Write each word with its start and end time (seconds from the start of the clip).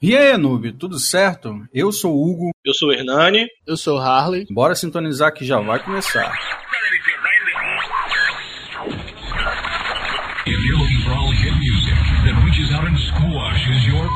E 0.00 0.16
aí, 0.16 0.36
noob, 0.36 0.72
tudo 0.74 0.96
certo? 0.96 1.66
Eu 1.74 1.90
sou 1.90 2.14
o 2.14 2.30
Hugo. 2.30 2.50
Eu 2.64 2.72
sou 2.72 2.90
o 2.90 2.92
Hernani. 2.92 3.48
Eu 3.66 3.76
sou 3.76 3.98
o 3.98 4.00
Harley. 4.00 4.46
Bora 4.48 4.76
sintonizar 4.76 5.32
que 5.34 5.44
já 5.44 5.58
vai 5.60 5.82
começar. 5.82 6.32
If 10.46 10.54
you're 10.64 10.78
looking 10.78 11.02
for 11.04 11.12
all 11.14 11.32
hit 11.32 11.52
music 11.52 11.94
that 12.24 12.44
reaches 12.44 12.72
out 12.72 12.86
and 12.86 12.96
squashes 12.96 13.86
your. 13.88 14.08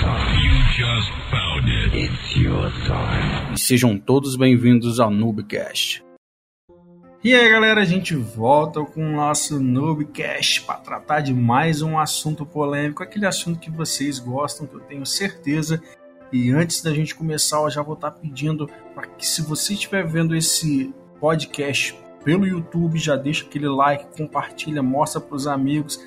You 0.00 0.52
just 0.76 1.10
found 1.30 1.68
it. 1.68 1.96
It's 1.96 2.36
your 2.36 2.70
time. 2.86 3.54
E 3.54 3.58
sejam 3.58 3.98
todos 3.98 4.36
bem-vindos 4.36 5.00
ao 5.00 5.10
Noobcast. 5.10 6.02
E 7.22 7.34
aí, 7.34 7.50
galera, 7.50 7.82
a 7.82 7.84
gente 7.84 8.16
volta 8.16 8.82
com 8.82 9.04
o 9.04 9.12
nosso 9.12 9.60
Noobcast 9.60 10.62
para 10.62 10.76
tratar 10.76 11.20
de 11.20 11.34
mais 11.34 11.82
um 11.82 11.98
assunto 11.98 12.46
polêmico, 12.46 13.02
aquele 13.02 13.26
assunto 13.26 13.60
que 13.60 13.70
vocês 13.70 14.18
gostam, 14.18 14.66
que 14.66 14.74
eu 14.74 14.80
tenho 14.80 15.04
certeza. 15.04 15.82
E 16.32 16.50
antes 16.50 16.80
da 16.80 16.94
gente 16.94 17.14
começar, 17.14 17.58
eu 17.58 17.70
já 17.70 17.82
vou 17.82 17.92
estar 17.92 18.12
pedindo 18.12 18.66
para 18.94 19.06
que, 19.06 19.26
se 19.26 19.42
você 19.42 19.74
estiver 19.74 20.06
vendo 20.06 20.34
esse 20.34 20.94
podcast 21.20 21.94
pelo 22.24 22.46
YouTube, 22.46 22.98
já 22.98 23.16
deixa 23.16 23.44
aquele 23.44 23.68
like, 23.68 24.16
compartilha, 24.16 24.82
mostra 24.82 25.20
para 25.20 25.36
os 25.36 25.46
amigos. 25.46 26.02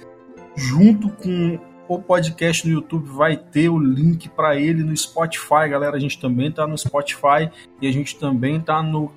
Junto 0.55 1.09
com 1.09 1.59
o 1.87 2.01
podcast 2.01 2.67
no 2.67 2.73
YouTube 2.73 3.07
vai 3.09 3.37
ter 3.37 3.69
o 3.69 3.77
link 3.77 4.29
para 4.29 4.55
ele 4.55 4.83
no 4.83 4.97
Spotify, 4.97 5.69
galera. 5.69 5.95
A 5.95 5.99
gente 5.99 6.19
também 6.19 6.47
está 6.47 6.65
no 6.65 6.75
Spotify 6.75 7.51
e 7.79 7.87
a 7.87 7.91
gente 7.91 8.17
também 8.17 8.57
está 8.57 8.81
no 8.81 9.11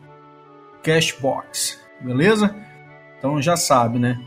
Cashbox, 0.83 1.86
beleza? 2.01 2.55
Então 3.19 3.41
já 3.41 3.57
sabe, 3.57 3.99
né? 3.99 4.19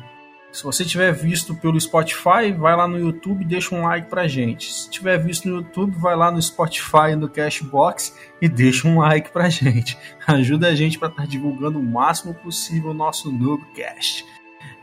Se 0.51 0.63
você 0.63 0.83
tiver 0.83 1.11
visto 1.13 1.53
pelo 1.53 1.79
Spotify, 1.79 2.51
vai 2.57 2.75
lá 2.75 2.87
no 2.87 2.97
YouTube 2.97 3.43
e 3.43 3.45
deixa 3.45 3.75
um 3.75 3.83
like 3.83 4.09
pra 4.09 4.27
gente. 4.27 4.73
Se 4.73 4.89
tiver 4.89 5.17
visto 5.19 5.47
no 5.47 5.57
YouTube, 5.57 5.95
vai 5.97 6.15
lá 6.15 6.31
no 6.31 6.41
Spotify, 6.41 7.15
no 7.15 7.29
Cashbox 7.29 8.17
e 8.41 8.49
deixa 8.49 8.87
um 8.87 8.97
like 8.97 9.29
pra 9.29 9.47
gente. 9.47 9.95
Ajuda 10.25 10.69
a 10.69 10.75
gente 10.75 10.97
para 10.97 11.09
estar 11.09 11.21
tá 11.21 11.27
divulgando 11.27 11.77
o 11.77 11.83
máximo 11.83 12.33
possível 12.33 12.89
o 12.89 12.95
nosso 12.95 13.31
Noobcast. 13.31 14.25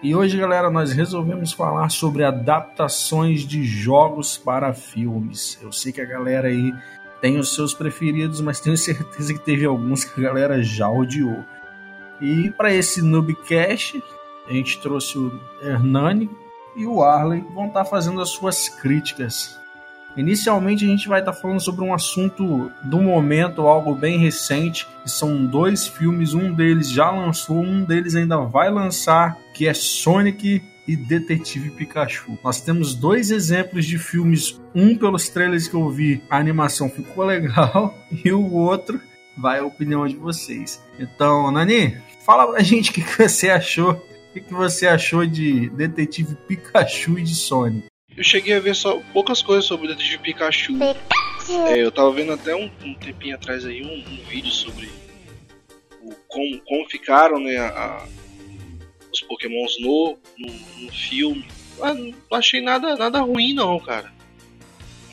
E 0.00 0.14
hoje, 0.14 0.38
galera, 0.38 0.70
nós 0.70 0.92
resolvemos 0.92 1.52
falar 1.52 1.88
sobre 1.88 2.22
adaptações 2.22 3.40
de 3.40 3.64
jogos 3.64 4.38
para 4.38 4.72
filmes. 4.72 5.58
Eu 5.60 5.72
sei 5.72 5.90
que 5.90 6.00
a 6.00 6.06
galera 6.06 6.46
aí 6.46 6.72
tem 7.20 7.38
os 7.38 7.54
seus 7.54 7.74
preferidos, 7.74 8.40
mas 8.40 8.60
tenho 8.60 8.76
certeza 8.76 9.34
que 9.34 9.40
teve 9.40 9.64
alguns 9.64 10.04
que 10.04 10.20
a 10.20 10.22
galera 10.28 10.62
já 10.62 10.88
odiou. 10.88 11.44
E 12.20 12.50
para 12.50 12.72
esse 12.72 13.02
Noobcast, 13.02 14.02
a 14.48 14.52
gente 14.52 14.80
trouxe 14.80 15.18
o 15.18 15.40
Hernani 15.62 16.30
e 16.76 16.86
o 16.86 17.02
Arley 17.02 17.44
vão 17.54 17.66
estar 17.66 17.84
fazendo 17.84 18.20
as 18.20 18.30
suas 18.30 18.68
críticas. 18.68 19.58
Inicialmente 20.16 20.84
a 20.84 20.88
gente 20.88 21.08
vai 21.08 21.20
estar 21.20 21.34
falando 21.34 21.60
sobre 21.60 21.84
um 21.84 21.92
assunto 21.92 22.72
do 22.84 23.02
momento, 23.02 23.62
algo 23.62 23.94
bem 23.94 24.18
recente, 24.18 24.86
que 25.02 25.10
são 25.10 25.44
dois 25.44 25.86
filmes, 25.86 26.32
um 26.32 26.52
deles 26.52 26.90
já 26.90 27.10
lançou, 27.10 27.58
um 27.58 27.84
deles 27.84 28.14
ainda 28.14 28.38
vai 28.38 28.70
lançar, 28.70 29.36
que 29.52 29.68
é 29.68 29.74
Sonic 29.74 30.62
e 30.88 30.96
Detetive 30.96 31.70
Pikachu. 31.70 32.38
Nós 32.42 32.62
temos 32.62 32.94
dois 32.94 33.30
exemplos 33.30 33.84
de 33.84 33.98
filmes, 33.98 34.58
um 34.74 34.96
pelos 34.96 35.28
trailers 35.28 35.68
que 35.68 35.74
eu 35.74 35.90
vi, 35.90 36.22
a 36.30 36.38
animação 36.38 36.88
ficou 36.88 37.24
legal, 37.26 37.94
e 38.10 38.32
o 38.32 38.54
outro 38.54 38.98
vai 39.36 39.58
a 39.58 39.64
opinião 39.64 40.06
de 40.06 40.16
vocês. 40.16 40.82
Então, 40.98 41.50
Nani, 41.50 41.98
fala 42.26 42.48
pra 42.48 42.60
gente 42.60 42.90
o 42.90 42.92
que 42.92 43.00
você 43.00 43.48
achou 43.48 44.04
o 44.34 44.40
que 44.40 44.52
você 44.52 44.86
achou 44.86 45.24
de 45.24 45.70
Detetive 45.70 46.34
Pikachu 46.46 47.18
e 47.18 47.22
de 47.22 47.34
Sonic? 47.34 47.86
Eu 48.14 48.22
cheguei 48.22 48.54
a 48.54 48.60
ver 48.60 48.74
só 48.74 49.00
poucas 49.12 49.40
coisas 49.40 49.64
sobre 49.64 49.86
o 49.86 49.88
Detetive 49.88 50.18
Pikachu. 50.18 50.74
É, 51.68 51.78
eu 51.78 51.90
tava 51.90 52.12
vendo 52.12 52.32
até 52.32 52.54
um, 52.54 52.70
um 52.84 52.94
tempinho 52.94 53.34
atrás 53.34 53.64
aí 53.64 53.82
um, 53.82 54.12
um 54.12 54.24
vídeo 54.28 54.50
sobre 54.50 54.90
o, 56.02 56.12
como, 56.28 56.60
como 56.66 56.90
ficaram 56.90 57.38
né, 57.38 57.56
a, 57.56 58.06
os 59.10 59.22
pokémons 59.22 59.80
no, 59.80 60.18
no, 60.36 60.52
no 60.82 60.92
filme. 60.92 61.46
Ah, 61.80 61.94
não 61.94 62.12
achei 62.32 62.60
nada, 62.60 62.94
nada 62.96 63.20
ruim 63.20 63.54
não, 63.54 63.78
cara. 63.80 64.12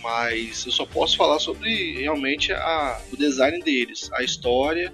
Mas 0.01 0.65
eu 0.65 0.71
só 0.71 0.85
posso 0.85 1.15
falar 1.15 1.39
sobre 1.39 2.01
realmente 2.01 2.51
a, 2.51 2.99
o 3.11 3.15
design 3.15 3.61
deles, 3.61 4.09
a 4.11 4.21
história. 4.21 4.91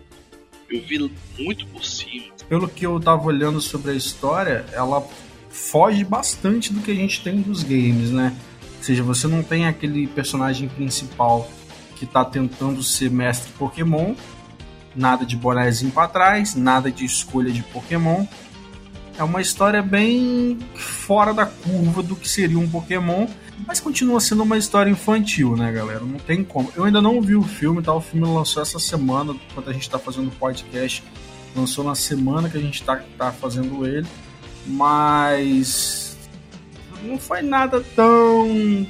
Eu 0.69 0.81
vi 0.83 1.11
muito 1.37 1.65
por 1.67 1.83
cima 1.83 2.29
pelo 2.49 2.67
que 2.67 2.85
eu 2.85 2.99
tava 2.99 3.23
olhando 3.25 3.61
sobre 3.61 3.91
a 3.91 3.93
história, 3.93 4.65
ela 4.73 5.07
foge 5.49 6.03
bastante 6.03 6.73
do 6.73 6.81
que 6.81 6.91
a 6.91 6.95
gente 6.95 7.21
tem 7.21 7.39
dos 7.41 7.61
games, 7.61 8.09
né? 8.09 8.35
Ou 8.77 8.83
seja, 8.83 9.03
você 9.03 9.27
não 9.27 9.43
tem 9.43 9.67
aquele 9.67 10.07
personagem 10.07 10.67
principal 10.67 11.47
que 11.95 12.07
tá 12.07 12.25
tentando 12.25 12.81
ser 12.81 13.11
mestre 13.11 13.51
Pokémon, 13.53 14.15
nada 14.95 15.25
de 15.25 15.35
bonézinho 15.35 15.91
para 15.91 16.07
trás, 16.07 16.55
nada 16.55 16.91
de 16.91 17.05
escolha 17.05 17.51
de 17.51 17.61
Pokémon. 17.61 18.25
É 19.19 19.23
uma 19.23 19.41
história 19.41 19.83
bem 19.83 20.57
fora 20.75 21.33
da 21.33 21.45
curva 21.45 22.01
do 22.01 22.15
que 22.15 22.27
seria 22.27 22.57
um 22.57 22.67
Pokémon, 22.67 23.27
mas 23.67 23.79
continua 23.79 24.19
sendo 24.19 24.41
uma 24.41 24.57
história 24.57 24.89
infantil, 24.89 25.55
né, 25.55 25.71
galera? 25.71 25.99
Não 25.99 26.17
tem 26.17 26.43
como. 26.43 26.71
Eu 26.75 26.85
ainda 26.85 27.01
não 27.01 27.21
vi 27.21 27.35
o 27.35 27.43
filme, 27.43 27.83
tá? 27.83 27.93
O 27.93 28.01
filme 28.01 28.25
lançou 28.25 28.63
essa 28.63 28.79
semana, 28.79 29.35
quando 29.53 29.69
a 29.69 29.73
gente 29.73 29.87
tá 29.87 29.99
fazendo 29.99 30.29
o 30.29 30.31
podcast 30.31 31.03
Lançou 31.55 31.83
na 31.83 31.95
semana 31.95 32.49
que 32.49 32.57
a 32.57 32.61
gente 32.61 32.83
tá, 32.83 33.01
tá 33.17 33.31
fazendo 33.31 33.85
ele. 33.85 34.07
Mas 34.67 36.17
não 37.03 37.17
foi 37.17 37.41
nada 37.41 37.81
tão 37.95 38.87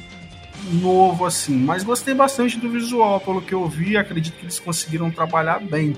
novo 0.74 1.26
assim. 1.26 1.56
Mas 1.56 1.84
gostei 1.84 2.14
bastante 2.14 2.58
do 2.58 2.70
visual, 2.70 3.20
pelo 3.22 3.42
que 3.42 3.54
eu 3.54 3.68
vi. 3.68 3.98
Acredito 3.98 4.36
que 4.36 4.46
eles 4.46 4.60
conseguiram 4.60 5.10
trabalhar 5.10 5.60
bem. 5.60 5.96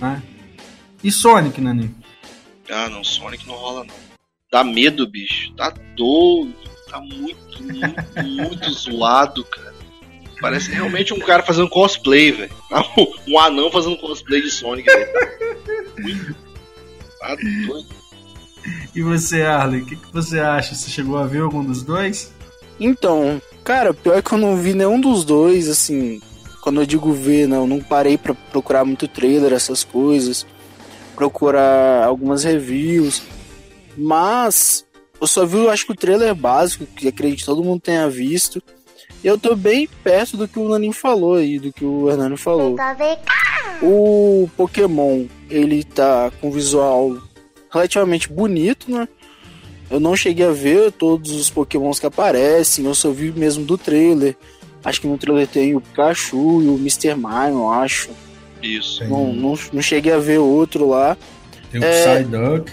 Né? 0.00 0.22
E 1.04 1.12
Sonic, 1.12 1.60
Nani? 1.60 1.94
Ah, 2.70 2.88
não, 2.88 3.02
Sonic 3.02 3.46
não 3.46 3.54
rola 3.54 3.84
não. 3.84 3.94
Dá 4.50 4.64
medo, 4.64 5.06
bicho. 5.06 5.52
Tá 5.54 5.72
doido. 5.96 6.54
Tá 6.88 7.00
muito, 7.00 7.62
muito, 7.62 8.22
muito 8.24 8.72
zoado, 8.72 9.44
cara. 9.44 9.74
Parece 10.40 10.70
realmente 10.72 11.12
um 11.12 11.18
cara 11.18 11.42
fazendo 11.42 11.68
cosplay, 11.68 12.32
velho. 12.32 12.52
Um 13.28 13.38
anão 13.38 13.70
fazendo 13.70 13.98
cosplay 13.98 14.40
de 14.40 14.50
Sonic, 14.50 14.88
velho. 14.88 16.36
Tá 17.20 17.34
doido. 17.36 18.00
E 18.94 19.02
você, 19.02 19.42
Arley, 19.42 19.82
o 19.82 19.86
que, 19.86 19.96
que 19.96 20.12
você 20.12 20.40
acha? 20.40 20.74
Você 20.74 20.90
chegou 20.90 21.18
a 21.18 21.26
ver 21.26 21.42
algum 21.42 21.62
dos 21.62 21.82
dois? 21.82 22.32
Então, 22.78 23.40
cara, 23.62 23.94
pior 23.94 24.18
é 24.18 24.22
que 24.22 24.32
eu 24.32 24.38
não 24.38 24.56
vi 24.56 24.74
nenhum 24.74 25.00
dos 25.00 25.24
dois, 25.24 25.68
assim. 25.68 26.20
Quando 26.62 26.80
eu 26.80 26.86
digo 26.86 27.12
ver, 27.12 27.46
não, 27.46 27.66
não 27.66 27.80
parei 27.80 28.18
para 28.18 28.34
procurar 28.34 28.84
muito 28.84 29.06
trailer, 29.06 29.52
essas 29.52 29.84
coisas. 29.84 30.46
Procurar 31.20 32.04
algumas 32.04 32.44
reviews. 32.44 33.22
Mas 33.96 34.86
eu 35.20 35.26
só 35.26 35.44
vi, 35.44 35.58
eu 35.58 35.70
acho 35.70 35.86
que 35.86 35.92
o 35.92 35.96
trailer 35.96 36.34
básico, 36.34 36.86
que 36.86 37.08
acredito 37.08 37.40
que 37.40 37.46
todo 37.46 37.62
mundo 37.62 37.80
tenha 37.80 38.08
visto 38.08 38.62
eu 39.22 39.38
tô 39.38 39.54
bem 39.54 39.88
perto 40.02 40.36
do 40.36 40.48
que 40.48 40.58
o 40.58 40.68
Nanin 40.68 40.92
falou 40.92 41.34
aí, 41.34 41.58
do 41.58 41.72
que 41.72 41.84
o 41.84 42.08
Hernani 42.08 42.36
falou. 42.36 42.76
O 43.82 44.48
Pokémon, 44.56 45.26
ele 45.48 45.84
tá 45.84 46.30
com 46.40 46.50
visual 46.50 47.18
relativamente 47.70 48.28
bonito, 48.28 48.90
né? 48.90 49.06
Eu 49.90 50.00
não 50.00 50.16
cheguei 50.16 50.46
a 50.46 50.52
ver 50.52 50.92
todos 50.92 51.32
os 51.32 51.50
Pokémons 51.50 51.98
que 51.98 52.06
aparecem, 52.06 52.86
eu 52.86 52.94
só 52.94 53.10
vi 53.10 53.30
mesmo 53.32 53.64
do 53.64 53.76
trailer. 53.76 54.36
Acho 54.82 55.00
que 55.00 55.06
no 55.06 55.18
trailer 55.18 55.46
tem 55.46 55.76
o 55.76 55.80
Pikachu 55.80 56.62
e 56.62 56.68
o 56.68 56.76
Mr. 56.76 57.14
Mime, 57.14 57.52
eu 57.52 57.70
acho. 57.70 58.08
Isso. 58.62 59.04
Não, 59.04 59.32
não, 59.32 59.58
não 59.72 59.82
cheguei 59.82 60.12
a 60.12 60.18
ver 60.18 60.38
outro 60.38 60.88
lá. 60.88 61.16
Tem 61.70 61.80
o 61.80 61.84
é... 61.84 62.22
Psyduck. 62.22 62.72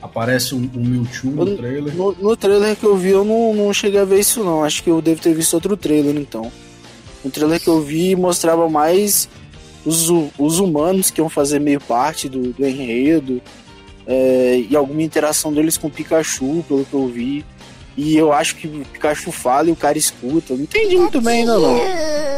Aparece 0.00 0.54
um, 0.54 0.68
um 0.74 0.84
Mewtwo 0.84 1.30
no 1.30 1.56
trailer. 1.56 1.94
No, 1.94 2.12
no, 2.12 2.36
trailer 2.36 2.76
que 2.76 2.84
eu 2.84 2.96
vi, 2.96 3.10
eu 3.10 3.24
não, 3.24 3.54
não 3.54 3.72
cheguei 3.72 4.00
a 4.00 4.04
ver 4.04 4.18
isso 4.18 4.42
não. 4.42 4.64
Acho 4.64 4.82
que 4.82 4.90
eu 4.90 5.00
devo 5.00 5.20
ter 5.20 5.32
visto 5.32 5.54
outro 5.54 5.76
trailer 5.76 6.16
então. 6.16 6.50
No 7.24 7.30
trailer 7.30 7.60
que 7.60 7.68
eu 7.68 7.80
vi 7.80 8.16
mostrava 8.16 8.68
mais 8.68 9.28
os, 9.86 10.08
os 10.36 10.58
humanos 10.58 11.10
que 11.10 11.20
iam 11.20 11.28
fazer 11.28 11.60
meio 11.60 11.80
parte 11.80 12.28
do, 12.28 12.52
do 12.52 12.66
enredo. 12.66 13.40
É, 14.04 14.64
e 14.68 14.74
alguma 14.74 15.02
interação 15.02 15.52
deles 15.52 15.78
com 15.78 15.86
o 15.86 15.90
Pikachu, 15.90 16.64
pelo 16.66 16.84
que 16.84 16.94
eu 16.94 17.06
vi. 17.06 17.44
E 17.96 18.16
eu 18.16 18.32
acho 18.32 18.56
que 18.56 18.66
o 18.66 18.84
Pikachu 18.92 19.30
fala 19.30 19.68
e 19.68 19.72
o 19.72 19.76
cara 19.76 19.98
escuta. 19.98 20.54
não 20.54 20.62
entendi 20.62 20.96
muito 20.96 21.20
bem 21.20 21.40
ainda 21.40 21.58
não. 21.58 21.76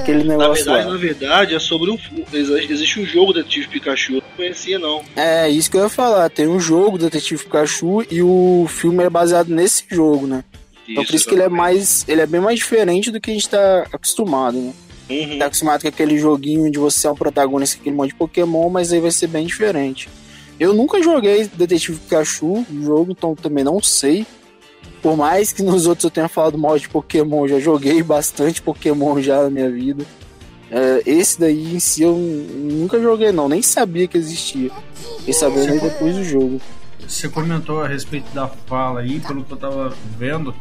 Aquele 0.04 0.24
negócio 0.24 0.66
na 0.66 0.72
verdade, 0.72 0.86
lá. 0.86 0.92
na 0.92 0.98
verdade, 0.98 1.54
é 1.54 1.58
sobre 1.58 1.90
um. 1.90 1.98
Existe 2.32 3.00
um 3.00 3.06
jogo 3.06 3.32
Detetive 3.32 3.68
Pikachu. 3.68 4.16
Eu 4.16 4.20
não 4.20 4.36
conhecia, 4.36 4.78
não. 4.78 5.02
É, 5.16 5.48
isso 5.48 5.70
que 5.70 5.78
eu 5.78 5.82
ia 5.82 5.88
falar. 5.88 6.28
Tem 6.28 6.46
um 6.46 6.60
jogo 6.60 6.98
Detetive 6.98 7.42
Pikachu 7.42 8.04
e 8.10 8.22
o 8.22 8.66
filme 8.68 9.02
é 9.02 9.08
baseado 9.08 9.48
nesse 9.48 9.84
jogo, 9.90 10.26
né? 10.26 10.44
Isso, 10.82 10.92
então 10.92 11.04
por 11.04 11.14
isso 11.14 11.26
que 11.26 11.34
ele 11.34 11.42
é 11.42 11.48
mais. 11.48 12.04
Ele 12.06 12.20
é 12.20 12.26
bem 12.26 12.40
mais 12.40 12.58
diferente 12.58 13.10
do 13.10 13.18
que 13.18 13.30
a 13.30 13.34
gente 13.34 13.48
tá 13.48 13.86
acostumado, 13.90 14.58
né? 14.58 14.72
Uhum. 15.08 15.38
Tá 15.38 15.46
acostumado 15.46 15.80
com 15.80 15.88
aquele 15.88 16.18
joguinho 16.18 16.66
onde 16.66 16.78
você 16.78 17.06
é 17.06 17.10
um 17.10 17.14
protagonista 17.14 17.78
aquele 17.80 17.96
monte 17.96 18.10
de 18.10 18.16
Pokémon, 18.16 18.68
mas 18.68 18.92
aí 18.92 19.00
vai 19.00 19.10
ser 19.10 19.28
bem 19.28 19.46
diferente. 19.46 20.08
Eu 20.60 20.74
nunca 20.74 21.02
joguei 21.02 21.48
Detetive 21.48 21.98
Pikachu, 21.98 22.66
o 22.70 22.82
jogo, 22.82 23.12
então 23.12 23.34
também 23.34 23.64
não 23.64 23.82
sei 23.82 24.26
Por 25.04 25.18
mais 25.18 25.52
que 25.52 25.62
nos 25.62 25.86
outros 25.86 26.04
eu 26.04 26.10
tenha 26.10 26.28
falado 26.30 26.56
mal 26.56 26.78
de 26.78 26.88
Pokémon, 26.88 27.46
já 27.46 27.60
joguei 27.60 28.02
bastante 28.02 28.62
Pokémon 28.62 29.20
já 29.20 29.42
na 29.42 29.50
minha 29.50 29.70
vida. 29.70 30.02
É, 30.70 31.02
esse 31.04 31.38
daí 31.38 31.74
em 31.74 31.78
si 31.78 32.00
eu 32.00 32.16
nunca 32.16 32.98
joguei 32.98 33.30
não, 33.30 33.46
nem 33.46 33.60
sabia 33.60 34.08
que 34.08 34.16
existia. 34.16 34.70
E 35.26 35.34
sabendo 35.34 35.78
depois 35.78 36.16
do 36.16 36.24
jogo. 36.24 36.58
Você 37.06 37.28
comentou 37.28 37.82
a 37.82 37.86
respeito 37.86 38.32
da 38.32 38.48
fala 38.48 39.00
aí, 39.00 39.20
pelo 39.20 39.44
que 39.44 39.52
eu 39.52 39.58
tava 39.58 39.94
vendo, 40.18 40.54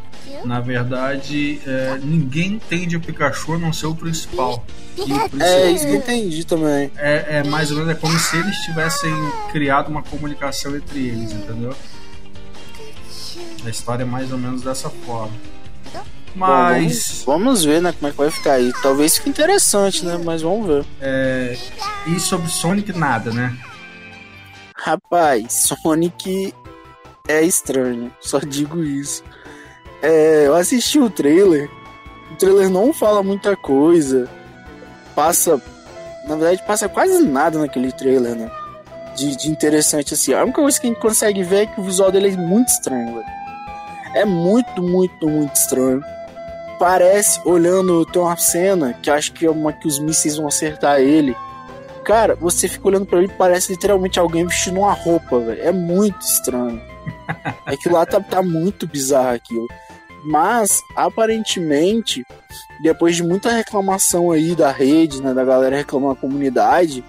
na 0.43 0.59
verdade, 0.59 1.61
é, 1.65 1.97
ninguém 2.03 2.55
entende 2.55 2.97
o 2.97 2.99
Pikachu 2.99 3.53
a 3.53 3.57
não 3.57 3.71
ser 3.71 3.85
o 3.85 3.95
principal. 3.95 4.65
é, 5.39 5.71
isso 5.71 5.85
que 5.85 5.91
eu 5.91 5.95
entendi 5.95 6.45
também. 6.45 6.91
É, 6.97 7.37
é 7.37 7.43
mais 7.45 7.71
ou 7.71 7.77
menos 7.77 7.91
é 7.91 7.95
como 7.95 8.19
se 8.19 8.35
eles 8.35 8.57
tivessem 8.57 9.13
criado 9.53 9.87
uma 9.87 10.03
comunicação 10.03 10.75
entre 10.75 10.99
eles, 10.99 11.31
entendeu? 11.31 11.73
A 13.65 13.69
história 13.69 14.03
é 14.03 14.05
mais 14.05 14.31
ou 14.31 14.37
menos 14.37 14.61
dessa 14.61 14.89
forma. 14.89 15.33
Mas. 16.35 17.23
Bom, 17.25 17.33
vamos, 17.33 17.43
vamos, 17.43 17.65
ver, 17.65 17.81
né, 17.81 17.91
como 17.91 18.07
é 18.07 18.11
que 18.11 18.17
vai 18.17 18.31
ficar 18.31 18.53
aí. 18.53 18.73
Talvez 18.81 19.17
fique 19.17 19.29
interessante, 19.29 20.03
né? 20.03 20.19
Mas 20.23 20.41
vamos 20.41 20.67
ver. 20.67 20.85
É, 20.99 21.55
e 22.07 22.19
sobre 22.19 22.47
Sonic, 22.49 22.91
nada, 22.91 23.31
né? 23.31 23.55
Rapaz, 24.75 25.69
Sonic 25.83 26.53
é 27.27 27.41
estranho. 27.41 28.11
Só 28.19 28.39
digo 28.39 28.83
isso. 28.83 29.23
É, 30.01 30.47
eu 30.47 30.55
assisti 30.55 30.99
o 30.99 31.09
trailer. 31.09 31.69
O 32.31 32.35
trailer 32.35 32.69
não 32.69 32.91
fala 32.91 33.23
muita 33.23 33.55
coisa. 33.55 34.27
Passa. 35.15 35.61
Na 36.27 36.35
verdade, 36.35 36.63
passa 36.65 36.89
quase 36.89 37.23
nada 37.23 37.59
naquele 37.59 37.91
trailer, 37.91 38.35
né? 38.35 38.51
De, 39.15 39.35
de 39.35 39.49
interessante 39.49 40.13
assim. 40.13 40.33
A 40.33 40.43
única 40.43 40.61
coisa 40.61 40.79
que 40.79 40.87
a 40.87 40.89
gente 40.89 40.99
consegue 40.99 41.43
ver 41.43 41.63
é 41.63 41.65
que 41.65 41.79
o 41.79 41.83
visual 41.83 42.11
dele 42.11 42.29
é 42.29 42.37
muito 42.37 42.69
estranho, 42.69 43.15
velho. 43.15 43.25
É 44.15 44.25
muito, 44.25 44.81
muito, 44.81 45.27
muito 45.27 45.55
estranho. 45.55 46.01
Parece, 46.79 47.39
olhando, 47.45 48.05
tem 48.05 48.21
uma 48.21 48.35
cena 48.37 48.93
que 48.93 49.09
acho 49.09 49.31
que 49.33 49.45
é 49.45 49.49
uma 49.49 49.71
que 49.71 49.87
os 49.87 49.99
mísseis 49.99 50.37
vão 50.37 50.47
acertar 50.47 50.99
ele. 50.99 51.35
Cara, 52.03 52.35
você 52.35 52.67
fica 52.67 52.87
olhando 52.87 53.05
para 53.05 53.19
ele 53.19 53.29
parece 53.37 53.71
literalmente 53.71 54.19
alguém 54.19 54.45
vestindo 54.45 54.79
uma 54.79 54.93
roupa, 54.93 55.39
velho. 55.39 55.61
É 55.61 55.71
muito 55.71 56.21
estranho. 56.21 56.81
Aquilo 57.65 57.95
lá 57.95 58.05
tá, 58.05 58.19
tá 58.19 58.41
muito 58.41 58.87
bizarro 58.87 59.35
aquilo. 59.35 59.67
Mas, 60.25 60.81
aparentemente, 60.95 62.25
depois 62.81 63.15
de 63.15 63.23
muita 63.23 63.51
reclamação 63.51 64.31
aí 64.31 64.55
da 64.55 64.71
rede, 64.71 65.21
né, 65.21 65.33
da 65.33 65.43
galera 65.43 65.75
reclamando 65.75 66.15
da 66.15 66.21
comunidade, 66.21 67.03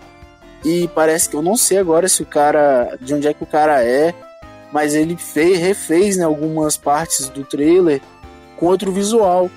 e 0.64 0.88
parece 0.88 1.28
que 1.28 1.36
eu 1.36 1.42
não 1.42 1.56
sei 1.56 1.78
agora 1.78 2.08
se 2.08 2.22
o 2.22 2.26
cara, 2.26 2.96
de 3.00 3.14
onde 3.14 3.28
é 3.28 3.34
que 3.34 3.42
o 3.42 3.46
cara 3.46 3.84
é, 3.84 4.14
mas 4.72 4.94
ele 4.94 5.16
fez, 5.16 5.58
refez 5.58 6.16
né, 6.16 6.24
algumas 6.24 6.76
partes 6.76 7.28
do 7.28 7.44
trailer 7.44 8.00
com 8.56 8.66
outro 8.66 8.90
visual 8.90 9.50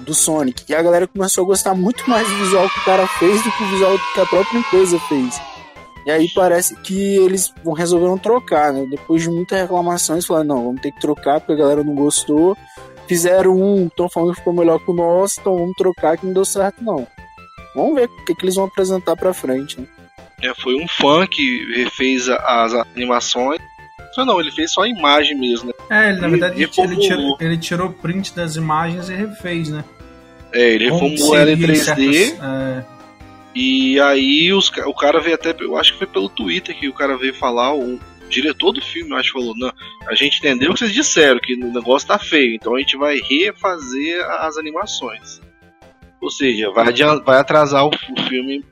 do 0.00 0.14
Sonic. 0.14 0.64
E 0.68 0.74
a 0.74 0.82
galera 0.82 1.06
começou 1.06 1.44
a 1.44 1.46
gostar 1.46 1.74
muito 1.74 2.08
mais 2.08 2.28
do 2.28 2.36
visual 2.36 2.68
que 2.68 2.78
o 2.78 2.84
cara 2.84 3.06
fez 3.06 3.42
do 3.42 3.50
que 3.50 3.62
o 3.62 3.66
visual 3.68 3.98
que 4.14 4.20
a 4.20 4.26
própria 4.26 4.58
empresa 4.58 5.00
fez. 5.00 5.40
E 6.06 6.10
aí 6.10 6.28
parece 6.32 6.76
que 6.76 7.16
eles 7.16 7.52
resolveram 7.76 8.16
trocar, 8.16 8.72
né? 8.72 8.86
Depois 8.88 9.22
de 9.22 9.28
muitas 9.28 9.60
reclamações, 9.60 10.24
falaram, 10.24 10.46
não, 10.46 10.64
vamos 10.66 10.80
ter 10.80 10.92
que 10.92 11.00
trocar 11.00 11.40
porque 11.40 11.54
a 11.54 11.64
galera 11.64 11.82
não 11.82 11.96
gostou. 11.96 12.56
Fizeram 13.08 13.56
um, 13.56 13.86
estão 13.86 14.08
falando 14.08 14.30
que 14.30 14.38
ficou 14.38 14.52
melhor 14.52 14.78
que 14.78 14.90
o 14.90 14.94
nosso, 14.94 15.40
então 15.40 15.56
vamos 15.56 15.74
trocar 15.76 16.16
que 16.16 16.26
não 16.26 16.32
deu 16.32 16.44
certo, 16.44 16.84
não. 16.84 17.06
Vamos 17.74 17.94
ver 17.96 18.08
o 18.08 18.24
que, 18.24 18.34
que 18.34 18.44
eles 18.44 18.54
vão 18.54 18.66
apresentar 18.66 19.16
pra 19.16 19.34
frente, 19.34 19.80
né? 19.80 19.86
É, 20.42 20.54
foi 20.54 20.74
um 20.76 20.86
fã 20.86 21.26
que 21.26 21.74
refez 21.74 22.28
as 22.28 22.74
animações. 22.74 23.60
Não, 24.16 24.40
ele 24.40 24.50
fez 24.50 24.72
só 24.72 24.82
a 24.82 24.88
imagem 24.88 25.36
mesmo, 25.36 25.68
né? 25.68 25.74
É, 25.90 26.08
ele, 26.10 26.20
na 26.20 26.28
verdade 26.28 26.54
ele, 26.54 26.70
ele, 26.78 26.96
tirou, 26.96 27.36
ele 27.38 27.58
tirou 27.58 27.90
print 27.90 28.34
das 28.34 28.56
imagens 28.56 29.10
e 29.10 29.14
refez, 29.14 29.68
né? 29.68 29.84
É, 30.52 30.70
ele 30.70 30.90
reformulou 30.90 31.36
ela 31.36 31.50
em 31.50 31.58
3D. 31.58 31.76
Certas, 31.76 32.40
é 32.40 32.84
e 33.58 33.98
aí 33.98 34.52
os, 34.52 34.68
o 34.68 34.92
cara 34.92 35.18
veio 35.18 35.34
até, 35.34 35.56
eu 35.58 35.78
acho 35.78 35.92
que 35.92 35.98
foi 35.98 36.06
pelo 36.06 36.28
Twitter 36.28 36.78
que 36.78 36.90
o 36.90 36.92
cara 36.92 37.16
veio 37.16 37.32
falar, 37.32 37.74
o 37.74 37.98
diretor 38.28 38.70
do 38.70 38.82
filme, 38.82 39.12
eu 39.12 39.16
acho 39.16 39.32
que 39.32 39.38
falou, 39.38 39.56
não, 39.56 39.72
a 40.06 40.14
gente 40.14 40.38
entendeu 40.40 40.70
o 40.70 40.74
que 40.74 40.80
vocês 40.80 40.92
disseram, 40.92 41.40
que 41.40 41.54
o 41.54 41.72
negócio 41.72 42.06
tá 42.06 42.18
feio, 42.18 42.54
então 42.54 42.74
a 42.74 42.78
gente 42.78 42.98
vai 42.98 43.16
refazer 43.18 44.22
as 44.42 44.58
animações. 44.58 45.40
Ou 46.20 46.30
seja, 46.30 46.70
vai, 46.70 46.92
vai 47.24 47.38
atrasar 47.38 47.86
o, 47.86 47.88
o 47.88 48.22
filme 48.28 48.62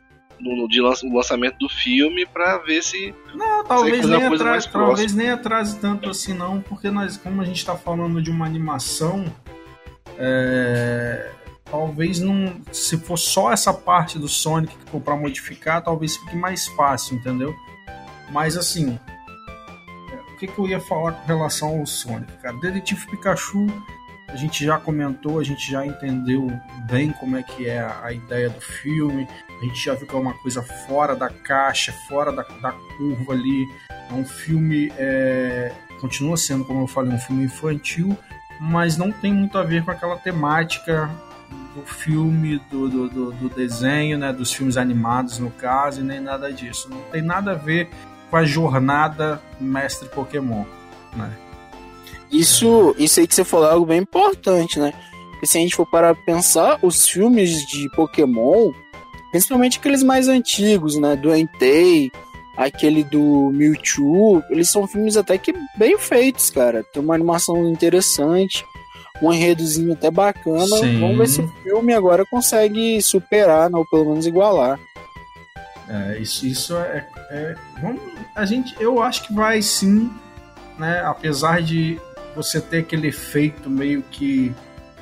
no, 0.53 0.69
de 0.69 0.81
lança, 0.81 1.07
lançamento 1.07 1.59
do 1.59 1.69
filme 1.69 2.27
para 2.27 2.59
ver 2.59 2.83
se. 2.83 3.15
Não, 3.35 3.65
talvez 3.65 4.07
nem, 4.07 4.25
atrase, 4.25 4.69
talvez 4.71 5.15
nem 5.15 5.31
atrase 5.31 5.79
tanto 5.79 6.11
assim, 6.11 6.35
não, 6.35 6.61
porque 6.61 6.91
nós, 6.91 7.17
como 7.17 7.41
a 7.41 7.45
gente 7.45 7.59
está 7.59 7.75
falando 7.75 8.21
de 8.21 8.31
uma 8.31 8.45
animação, 8.45 9.25
é, 10.19 11.31
talvez 11.65 12.21
não. 12.21 12.55
Se 12.71 12.99
for 12.99 13.17
só 13.17 13.53
essa 13.53 13.73
parte 13.73 14.19
do 14.19 14.29
Sonic 14.29 14.77
que 14.77 14.91
for 14.91 15.01
pra 15.01 15.17
modificar, 15.17 15.83
talvez 15.83 16.17
fique 16.17 16.37
mais 16.37 16.67
fácil, 16.69 17.17
entendeu? 17.17 17.55
Mas 18.31 18.57
assim. 18.57 18.99
É, 20.13 20.33
o 20.33 20.37
que, 20.37 20.47
que 20.47 20.59
eu 20.59 20.69
ia 20.69 20.81
falar 20.81 21.13
com 21.13 21.27
relação 21.27 21.81
ao 21.81 21.87
Sonic, 21.87 22.33
cara? 22.43 22.57
Detetive 22.59 23.07
Pikachu, 23.07 23.67
a 24.35 24.37
gente 24.37 24.65
já 24.65 24.79
comentou, 24.81 25.39
a 25.39 25.45
gente 25.45 25.71
já 25.71 25.87
entendeu 25.87 26.51
bem 26.91 27.13
como 27.13 27.37
é 27.37 27.43
que 27.45 27.69
é 27.69 27.89
a, 28.03 28.13
ideia 28.13 28.51
do 28.51 28.61
filme, 28.61 29.29
a 29.49 29.65
gente 29.65 29.85
já 29.85 29.95
viu 29.95 30.09
que 30.09 30.15
é 30.15 30.19
uma 30.19 30.35
coisa 30.35 30.61
fora 30.61 31.15
da 31.15 31.31
caixa, 31.31 31.93
fora 32.09 32.33
da, 32.33 32.43
da 32.43 32.73
curva 32.73 33.33
ali. 33.33 33.65
É 34.11 34.13
um 34.13 34.25
filme. 34.25 34.93
É, 34.99 35.73
continua 36.01 36.37
sendo, 36.37 36.65
como 36.65 36.83
eu 36.83 36.89
falei, 36.89 37.13
um 37.13 37.19
filme 37.19 37.45
infantil, 37.45 38.19
mas 38.61 38.97
não 38.97 39.13
tem 39.13 39.33
muito 39.33 39.57
a 39.57 39.63
ver 39.63 39.85
com 39.85 39.93
aquela 39.93 40.17
temática 40.17 41.09
do 41.77 41.83
filme, 41.83 42.61
do, 42.69 42.89
do, 42.89 43.09
do, 43.09 43.33
do, 43.33 43.49
desenho, 43.49 44.19
né, 44.19 44.33
dos 44.33 44.53
filmes 44.53 44.77
animados 44.77 45.39
no 45.39 45.51
caso, 45.53 46.01
e 46.01 46.03
nem 46.03 46.19
nada 46.19 46.53
disso. 46.53 46.91
Não 46.91 47.01
tem 47.13 47.23
nada 47.23 47.53
a 47.53 47.55
ver 47.55 47.89
com 48.29 48.37
a 48.37 48.45
jornada 48.45 49.41
mestre 49.61 50.09
Pokémon, 50.09 50.65
né? 51.15 51.33
Isso, 52.35 52.95
isso 52.99 53.21
aí 53.21 53.27
que 53.27 53.35
você 53.35 53.45
falou 53.45 53.69
é 53.69 53.73
algo 53.73 53.87
bem 53.87 54.01
importante, 54.01 54.79
né? 54.79 54.93
Porque 55.31 55.47
se 55.47 55.59
a 55.59 55.61
gente 55.61 55.77
for 55.77 55.87
parar 55.87 56.15
pra 56.15 56.25
pensar, 56.25 56.79
os 56.83 57.09
filmes 57.09 57.67
de 57.67 57.89
Pokémon, 57.91 58.73
principalmente 59.31 59.79
aqueles 59.79 60.03
mais 60.03 60.29
antigos, 60.29 60.97
né? 60.97 61.17
Do 61.17 61.35
Entei, 61.35 62.11
aquele 62.57 63.05
do 63.05 63.51
Mewtwo, 63.53 64.43
eles 64.51 64.69
são 64.71 64.87
filmes 64.87 65.17
até 65.17 65.39
que 65.39 65.55
bem 65.77 65.99
feitos, 65.99 66.51
cara. 66.51 66.85
Tem 66.85 67.03
uma 67.03 67.15
animação 67.15 67.69
interessante 67.69 68.65
um 69.23 69.33
enredozinho 69.33 69.93
até 69.93 70.11
bacana. 70.11 70.67
Sim. 70.67 71.01
Vamos 71.01 71.19
ver 71.19 71.29
se 71.29 71.41
o 71.41 71.49
filme 71.63 71.95
agora 71.95 72.25
consegue 72.27 73.01
superar, 73.01 73.71
né, 73.71 73.79
ou 73.79 73.87
pelo 73.87 74.07
menos 74.07 74.27
igualar. 74.27 74.79
É, 75.89 76.19
isso, 76.19 76.47
isso 76.47 76.77
é, 76.77 77.07
é, 77.31 77.55
vamos, 77.81 78.01
a 78.35 78.45
gente, 78.45 78.75
eu 78.81 79.03
acho 79.03 79.27
que 79.27 79.35
vai 79.35 79.61
sim, 79.61 80.11
né? 80.79 81.03
Apesar 81.05 81.61
de 81.61 82.01
você 82.35 82.61
ter 82.61 82.79
aquele 82.79 83.09
efeito 83.09 83.71
meio 83.71 84.03
que 84.11 84.55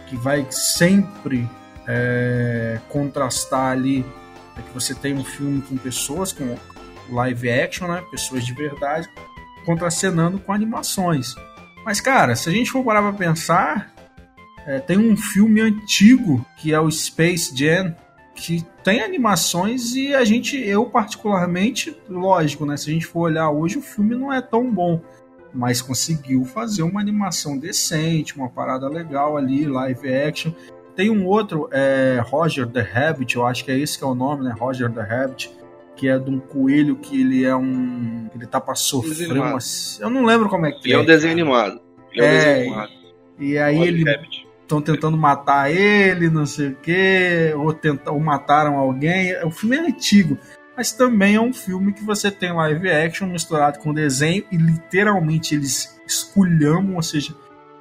que 0.07 0.17
vai 0.17 0.47
sempre 0.51 1.49
é, 1.89 2.79
contrastar 2.91 3.73
ali, 3.73 4.05
é 4.59 4.61
que 4.61 4.75
você 4.75 4.95
tem 4.95 5.15
um 5.15 5.25
filme 5.25 5.63
com 5.63 5.77
pessoas 5.77 6.33
com 6.33 6.55
live 7.11 7.51
action, 7.51 7.89
né? 7.89 8.03
Pessoas 8.11 8.45
de 8.45 8.53
verdade 8.53 9.09
contracenando 9.65 10.39
com 10.39 10.53
animações. 10.53 11.35
Mas 11.85 12.01
cara, 12.01 12.37
se 12.37 12.49
a 12.49 12.53
gente 12.53 12.71
for 12.71 12.85
parar 12.85 13.03
para 13.03 13.13
pensar, 13.13 13.93
é, 14.67 14.79
tem 14.79 14.99
um 14.99 15.17
filme 15.17 15.61
antigo 15.61 16.45
que 16.59 16.73
é 16.73 16.81
o 16.81 16.91
Space 16.91 17.57
Jam, 17.57 17.95
que 18.35 18.65
tem 18.83 19.01
animações 19.01 19.95
e 19.95 20.15
a 20.15 20.25
gente, 20.25 20.57
eu 20.57 20.87
particularmente, 20.87 21.97
lógico, 22.09 22.65
né? 22.67 22.77
Se 22.77 22.91
a 22.91 22.93
gente 22.93 23.07
for 23.07 23.21
olhar 23.21 23.51
hoje, 23.51 23.79
o 23.79 23.83
filme 23.83 24.15
não 24.15 24.33
é 24.33 24.41
tão 24.41 24.71
bom, 24.71 25.01
mas 25.55 25.83
conseguiu 25.83 26.45
fazer 26.45 26.83
uma 26.83 27.01
animação 27.01 27.59
decente, 27.59 28.37
uma 28.37 28.49
parada 28.49 28.89
legal 28.89 29.37
ali, 29.37 29.67
live 29.67 30.15
action. 30.15 30.53
Tem 30.95 31.11
um 31.11 31.27
outro, 31.27 31.69
é, 31.73 32.23
Roger 32.25 32.67
the 32.67 32.81
Rabbit, 32.81 33.37
eu 33.37 33.47
acho 33.47 33.65
que 33.65 33.71
é 33.71 33.79
esse 33.79 33.99
que 33.99 34.05
é 34.05 34.07
o 34.07 34.15
nome, 34.15 34.45
né? 34.45 34.55
Roger 34.59 34.91
the 34.91 35.01
Rabbit, 35.01 35.51
que 35.97 36.09
é 36.09 36.19
de 36.19 36.31
um 36.31 36.39
coelho 36.39 36.97
que 36.97 37.21
ele 37.21 37.45
é 37.45 37.55
um. 37.55 38.29
Ele 38.35 38.47
tá 38.47 38.61
pra 38.61 38.75
sofrer 38.75 39.33
uma. 39.33 39.59
Eu 40.01 40.11
não 40.11 40.25
lembro 40.25 40.49
como 40.49 40.67
é 40.67 40.73
que 40.73 40.89
e 40.89 40.93
é. 40.93 40.97
é 40.97 40.99
um 40.99 41.05
desenho 41.05 41.33
animado. 41.33 41.81
é, 42.15 42.25
é 42.25 42.29
um 42.29 42.31
desenho 42.31 42.61
animado. 42.61 42.93
E 43.39 43.59
aí 43.59 43.77
Roger 43.77 43.95
ele. 43.95 44.43
Estão 44.63 44.81
tentando 44.81 45.19
matar 45.19 45.71
ele, 45.71 46.31
não 46.31 46.47
sei 46.47 46.69
o 46.69 46.77
quê, 46.77 47.53
ou, 47.55 47.75
tenta, 47.75 48.11
ou 48.11 48.19
mataram 48.19 48.79
alguém. 48.79 49.37
O 49.45 49.51
filme 49.51 49.77
é 49.77 49.81
antigo, 49.81 50.39
mas 50.77 50.93
também 50.93 51.37
é 51.37 51.41
um 51.41 51.53
filme 51.53 51.93
que 51.93 52.05
você 52.05 52.31
tem 52.31 52.53
live 52.53 52.91
action 52.91 53.27
misturado 53.27 53.79
com 53.79 53.93
desenho 53.93 54.45
e 54.51 54.57
literalmente 54.57 55.55
eles 55.55 56.01
esculhamam, 56.07 56.97
ou 56.97 57.03
seja, 57.03 57.35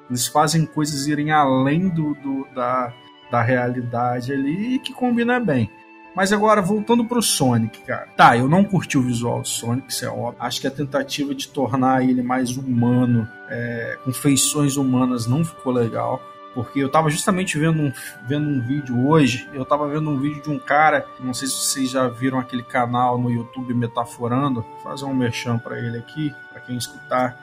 eles 0.10 0.28
fazem 0.28 0.66
coisas 0.66 1.08
irem 1.08 1.32
além 1.32 1.88
do, 1.88 2.14
do 2.16 2.48
da, 2.54 2.94
da 3.32 3.42
realidade 3.42 4.34
ali 4.34 4.76
e 4.76 4.80
que 4.80 4.94
combina 4.94 5.40
bem. 5.40 5.70
Mas 6.14 6.34
agora, 6.34 6.62
voltando 6.62 7.06
pro 7.06 7.22
Sonic, 7.22 7.80
cara. 7.82 8.08
Tá, 8.18 8.38
eu 8.38 8.50
não 8.50 8.66
curti 8.66 8.98
o 8.98 9.02
visual 9.02 9.42
do 9.42 9.48
Sonic, 9.48 9.90
isso 9.90 10.04
é 10.04 10.10
óbvio. 10.10 10.36
Acho 10.42 10.60
que 10.60 10.68
a 10.68 10.72
tentativa 10.72 11.34
de 11.34 11.48
tornar 11.48 12.04
ele 12.04 12.22
mais 12.22 12.58
humano, 12.58 13.28
é, 13.50 13.98
com 14.04 14.12
feições 14.12 14.76
humanas, 14.76 15.26
não 15.26 15.46
ficou 15.46 15.72
legal. 15.72 16.22
Porque 16.54 16.80
eu 16.80 16.90
tava 16.90 17.10
justamente 17.10 17.58
vendo 17.58 17.82
um, 17.82 17.94
vendo 18.28 18.50
um 18.50 18.60
vídeo 18.60 19.08
hoje, 19.08 19.50
eu 19.54 19.64
tava 19.64 19.88
vendo 19.88 20.10
um 20.10 20.20
vídeo 20.20 20.42
de 20.44 20.50
um 20.50 20.60
cara, 20.60 21.06
não 21.20 21.34
sei 21.34 21.48
se 21.48 21.56
vocês 21.56 21.90
já 21.90 22.08
viram 22.08 22.40
aquele 22.40 22.64
canal 22.64 23.18
no 23.18 23.30
YouTube 23.30 23.74
Metaforando, 23.74 24.62
vou 24.62 24.80
fazer 24.84 25.06
um 25.06 25.14
merchan 25.14 25.58
para 25.58 25.80
ele 25.80 25.98
aqui, 25.98 26.34
para 26.52 26.62
quem 26.62 26.76
escutar 26.78 27.38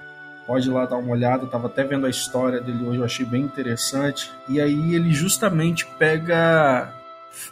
pode 0.48 0.66
ir 0.66 0.72
lá 0.72 0.86
dar 0.86 0.96
uma 0.96 1.12
olhada. 1.12 1.44
Eu 1.44 1.48
tava 1.48 1.66
até 1.66 1.84
vendo 1.84 2.06
a 2.06 2.10
história 2.10 2.58
dele 2.58 2.82
hoje, 2.82 2.98
eu 2.98 3.04
achei 3.04 3.26
bem 3.26 3.42
interessante. 3.42 4.32
E 4.48 4.58
aí 4.58 4.94
ele 4.94 5.12
justamente 5.12 5.84
pega 5.98 6.94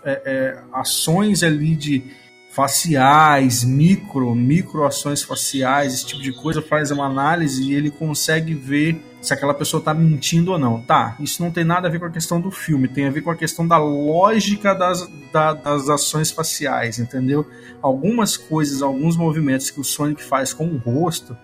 é, 0.02 0.22
é, 0.24 0.62
ações 0.72 1.42
ali 1.42 1.76
de 1.76 2.10
faciais, 2.56 3.62
micro, 3.62 4.34
micro 4.34 4.86
ações 4.86 5.22
faciais, 5.22 5.92
esse 5.92 6.06
tipo 6.06 6.22
de 6.22 6.32
coisa, 6.32 6.62
faz 6.62 6.90
uma 6.90 7.04
análise 7.04 7.62
e 7.62 7.74
ele 7.74 7.90
consegue 7.90 8.54
ver 8.54 8.98
se 9.20 9.34
aquela 9.34 9.52
pessoa 9.52 9.78
está 9.78 9.92
mentindo 9.92 10.52
ou 10.52 10.58
não. 10.58 10.80
Tá, 10.80 11.16
isso 11.20 11.42
não 11.42 11.50
tem 11.50 11.64
nada 11.64 11.86
a 11.86 11.90
ver 11.90 11.98
com 11.98 12.06
a 12.06 12.10
questão 12.10 12.40
do 12.40 12.50
filme, 12.50 12.88
tem 12.88 13.04
a 13.04 13.10
ver 13.10 13.20
com 13.20 13.30
a 13.30 13.36
questão 13.36 13.68
da 13.68 13.76
lógica 13.76 14.74
das, 14.74 15.06
da, 15.30 15.52
das 15.52 15.90
ações 15.90 16.30
faciais, 16.30 16.98
entendeu? 16.98 17.46
Algumas 17.82 18.38
coisas, 18.38 18.80
alguns 18.80 19.18
movimentos 19.18 19.70
que 19.70 19.78
o 19.78 19.84
Sonic 19.84 20.22
faz 20.22 20.54
com 20.54 20.64
o 20.64 20.78
rosto 20.78 21.36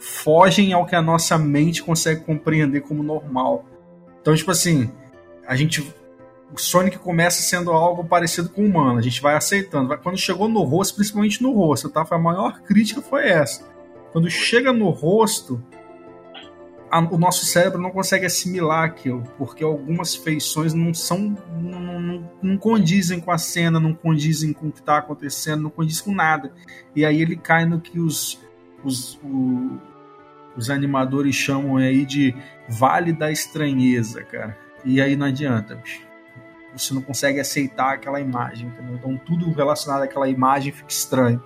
fogem 0.00 0.72
ao 0.72 0.86
que 0.86 0.96
a 0.96 1.02
nossa 1.02 1.36
mente 1.36 1.82
consegue 1.82 2.22
compreender 2.22 2.80
como 2.80 3.02
normal. 3.02 3.66
Então, 4.22 4.34
tipo 4.34 4.50
assim, 4.50 4.90
a 5.46 5.54
gente 5.54 5.92
o 6.52 6.58
Sonic 6.58 6.98
começa 6.98 7.42
sendo 7.42 7.70
algo 7.70 8.04
parecido 8.04 8.48
com 8.48 8.62
o 8.62 8.66
humano, 8.66 8.98
a 8.98 9.02
gente 9.02 9.20
vai 9.20 9.34
aceitando. 9.34 9.96
Quando 9.98 10.16
chegou 10.16 10.48
no 10.48 10.62
rosto, 10.62 10.96
principalmente 10.96 11.42
no 11.42 11.52
rosto, 11.52 11.88
tá? 11.88 12.04
Foi 12.04 12.16
a 12.16 12.20
maior 12.20 12.60
crítica 12.64 13.02
foi 13.02 13.28
essa. 13.28 13.68
Quando 14.12 14.30
chega 14.30 14.72
no 14.72 14.88
rosto, 14.88 15.62
a, 16.90 17.00
o 17.00 17.18
nosso 17.18 17.44
cérebro 17.44 17.80
não 17.80 17.90
consegue 17.90 18.24
assimilar 18.24 18.84
aquilo, 18.84 19.22
porque 19.36 19.62
algumas 19.62 20.14
feições 20.14 20.72
não 20.72 20.94
são. 20.94 21.36
Não, 21.60 22.00
não, 22.00 22.30
não 22.42 22.56
condizem 22.56 23.20
com 23.20 23.30
a 23.30 23.38
cena, 23.38 23.78
não 23.78 23.92
condizem 23.92 24.54
com 24.54 24.68
o 24.68 24.72
que 24.72 24.80
está 24.80 24.98
acontecendo, 24.98 25.64
não 25.64 25.70
condizem 25.70 26.04
com 26.04 26.14
nada. 26.14 26.52
E 26.96 27.04
aí 27.04 27.20
ele 27.20 27.36
cai 27.36 27.66
no 27.66 27.78
que 27.78 28.00
os, 28.00 28.40
os, 28.82 29.20
o, 29.22 29.78
os 30.56 30.70
animadores 30.70 31.34
chamam 31.34 31.76
aí 31.76 32.06
de 32.06 32.34
Vale 32.66 33.12
da 33.12 33.30
Estranheza, 33.30 34.22
cara. 34.22 34.56
E 34.82 35.02
aí 35.02 35.14
não 35.14 35.26
adianta, 35.26 35.74
bicho 35.74 36.07
você 36.72 36.94
não 36.94 37.02
consegue 37.02 37.40
aceitar 37.40 37.94
aquela 37.94 38.20
imagem, 38.20 38.68
entendeu? 38.68 38.96
Então 38.96 39.16
tudo 39.16 39.50
relacionado 39.52 40.02
àquela 40.02 40.28
imagem 40.28 40.72
fica 40.72 40.90
estranho. 40.90 41.42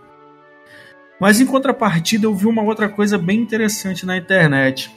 Mas 1.20 1.40
em 1.40 1.46
contrapartida, 1.46 2.26
eu 2.26 2.34
vi 2.34 2.46
uma 2.46 2.62
outra 2.62 2.88
coisa 2.88 3.16
bem 3.16 3.38
interessante 3.38 4.04
na 4.04 4.16
internet. 4.16 4.92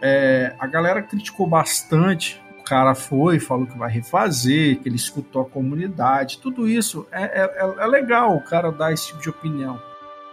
É, 0.00 0.54
a 0.58 0.66
galera 0.66 1.02
criticou 1.02 1.46
bastante. 1.46 2.40
O 2.60 2.64
cara 2.64 2.94
foi, 2.94 3.38
falou 3.38 3.66
que 3.66 3.76
vai 3.76 3.90
refazer, 3.90 4.78
que 4.78 4.88
ele 4.88 4.96
escutou 4.96 5.42
a 5.42 5.44
comunidade. 5.44 6.38
Tudo 6.38 6.66
isso 6.66 7.06
é, 7.12 7.42
é, 7.42 7.74
é 7.80 7.86
legal 7.86 8.34
o 8.34 8.40
cara 8.40 8.72
dar 8.72 8.92
esse 8.92 9.08
tipo 9.08 9.20
de 9.20 9.28
opinião. 9.28 9.80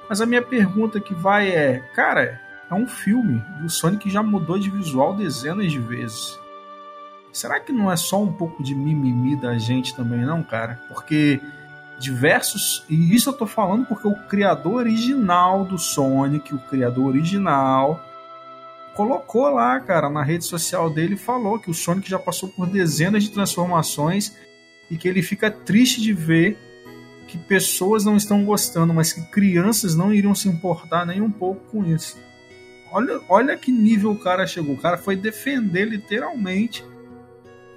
Mas 0.09 0.21
a 0.21 0.25
minha 0.25 0.41
pergunta 0.41 0.99
que 1.01 1.13
vai 1.13 1.49
é: 1.49 1.79
cara, 1.93 2.39
é 2.69 2.73
um 2.73 2.87
filme 2.87 3.43
o 3.63 3.69
Sonic 3.69 4.09
já 4.09 4.23
mudou 4.23 4.57
de 4.57 4.69
visual 4.69 5.15
dezenas 5.15 5.71
de 5.71 5.79
vezes. 5.79 6.39
Será 7.35 7.59
que 7.59 7.73
não 7.73 7.91
é 7.91 7.97
só 7.97 8.23
um 8.23 8.31
pouco 8.31 8.63
de 8.63 8.73
mimimi 8.73 9.35
da 9.35 9.57
gente 9.57 9.93
também, 9.93 10.21
não, 10.21 10.41
cara? 10.41 10.79
Porque 10.87 11.41
diversos. 11.99 12.85
E 12.89 13.13
isso 13.13 13.29
eu 13.29 13.33
tô 13.33 13.45
falando 13.45 13.85
porque 13.85 14.07
o 14.07 14.15
criador 14.29 14.75
original 14.75 15.65
do 15.65 15.77
Sonic, 15.77 16.55
o 16.55 16.59
criador 16.59 17.07
original, 17.07 18.01
colocou 18.93 19.49
lá, 19.49 19.77
cara, 19.81 20.09
na 20.09 20.23
rede 20.23 20.45
social 20.45 20.89
dele 20.89 21.17
falou 21.17 21.59
que 21.59 21.69
o 21.69 21.73
Sonic 21.73 22.09
já 22.09 22.17
passou 22.17 22.47
por 22.47 22.67
dezenas 22.67 23.25
de 23.25 23.31
transformações 23.31 24.37
e 24.89 24.95
que 24.95 25.05
ele 25.05 25.21
fica 25.21 25.51
triste 25.51 25.99
de 25.99 26.13
ver 26.13 26.57
que 27.27 27.37
pessoas 27.37 28.05
não 28.05 28.15
estão 28.15 28.45
gostando, 28.45 28.93
mas 28.93 29.11
que 29.11 29.21
crianças 29.23 29.93
não 29.93 30.13
iriam 30.13 30.33
se 30.33 30.47
importar 30.47 31.05
nem 31.05 31.19
um 31.19 31.31
pouco 31.31 31.65
com 31.69 31.83
isso. 31.85 32.17
Olha, 32.93 33.19
olha 33.27 33.57
que 33.57 33.73
nível 33.73 34.11
o 34.11 34.19
cara 34.19 34.47
chegou. 34.47 34.75
O 34.75 34.81
cara 34.81 34.97
foi 34.97 35.17
defender 35.17 35.83
literalmente 35.83 36.81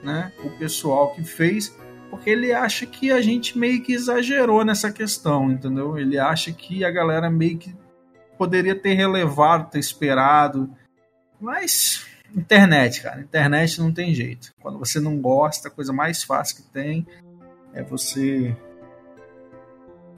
né, 0.02 0.32
o 0.44 0.50
pessoal 0.50 1.12
que 1.12 1.22
fez, 1.24 1.76
porque 2.10 2.30
ele 2.30 2.52
acha 2.52 2.86
que 2.86 3.12
a 3.12 3.20
gente 3.20 3.58
meio 3.58 3.82
que 3.82 3.92
exagerou 3.92 4.64
nessa 4.64 4.90
questão, 4.90 5.50
entendeu? 5.50 5.98
Ele 5.98 6.18
acha 6.18 6.52
que 6.52 6.84
a 6.84 6.90
galera 6.90 7.30
meio 7.30 7.58
que 7.58 7.74
poderia 8.36 8.74
ter 8.74 8.94
relevado, 8.94 9.70
ter 9.70 9.78
esperado, 9.78 10.70
mas 11.40 12.06
internet, 12.34 13.02
cara, 13.02 13.20
internet 13.20 13.80
não 13.80 13.92
tem 13.92 14.14
jeito. 14.14 14.52
Quando 14.60 14.78
você 14.78 15.00
não 15.00 15.18
gosta, 15.20 15.68
a 15.68 15.70
coisa 15.70 15.92
mais 15.92 16.22
fácil 16.22 16.56
que 16.56 16.70
tem 16.70 17.06
é 17.74 17.82
você 17.82 18.56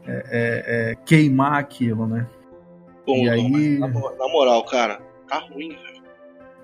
é, 0.07 0.13
é, 0.13 0.91
é 0.91 0.95
queimar 1.05 1.59
aquilo, 1.59 2.07
né? 2.07 2.27
Bom, 3.07 3.25
e 3.25 3.31
aí... 3.31 3.79
na, 3.79 3.89
moral, 3.89 4.65
cara, 4.65 5.01
tá 5.29 5.39
ruim, 5.39 5.71
velho. 5.71 6.03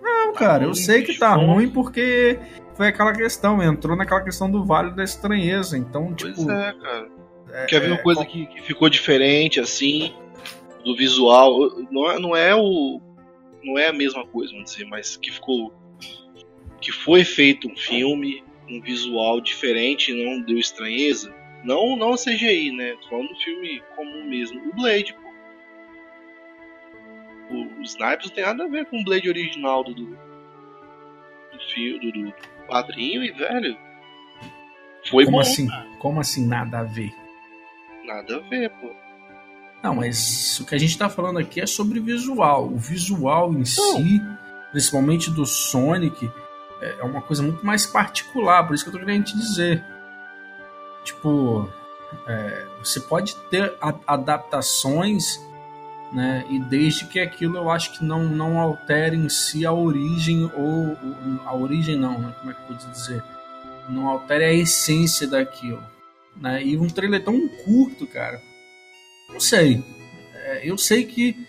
Não, 0.01 0.33
tá 0.33 0.39
cara, 0.39 0.59
ruim, 0.59 0.69
eu 0.69 0.75
sei 0.75 1.03
que 1.03 1.19
tá 1.19 1.35
ruim 1.35 1.69
porque 1.69 2.39
foi 2.77 2.89
aquela 2.89 3.13
questão, 3.15 3.63
entrou 3.63 3.97
naquela 3.97 4.21
questão 4.21 4.51
do 4.51 4.65
Vale 4.65 4.91
da 4.91 5.03
Estranheza. 5.03 5.79
Então, 5.79 6.15
pois 6.19 6.37
tipo. 6.37 6.51
é, 6.51 6.73
cara. 6.75 7.09
É, 7.53 7.67
Quer 7.67 7.81
ver 7.81 7.87
uma 7.89 7.97
é, 7.97 8.03
coisa 8.03 8.25
que, 8.25 8.47
que, 8.47 8.63
ficou 8.63 8.89
diferente, 8.91 9.59
assim, 9.59 10.15
do 10.85 10.95
visual? 10.95 11.59
Não 11.91 12.11
é, 12.11 12.19
não 12.19 12.37
é 12.37 12.55
o. 12.55 13.01
Não 13.65 13.79
é 13.79 13.89
a 13.89 13.93
mesma 13.93 14.25
coisa, 14.27 14.53
vamos 14.53 14.71
dizer, 14.71 14.85
mas 14.85 15.17
que 15.17 15.33
ficou. 15.33 15.73
Que 16.81 16.93
foi 16.93 17.25
feito 17.25 17.67
um 17.67 17.77
filme, 17.77 18.45
um 18.69 18.81
visual 18.81 19.41
diferente 19.41 20.13
não 20.13 20.43
deu 20.43 20.59
estranheza. 20.59 21.35
Não, 21.65 21.97
não 21.97 22.15
CGI, 22.15 22.71
né? 22.71 22.97
Tô 23.03 23.09
falando 23.09 23.29
do 23.29 23.37
filme 23.37 23.83
comum 23.97 24.29
mesmo. 24.29 24.69
O 24.69 24.75
Blade, 24.75 25.15
pô. 25.15 25.27
O, 27.51 27.81
o 27.81 27.83
Snipes 27.83 28.27
não 28.27 28.35
tem 28.35 28.45
nada 28.45 28.65
a 28.65 28.69
ver 28.69 28.87
com 28.87 29.01
o 29.01 29.05
Blade 29.05 29.29
original 29.29 29.83
do, 29.83 29.95
do, 29.95 30.05
do, 30.05 30.17
do, 32.01 32.13
do 32.13 32.35
quadrinho 32.67 33.23
e, 33.25 33.31
velho, 33.33 33.77
foi 35.11 35.25
Como 35.25 35.37
bom. 35.37 35.41
assim? 35.41 35.69
Como 35.99 36.21
assim 36.21 36.47
nada 36.47 36.81
a 36.81 36.83
ver? 36.83 37.13
Nada 38.05 38.37
a 38.37 38.41
ver, 38.41 38.71
pô. 38.71 38.91
Não, 39.83 39.95
mas 39.95 40.59
o 40.61 40.67
que 40.67 40.75
a 40.75 40.79
gente 40.79 40.97
tá 40.99 41.09
falando 41.09 41.39
aqui 41.39 41.61
é 41.61 41.67
sobre 41.67 42.01
visual. 42.01 42.67
O 42.67 42.77
visual 42.77 43.53
em 43.53 43.59
Não. 43.59 43.65
si, 43.65 44.21
principalmente 44.73 45.31
do 45.31 45.47
Sonic, 45.47 46.31
é, 46.81 46.97
é 47.01 47.03
uma 47.05 47.23
coisa 47.23 47.43
muito 47.43 47.65
mais 47.65 47.87
particular, 47.87 48.67
por 48.67 48.75
isso 48.75 48.85
que 48.85 48.89
eu 48.91 48.93
tô 48.95 48.99
querendo 49.05 49.25
te 49.25 49.37
dizer. 49.37 49.85
Tipo, 51.05 51.69
é, 52.27 52.67
você 52.81 52.99
pode 53.01 53.37
ter 53.49 53.75
adaptações 54.07 55.41
né? 56.13 56.45
E 56.51 56.59
desde 56.59 57.07
que 57.07 57.19
aquilo 57.19 57.57
eu 57.57 57.71
acho 57.71 57.93
que 57.93 58.05
não, 58.05 58.25
não 58.25 58.59
altere 58.59 59.17
em 59.17 59.29
si 59.29 59.67
a 59.67 59.73
origem 59.73 60.51
ou 60.55 60.97
a 61.45 61.55
origem 61.55 61.97
não, 61.97 62.19
né? 62.19 62.35
como 62.39 62.51
é 62.51 62.55
que 62.55 62.61
eu 62.61 62.77
posso 62.77 62.91
dizer? 62.91 63.23
Não 63.89 64.09
altere 64.09 64.45
a 64.45 64.53
essência 64.53 65.27
daquilo, 65.27 65.83
né? 66.37 66.63
E 66.63 66.77
um 66.77 66.89
trailer 66.89 67.23
tão 67.25 67.49
curto, 67.49 68.07
cara. 68.07 68.41
Não 69.29 69.41
sei. 69.41 69.85
É, 70.35 70.69
eu 70.69 70.77
sei 70.77 71.05
que 71.05 71.47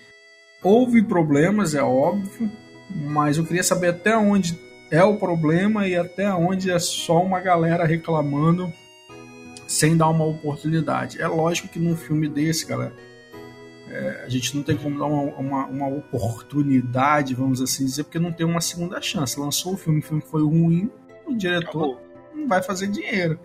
houve 0.63 1.01
problemas, 1.03 1.73
é 1.73 1.81
óbvio, 1.81 2.51
mas 2.89 3.37
eu 3.37 3.45
queria 3.45 3.63
saber 3.63 3.89
até 3.89 4.15
onde 4.17 4.57
é 4.91 5.03
o 5.03 5.17
problema 5.17 5.87
e 5.87 5.95
até 5.95 6.31
onde 6.33 6.71
é 6.71 6.79
só 6.79 7.21
uma 7.21 7.39
galera 7.39 7.85
reclamando 7.85 8.71
sem 9.67 9.97
dar 9.97 10.09
uma 10.09 10.25
oportunidade. 10.25 11.21
É 11.21 11.27
lógico 11.27 11.67
que 11.67 11.79
num 11.79 11.95
filme 11.95 12.27
desse, 12.27 12.65
galera, 12.65 12.93
é, 13.89 14.23
a 14.25 14.29
gente 14.29 14.55
não 14.55 14.63
tem 14.63 14.75
como 14.75 14.97
dar 14.99 15.05
uma, 15.05 15.21
uma, 15.35 15.65
uma, 15.65 15.87
oportunidade, 15.87 17.33
vamos 17.33 17.61
assim 17.61 17.85
dizer, 17.85 18.03
porque 18.03 18.19
não 18.19 18.31
tem 18.31 18.45
uma 18.45 18.61
segunda 18.61 19.01
chance. 19.01 19.39
Lançou 19.39 19.73
o 19.73 19.77
filme, 19.77 19.99
o 19.99 20.03
filme 20.03 20.21
foi 20.21 20.43
ruim, 20.43 20.91
o 21.25 21.35
diretor 21.35 21.93
Acabou. 21.93 22.01
não 22.35 22.47
vai 22.47 22.61
fazer 22.61 22.87
dinheiro. 22.87 23.39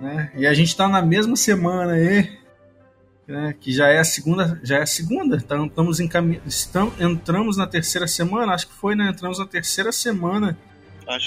Né? 0.00 0.30
E 0.36 0.46
a 0.46 0.54
gente 0.54 0.68
está 0.68 0.86
na 0.88 1.02
mesma 1.02 1.34
semana 1.34 1.92
aí, 1.92 2.38
né, 3.26 3.54
que 3.60 3.72
já 3.72 3.88
é 3.88 3.98
a 3.98 4.04
segunda, 4.04 4.60
já 4.62 4.78
é 4.78 4.82
a 4.82 4.86
segunda, 4.86 5.36
então 5.36 5.66
estamos 5.66 6.00
encam... 6.00 6.40
estamos, 6.46 6.98
entramos 7.00 7.56
na 7.56 7.66
terceira 7.66 8.06
semana, 8.06 8.54
acho 8.54 8.68
que 8.68 8.74
foi, 8.74 8.94
né? 8.94 9.08
Entramos 9.10 9.38
na 9.38 9.46
terceira 9.46 9.92
semana 9.92 10.56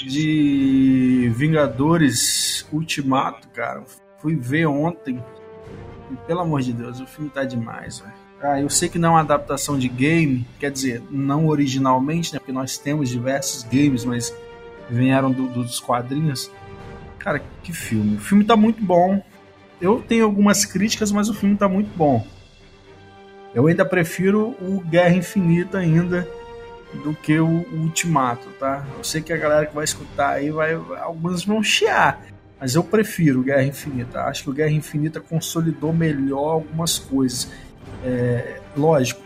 de 0.06 1.30
Vingadores 1.36 2.66
Ultimato, 2.72 3.48
cara. 3.48 3.84
Fui 4.18 4.36
ver 4.36 4.66
ontem. 4.66 5.22
Pelo 6.26 6.40
amor 6.40 6.62
de 6.62 6.72
Deus, 6.72 7.00
o 7.00 7.06
filme 7.06 7.30
tá 7.30 7.44
demais, 7.44 8.00
velho. 8.00 8.12
Ah, 8.42 8.60
eu 8.60 8.68
sei 8.68 8.88
que 8.88 8.98
não 8.98 9.10
é 9.10 9.12
uma 9.12 9.20
adaptação 9.20 9.78
de 9.78 9.88
game, 9.88 10.46
quer 10.58 10.70
dizer, 10.70 11.00
não 11.10 11.46
originalmente, 11.46 12.32
né? 12.32 12.40
Porque 12.40 12.50
nós 12.50 12.76
temos 12.76 13.08
diversos 13.08 13.62
games, 13.62 14.04
mas 14.04 14.34
vieram 14.90 15.30
do, 15.30 15.46
dos 15.46 15.78
quadrinhos. 15.78 16.50
Cara, 17.18 17.40
que 17.62 17.72
filme. 17.72 18.16
O 18.16 18.20
filme 18.20 18.44
tá 18.44 18.56
muito 18.56 18.82
bom. 18.82 19.22
eu 19.80 20.02
tenho 20.02 20.24
algumas 20.24 20.64
críticas, 20.64 21.12
mas 21.12 21.28
o 21.28 21.34
filme 21.34 21.56
tá 21.56 21.68
muito 21.68 21.96
bom. 21.96 22.26
Eu 23.54 23.66
ainda 23.66 23.84
prefiro 23.84 24.56
o 24.60 24.80
Guerra 24.80 25.14
Infinita 25.14 25.78
ainda 25.78 26.28
do 27.04 27.14
que 27.14 27.38
o, 27.38 27.46
o 27.46 27.82
Ultimato, 27.82 28.48
tá? 28.58 28.84
Eu 28.96 29.04
sei 29.04 29.22
que 29.22 29.32
a 29.32 29.36
galera 29.36 29.66
que 29.66 29.74
vai 29.74 29.84
escutar 29.84 30.30
aí 30.30 30.50
vai 30.50 30.74
alguns 31.00 31.44
vão 31.44 31.62
chiar, 31.62 32.20
mas 32.62 32.76
eu 32.76 32.84
prefiro 32.84 33.42
Guerra 33.42 33.64
Infinita. 33.64 34.20
Acho 34.20 34.44
que 34.44 34.50
o 34.50 34.52
Guerra 34.52 34.70
Infinita 34.70 35.20
consolidou 35.20 35.92
melhor 35.92 36.52
algumas 36.52 36.96
coisas. 36.96 37.50
É, 38.04 38.60
lógico, 38.76 39.20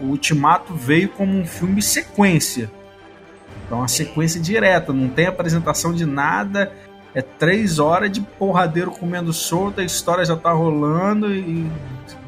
o 0.00 0.06
Ultimato 0.06 0.72
veio 0.72 1.10
como 1.10 1.38
um 1.38 1.44
filme 1.44 1.82
sequência. 1.82 2.70
Então, 3.66 3.76
uma 3.76 3.88
sequência 3.88 4.40
direta, 4.40 4.90
não 4.90 5.06
tem 5.06 5.26
apresentação 5.26 5.92
de 5.92 6.06
nada. 6.06 6.72
É 7.14 7.20
três 7.20 7.78
horas 7.78 8.10
de 8.10 8.22
porradeiro 8.22 8.90
comendo 8.90 9.30
solto, 9.30 9.82
a 9.82 9.84
história 9.84 10.24
já 10.24 10.34
tá 10.34 10.50
rolando 10.50 11.30
e 11.30 11.70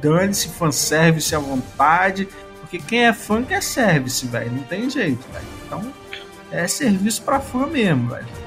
dane-se, 0.03 0.50
fanservice 0.50 1.35
à 1.35 1.38
vontade. 1.38 2.29
Porque 2.61 2.76
quem 2.76 3.07
é 3.07 3.15
fã 3.15 3.43
quer 3.43 3.62
service, 3.62 4.26
velho. 4.26 4.53
Não 4.53 4.62
tem 4.65 4.91
jeito, 4.91 5.26
velho. 5.33 5.47
Então, 5.67 5.93
é 6.53 6.69
serviço 6.69 7.23
pra 7.23 7.41
fã 7.41 7.67
mesmo, 7.67 8.11
velho. 8.11 8.46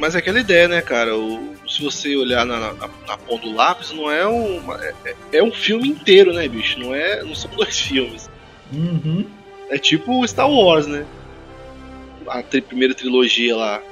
Mas 0.00 0.14
é 0.14 0.18
aquela 0.18 0.40
ideia, 0.40 0.66
né, 0.66 0.80
cara? 0.80 1.14
O, 1.14 1.54
se 1.68 1.82
você 1.82 2.16
olhar 2.16 2.46
na, 2.46 2.58
na, 2.72 2.88
na 3.06 3.16
ponta 3.18 3.46
do 3.46 3.54
lápis, 3.54 3.92
não 3.92 4.10
é 4.10 4.26
um. 4.26 4.72
É, 4.72 4.94
é, 5.34 5.42
um 5.42 5.52
filme 5.52 5.88
inteiro, 5.88 6.32
né, 6.32 6.48
bicho? 6.48 6.80
Não, 6.80 6.94
é, 6.94 7.22
não 7.22 7.34
são 7.34 7.50
dois 7.54 7.78
filmes. 7.78 8.30
Uhum. 8.72 9.26
É 9.68 9.76
tipo 9.76 10.26
Star 10.26 10.50
Wars, 10.50 10.86
né? 10.86 11.04
A 12.26 12.42
tri 12.42 12.62
primeira 12.62 12.94
trilogia 12.94 13.54
lá. 13.54 13.82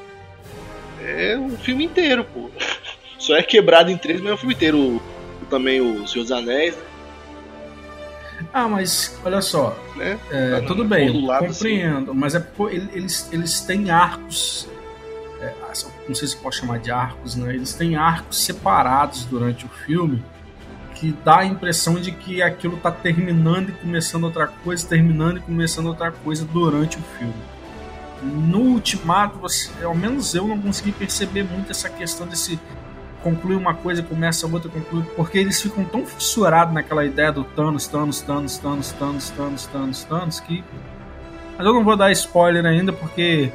É 1.04 1.36
um 1.36 1.58
filme 1.58 1.84
inteiro, 1.84 2.24
pô. 2.24 2.50
Só 3.18 3.36
é 3.36 3.42
quebrado 3.42 3.90
em 3.90 3.98
três, 3.98 4.18
mas 4.18 4.30
é 4.30 4.34
um 4.34 4.38
filme 4.38 4.54
inteiro. 4.54 4.78
O, 4.78 5.02
também 5.50 5.80
o 5.82 6.08
Senhor 6.08 6.24
dos 6.24 6.32
Anéis, 6.32 6.74
né? 6.74 6.82
Ah, 8.52 8.66
mas 8.66 9.18
olha 9.24 9.42
só. 9.42 9.76
né? 9.96 10.18
É, 10.30 10.60
Tá 10.60 10.66
tudo 10.66 10.84
bem, 10.84 11.12
do 11.12 11.26
lado, 11.26 11.46
compreendo, 11.46 12.14
mas 12.14 12.34
é 12.34 12.46
eles, 12.94 13.28
eles 13.30 13.60
têm 13.60 13.90
arcos. 13.90 14.68
É, 15.40 15.54
não 16.06 16.14
sei 16.14 16.28
se 16.28 16.36
pode 16.36 16.56
chamar 16.56 16.78
de 16.78 16.90
arcos, 16.90 17.36
né? 17.36 17.54
Eles 17.54 17.74
têm 17.74 17.96
arcos 17.96 18.44
separados 18.44 19.24
durante 19.24 19.66
o 19.66 19.68
filme 19.68 20.22
que 20.94 21.14
dá 21.24 21.38
a 21.38 21.44
impressão 21.44 21.94
de 21.94 22.10
que 22.10 22.42
aquilo 22.42 22.76
tá 22.76 22.90
terminando 22.90 23.68
e 23.68 23.72
começando 23.72 24.24
outra 24.24 24.48
coisa, 24.48 24.86
terminando 24.86 25.38
e 25.38 25.40
começando 25.40 25.86
outra 25.86 26.10
coisa 26.10 26.44
durante 26.44 26.98
o 26.98 27.02
filme. 27.16 27.34
No 28.20 28.72
Ultimato, 28.72 29.38
você, 29.38 29.70
ao 29.84 29.94
menos 29.94 30.34
eu 30.34 30.48
não 30.48 30.60
consegui 30.60 30.90
perceber 30.90 31.44
muito 31.44 31.70
essa 31.70 31.88
questão 31.88 32.26
desse 32.26 32.58
conclui 33.22 33.56
uma 33.56 33.74
coisa, 33.74 34.02
começa 34.02 34.46
outra, 34.46 34.70
conclui, 34.70 35.04
porque 35.16 35.38
eles 35.38 35.60
ficam 35.60 35.84
tão 35.84 36.06
fissurados 36.06 36.72
naquela 36.72 37.04
ideia 37.04 37.32
do 37.32 37.44
Thanos, 37.44 37.86
Thanos, 37.86 38.20
Thanos, 38.20 38.58
Thanos, 38.58 38.92
Thanos, 38.92 39.30
Thanos, 39.30 39.66
Thanos, 39.66 40.04
Thanos, 40.04 40.40
que. 40.40 40.64
Mas 41.56 41.66
eu 41.66 41.74
não 41.74 41.84
vou 41.84 41.96
dar 41.96 42.12
spoiler 42.12 42.64
ainda, 42.64 42.92
porque 42.92 43.52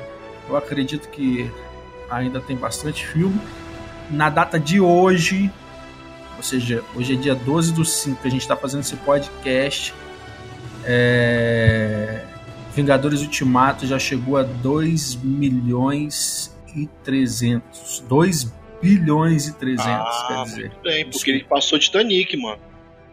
eu 0.49 0.57
acredito 0.57 1.07
que 1.09 1.49
ainda 2.09 2.39
tem 2.39 2.55
bastante 2.55 3.05
filme. 3.05 3.39
Na 4.09 4.29
data 4.29 4.59
de 4.59 4.79
hoje, 4.79 5.51
ou 6.37 6.43
seja, 6.43 6.83
hoje 6.95 7.13
é 7.13 7.15
dia 7.15 7.35
12 7.35 7.73
do 7.73 7.85
5 7.85 8.21
que 8.21 8.27
a 8.27 8.31
gente 8.31 8.41
está 8.41 8.55
fazendo 8.55 8.81
esse 8.81 8.95
podcast. 8.97 9.93
É... 10.85 12.21
Vingadores 12.75 13.21
Ultimato 13.21 13.85
já 13.85 13.99
chegou 13.99 14.37
a 14.37 14.43
2 14.43 15.15
milhões 15.15 16.55
e 16.75 16.87
300. 17.03 18.03
2 18.07 18.51
bilhões 18.81 19.47
e 19.47 19.53
300, 19.53 19.85
Ah, 19.87 20.25
quer 20.27 20.43
dizer. 20.43 20.61
muito 20.69 20.81
bem, 20.81 21.09
porque 21.09 21.31
ele 21.31 21.43
passou 21.43 21.77
Titanic, 21.79 22.35
mano. 22.35 22.57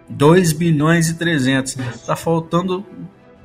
2 0.08 0.52
bilhões 0.52 1.08
e 1.10 1.14
300. 1.14 1.76
Tá 2.04 2.16
faltando 2.16 2.84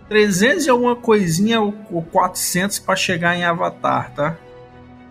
300 0.09 0.65
e 0.65 0.69
alguma 0.69 0.95
coisinha 0.95 1.61
ou 1.61 1.73
ou 1.91 2.01
400 2.01 2.79
para 2.79 2.95
chegar 2.95 3.35
em 3.35 3.43
Avatar, 3.43 4.11
tá? 4.13 4.37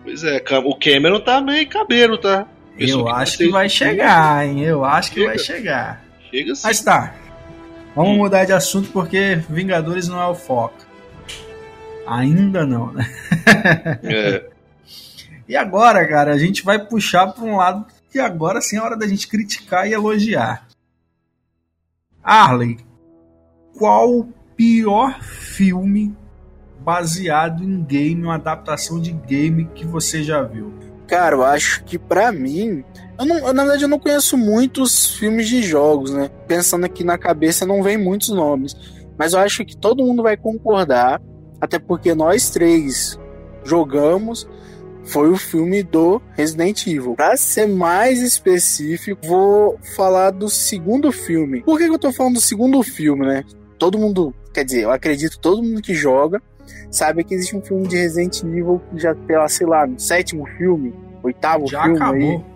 Pois 0.05 0.23
é, 0.23 0.41
o 0.63 0.75
Cameron 0.75 1.19
tá 1.19 1.41
meio 1.41 1.67
cabelo, 1.67 2.17
tá? 2.17 2.47
Pessoa 2.77 3.01
Eu 3.01 3.05
que 3.05 3.21
acho 3.21 3.37
que 3.37 3.49
vai 3.49 3.67
chegar, 3.67 4.45
hein? 4.47 4.61
Eu 4.61 4.85
acho 4.85 5.11
que 5.11 5.19
Chega. 5.19 5.27
vai 5.27 5.39
chegar. 5.39 6.05
Chega 6.29 6.55
sim. 6.55 6.61
Mas 6.63 6.81
tá. 6.81 7.15
Vamos 7.95 8.15
mudar 8.15 8.45
de 8.45 8.53
assunto 8.53 8.91
porque 8.91 9.41
Vingadores 9.49 10.07
não 10.07 10.21
é 10.21 10.27
o 10.27 10.35
foco. 10.35 10.75
Ainda 12.05 12.65
não, 12.65 12.93
né? 12.93 13.09
É, 14.03 14.45
E 15.49 15.55
agora, 15.55 16.07
cara, 16.07 16.33
a 16.33 16.37
gente 16.37 16.63
vai 16.63 16.79
puxar 16.79 17.27
para 17.27 17.43
um 17.43 17.55
lado 17.57 17.85
que 18.11 18.19
agora 18.19 18.61
sim 18.61 18.77
é 18.77 18.81
hora 18.81 18.95
da 18.95 19.07
gente 19.07 19.27
criticar 19.27 19.87
e 19.87 19.93
elogiar. 19.93 20.67
Arley, 22.23 22.77
qual 23.77 24.11
o 24.11 24.33
pior 24.55 25.21
filme 25.21 26.15
baseado 26.85 27.63
em 27.63 27.83
game, 27.83 28.21
uma 28.23 28.35
adaptação 28.35 29.01
de 29.01 29.11
game 29.11 29.67
que 29.73 29.83
você 29.83 30.21
já 30.21 30.43
viu? 30.43 30.71
Cara, 31.07 31.35
eu 31.35 31.43
acho 31.43 31.83
que 31.83 31.97
pra 31.97 32.31
mim. 32.31 32.83
Eu 33.17 33.25
não, 33.25 33.53
na 33.53 33.63
verdade, 33.63 33.83
eu 33.83 33.89
não 33.89 33.99
conheço 33.99 34.37
muitos 34.37 35.15
filmes 35.15 35.49
de 35.49 35.63
jogos, 35.63 36.11
né? 36.11 36.29
Pensando 36.47 36.85
aqui 36.85 37.03
na 37.03 37.17
cabeça, 37.17 37.65
não 37.65 37.81
vem 37.81 37.97
muitos 37.97 38.29
nomes. 38.29 38.75
Mas 39.17 39.33
eu 39.33 39.39
acho 39.39 39.65
que 39.65 39.75
todo 39.75 40.03
mundo 40.03 40.21
vai 40.21 40.37
concordar, 40.37 41.21
até 41.59 41.79
porque 41.79 42.13
nós 42.13 42.49
três 42.51 43.19
jogamos. 43.63 44.47
Foi 45.05 45.29
o 45.29 45.37
filme 45.37 45.83
do 45.83 46.19
Resident 46.33 46.87
Evil. 46.87 47.13
Pra 47.15 47.37
ser 47.37 47.67
mais 47.67 48.21
específico, 48.23 49.21
vou 49.27 49.77
falar 49.95 50.31
do 50.31 50.49
segundo 50.49 51.11
filme. 51.11 51.61
Por 51.61 51.77
que, 51.77 51.85
que 51.85 51.93
eu 51.93 51.99
tô 51.99 52.11
falando 52.11 52.35
do 52.35 52.41
segundo 52.41 52.81
filme, 52.81 53.23
né? 53.23 53.43
Todo 53.77 53.99
mundo, 53.99 54.33
quer 54.51 54.65
dizer, 54.65 54.81
eu 54.81 54.91
acredito 54.91 55.39
todo 55.39 55.61
mundo 55.61 55.79
que 55.79 55.93
joga 55.93 56.41
sabe 56.89 57.23
que 57.23 57.33
existe 57.33 57.55
um 57.55 57.61
filme 57.61 57.87
de 57.87 57.95
Resident 57.97 58.43
Evil 58.43 58.81
que 58.91 58.99
já 58.99 59.13
tem 59.13 59.35
lá, 59.37 59.47
sei 59.47 59.67
lá, 59.67 59.85
no 59.87 59.99
sétimo 59.99 60.45
filme, 60.57 60.93
oitavo 61.23 61.67
já 61.67 61.83
filme 61.83 61.97
acabou. 61.97 62.15
aí. 62.15 62.55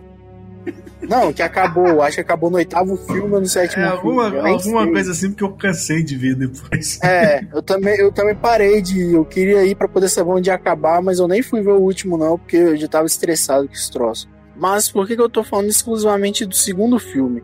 Não, 1.02 1.32
que 1.32 1.42
acabou, 1.42 2.02
acho 2.02 2.16
que 2.16 2.22
acabou 2.22 2.50
no 2.50 2.58
oitavo 2.58 2.98
filme 2.98 3.34
ou 3.34 3.40
no 3.40 3.46
sétimo 3.48 3.82
É, 3.84 3.88
alguma 3.88 4.26
filme. 4.30 4.44
nem 4.44 4.54
alguma 4.54 4.84
sei. 4.84 4.92
coisa 4.92 5.12
assim, 5.12 5.30
porque 5.30 5.44
eu 5.46 5.52
cansei 5.54 6.04
de 6.04 6.16
ver 6.18 6.36
depois. 6.36 7.00
É, 7.02 7.46
eu 7.54 7.62
também, 7.62 7.98
eu 7.98 8.12
também 8.12 8.36
parei 8.36 8.82
de 8.82 9.00
ir. 9.00 9.14
Eu 9.14 9.24
queria 9.26 9.64
ir 9.66 9.76
pra 9.76 9.88
poder 9.88 10.10
saber 10.10 10.30
onde 10.32 10.50
ia 10.50 10.56
acabar, 10.56 11.02
mas 11.02 11.18
eu 11.20 11.28
nem 11.28 11.42
fui 11.42 11.62
ver 11.62 11.72
o 11.72 11.80
último, 11.80 12.18
não, 12.18 12.38
porque 12.38 12.58
eu 12.58 12.76
já 12.78 12.88
tava 12.88 13.08
estressado 13.08 13.66
com 13.68 13.74
esse 13.74 13.90
troço. 13.90 14.28
Mas 14.58 14.92
por 14.92 15.08
que, 15.08 15.16
que 15.16 15.22
eu 15.22 15.30
tô 15.30 15.42
falando 15.42 15.70
exclusivamente 15.70 16.46
do 16.46 16.54
segundo 16.54 17.00
filme? 17.00 17.42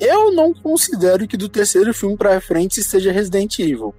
Eu 0.00 0.32
não 0.34 0.52
considero 0.52 1.28
que 1.28 1.36
do 1.36 1.48
terceiro 1.48 1.94
filme 1.94 2.16
pra 2.16 2.40
frente 2.40 2.82
seja 2.82 3.12
Resident 3.12 3.56
Evil. 3.60 3.94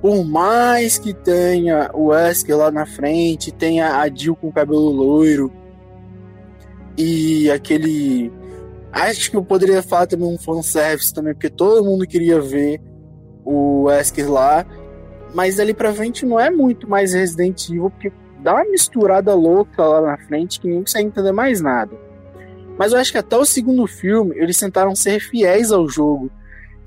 Por 0.00 0.24
mais 0.24 0.98
que 0.98 1.12
tenha 1.12 1.90
o 1.92 2.06
Wesker 2.06 2.56
lá 2.56 2.70
na 2.70 2.86
frente, 2.86 3.52
tenha 3.52 4.00
a 4.00 4.08
Jill 4.08 4.36
com 4.36 4.48
o 4.48 4.52
cabelo 4.52 4.90
loiro 4.90 5.52
e 6.96 7.50
aquele. 7.50 8.32
Acho 8.92 9.30
que 9.30 9.36
eu 9.36 9.44
poderia 9.44 9.82
falar 9.82 10.06
também 10.06 10.26
um 10.26 10.38
fanservice 10.38 11.14
também, 11.14 11.34
porque 11.34 11.50
todo 11.50 11.84
mundo 11.84 12.06
queria 12.06 12.40
ver 12.40 12.80
o 13.44 13.84
Wesker 13.84 14.30
lá. 14.30 14.66
Mas 15.34 15.56
dali 15.56 15.74
pra 15.74 15.92
frente 15.92 16.24
não 16.24 16.40
é 16.40 16.50
muito 16.50 16.88
mais 16.88 17.12
Resident 17.12 17.68
Evil, 17.68 17.90
porque 17.90 18.10
dá 18.40 18.54
uma 18.54 18.64
misturada 18.64 19.34
louca 19.34 19.84
lá 19.84 20.00
na 20.00 20.18
frente 20.18 20.58
que 20.58 20.66
ninguém 20.66 20.82
consegue 20.82 21.08
entender 21.08 21.32
mais 21.32 21.60
nada. 21.60 21.94
Mas 22.78 22.92
eu 22.92 22.98
acho 22.98 23.12
que 23.12 23.18
até 23.18 23.36
o 23.36 23.44
segundo 23.44 23.86
filme 23.86 24.36
eles 24.38 24.58
tentaram 24.58 24.94
ser 24.94 25.20
fiéis 25.20 25.70
ao 25.70 25.88
jogo. 25.88 26.30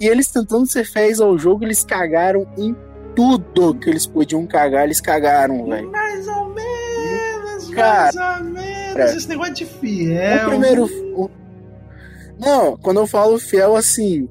E 0.02 0.08
eles 0.08 0.28
tentando 0.32 0.66
ser 0.66 0.84
fiéis 0.84 1.22
ao 1.22 1.38
jogo, 1.38 1.64
eles 1.64 1.84
cagaram 1.86 2.48
em 2.58 2.76
tudo 3.16 3.76
que 3.76 3.90
eles 3.90 4.08
podiam 4.08 4.48
cagar, 4.48 4.84
eles 4.86 5.00
cagaram, 5.00 5.66
velho. 5.70 5.92
Mais 5.92 6.28
ou 6.28 6.50
menos, 6.50 7.70
Cara, 7.70 8.12
mais 8.16 8.40
ou 8.40 8.46
menos. 8.52 8.94
cara. 8.96 9.16
Esse 9.16 9.30
negócio 9.30 9.54
de 9.54 9.64
O 9.64 9.68
fiel. 9.68 10.50
primeiro. 10.50 10.86
o- 11.16 11.30
Não, 12.40 12.76
quando 12.78 13.00
eu 13.00 13.06
falo 13.06 13.38
fiel, 13.38 13.76
assim, 13.76 14.28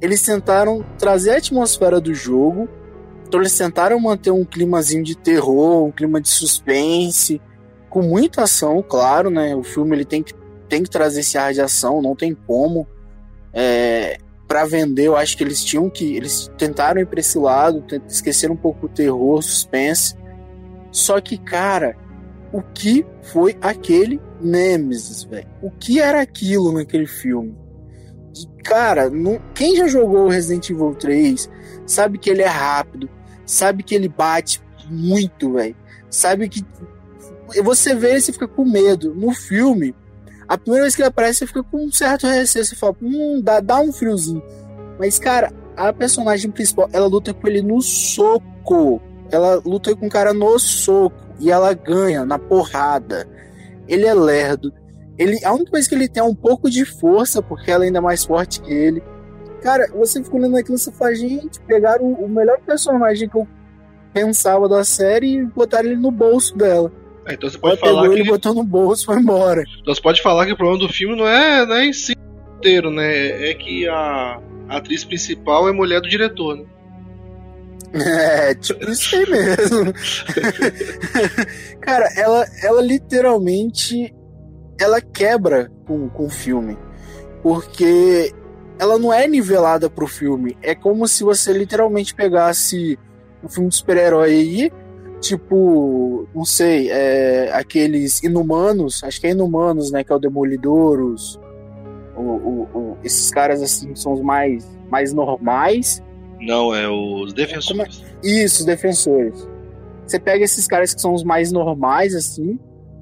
eles 0.00 0.20
tentaram 0.22 0.84
trazer 0.98 1.30
a 1.30 1.36
atmosfera 1.36 2.00
do 2.00 2.12
jogo. 2.12 2.68
Então 3.28 3.40
eles 3.40 3.56
tentaram 3.56 3.98
manter 4.00 4.30
um 4.32 4.44
climazinho 4.44 5.04
de 5.04 5.16
terror, 5.16 5.84
um 5.86 5.92
clima 5.92 6.20
de 6.20 6.28
suspense, 6.28 7.40
com 7.88 8.02
muita 8.02 8.42
ação, 8.42 8.82
claro, 8.86 9.30
né? 9.30 9.54
O 9.54 9.62
filme 9.62 9.94
ele 9.96 10.04
tem 10.04 10.22
que, 10.22 10.34
tem 10.68 10.82
que 10.82 10.90
trazer 10.90 11.20
esse 11.20 11.38
ar 11.38 11.52
de 11.52 11.60
ação, 11.60 12.02
não 12.02 12.16
tem 12.16 12.34
como. 12.34 12.86
É, 13.54 14.18
para 14.46 14.64
vender, 14.64 15.06
eu 15.06 15.16
acho 15.16 15.36
que 15.36 15.44
eles 15.44 15.62
tinham 15.64 15.88
que. 15.88 16.16
Eles 16.16 16.50
tentaram 16.58 17.00
ir 17.00 17.06
pra 17.06 17.20
esse 17.20 17.38
lado, 17.38 17.84
esqueceram 18.06 18.54
um 18.54 18.58
pouco 18.58 18.86
o 18.86 18.88
terror, 18.88 19.40
suspense. 19.42 20.14
Só 20.90 21.20
que, 21.20 21.38
cara, 21.38 21.96
o 22.52 22.60
que 22.62 23.04
foi 23.22 23.56
aquele 23.60 24.20
Nemesis, 24.40 25.24
velho? 25.24 25.48
O 25.62 25.70
que 25.70 26.00
era 26.00 26.20
aquilo 26.20 26.72
naquele 26.72 27.06
filme? 27.06 27.56
E, 28.36 28.62
Cara, 28.62 29.08
não- 29.10 29.40
quem 29.54 29.74
já 29.76 29.86
jogou 29.88 30.28
Resident 30.28 30.70
Evil 30.70 30.94
3 30.94 31.48
sabe 31.86 32.18
que 32.18 32.30
ele 32.30 32.42
é 32.42 32.46
rápido, 32.46 33.08
sabe 33.46 33.82
que 33.82 33.94
ele 33.94 34.08
bate 34.08 34.62
muito, 34.90 35.54
velho. 35.54 35.76
Sabe 36.10 36.48
que 36.48 36.62
você 37.62 37.94
vê 37.94 38.16
e 38.16 38.20
você 38.20 38.32
fica 38.32 38.46
com 38.48 38.64
medo. 38.64 39.14
No 39.14 39.32
filme, 39.32 39.94
A 40.52 40.58
primeira 40.58 40.84
vez 40.84 40.94
que 40.94 41.00
ele 41.00 41.08
aparece, 41.08 41.38
você 41.38 41.46
fica 41.46 41.62
com 41.62 41.78
um 41.78 41.90
certo 41.90 42.26
receio, 42.26 42.62
você 42.62 42.76
fala, 42.76 42.94
hum, 43.00 43.40
dá, 43.42 43.58
dá 43.58 43.80
um 43.80 43.90
friozinho. 43.90 44.42
Mas, 44.98 45.18
cara, 45.18 45.50
a 45.74 45.90
personagem 45.94 46.50
principal, 46.50 46.90
ela 46.92 47.06
luta 47.06 47.32
com 47.32 47.48
ele 47.48 47.62
no 47.62 47.80
soco. 47.80 49.00
Ela 49.30 49.62
luta 49.64 49.96
com 49.96 50.08
o 50.08 50.10
cara 50.10 50.34
no 50.34 50.58
soco. 50.58 51.16
E 51.40 51.50
ela 51.50 51.72
ganha 51.72 52.26
na 52.26 52.38
porrada. 52.38 53.26
Ele 53.88 54.04
é 54.04 54.12
lerdo. 54.12 54.70
Ele, 55.16 55.42
a 55.42 55.54
única 55.54 55.70
coisa 55.70 55.88
que 55.88 55.94
ele 55.94 56.06
tem 56.06 56.20
é 56.20 56.26
um 56.26 56.34
pouco 56.34 56.68
de 56.68 56.84
força, 56.84 57.40
porque 57.40 57.70
ela 57.70 57.84
ainda 57.84 57.96
é 57.96 58.02
mais 58.02 58.22
forte 58.22 58.60
que 58.60 58.70
ele. 58.70 59.02
Cara, 59.62 59.90
você 59.94 60.22
fica 60.22 60.36
olhando 60.36 60.58
aquilo 60.58 60.76
e 60.76 60.78
você 60.78 60.92
fala, 60.92 61.14
gente, 61.14 61.62
pegaram 61.62 62.04
o, 62.04 62.26
o 62.26 62.28
melhor 62.28 62.60
personagem 62.60 63.26
que 63.26 63.38
eu 63.38 63.48
pensava 64.12 64.68
da 64.68 64.84
série 64.84 65.38
e 65.38 65.46
botaram 65.46 65.88
ele 65.88 65.96
no 65.96 66.10
bolso 66.10 66.54
dela. 66.54 66.92
É, 67.26 67.34
então 67.34 67.48
você 67.48 67.58
pode 67.58 67.78
Ela 67.80 67.80
falar 67.80 68.02
pegou 68.02 68.14
que. 68.14 68.20
ele, 68.22 68.30
botou 68.30 68.54
no 68.54 68.64
bolso 68.64 69.02
e 69.02 69.06
foi 69.06 69.18
embora. 69.18 69.62
Então 69.80 69.94
você 69.94 70.00
pode 70.00 70.22
falar 70.22 70.46
que 70.46 70.52
o 70.52 70.56
problema 70.56 70.86
do 70.86 70.92
filme 70.92 71.16
não 71.16 71.26
é, 71.26 71.64
não 71.64 71.76
é 71.76 71.86
em 71.86 71.92
si 71.92 72.14
inteiro, 72.56 72.90
né? 72.90 73.50
É 73.50 73.54
que 73.54 73.86
a, 73.88 74.40
a 74.68 74.76
atriz 74.76 75.04
principal 75.04 75.68
é 75.68 75.72
mulher 75.72 76.00
do 76.00 76.08
diretor, 76.08 76.56
né? 76.56 76.64
É, 77.94 78.54
tipo 78.54 78.90
isso 78.90 79.14
aí 79.14 79.28
mesmo. 79.28 79.92
Cara, 81.80 82.08
ela, 82.16 82.46
ela 82.62 82.80
literalmente 82.80 84.14
ela 84.80 85.00
quebra 85.00 85.70
com, 85.86 86.08
com 86.08 86.26
o 86.26 86.30
filme. 86.30 86.76
Porque 87.42 88.32
ela 88.78 88.98
não 88.98 89.12
é 89.12 89.26
nivelada 89.26 89.90
pro 89.90 90.06
filme. 90.06 90.56
É 90.62 90.74
como 90.74 91.06
se 91.06 91.22
você 91.22 91.52
literalmente 91.52 92.14
pegasse 92.14 92.98
um 93.42 93.48
filme 93.48 93.68
de 93.68 93.76
super-herói 93.76 94.30
aí, 94.30 94.72
tipo, 95.22 96.26
não 96.34 96.44
sei, 96.44 96.90
é, 96.90 97.50
aqueles 97.54 98.22
inumanos, 98.22 99.02
acho 99.04 99.20
que 99.20 99.26
é 99.28 99.30
inumanos, 99.30 99.90
né? 99.90 100.02
Que 100.04 100.12
é 100.12 100.16
o 100.16 100.18
Demolidor, 100.18 101.00
os, 101.00 101.40
o, 102.16 102.20
o- 102.20 102.68
o- 102.74 102.96
esses 103.02 103.30
caras 103.30 103.62
assim 103.62 103.94
são 103.94 104.12
os 104.12 104.20
mais, 104.20 104.68
mais 104.90 105.12
normais. 105.14 106.02
Não, 106.40 106.74
é 106.74 106.88
os 106.88 107.32
defensores. 107.32 108.04
Isso, 108.22 108.60
os 108.60 108.66
defensores. 108.66 109.48
Você 110.06 110.18
pega 110.18 110.44
esses 110.44 110.66
caras 110.66 110.92
que 110.92 111.00
são 111.00 111.14
os 111.14 111.22
mais 111.24 111.52
normais, 111.52 112.14
assim, 112.14 112.58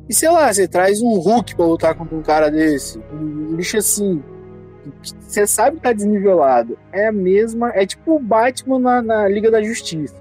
e 0.09 0.14
sei 0.14 0.28
lá, 0.28 0.52
você 0.52 0.68
traz 0.68 1.00
um 1.00 1.18
Hulk 1.18 1.56
pra 1.56 1.64
lutar 1.64 1.94
contra 1.94 2.14
um 2.16 2.22
cara 2.22 2.50
desse. 2.50 2.98
Um 3.12 3.56
bicho 3.56 3.76
assim. 3.78 4.22
Você 5.20 5.46
sabe 5.46 5.76
que 5.76 5.83
tá 5.83 5.92
desnivelado. 5.92 6.76
É 6.92 7.06
a 7.09 7.12
mesma. 7.12 7.70
É 7.74 7.87
tipo 7.87 8.16
o 8.16 8.18
Batman 8.18 8.78
na, 8.80 9.02
na 9.02 9.28
Liga 9.28 9.50
da 9.50 9.62
Justiça. 9.62 10.16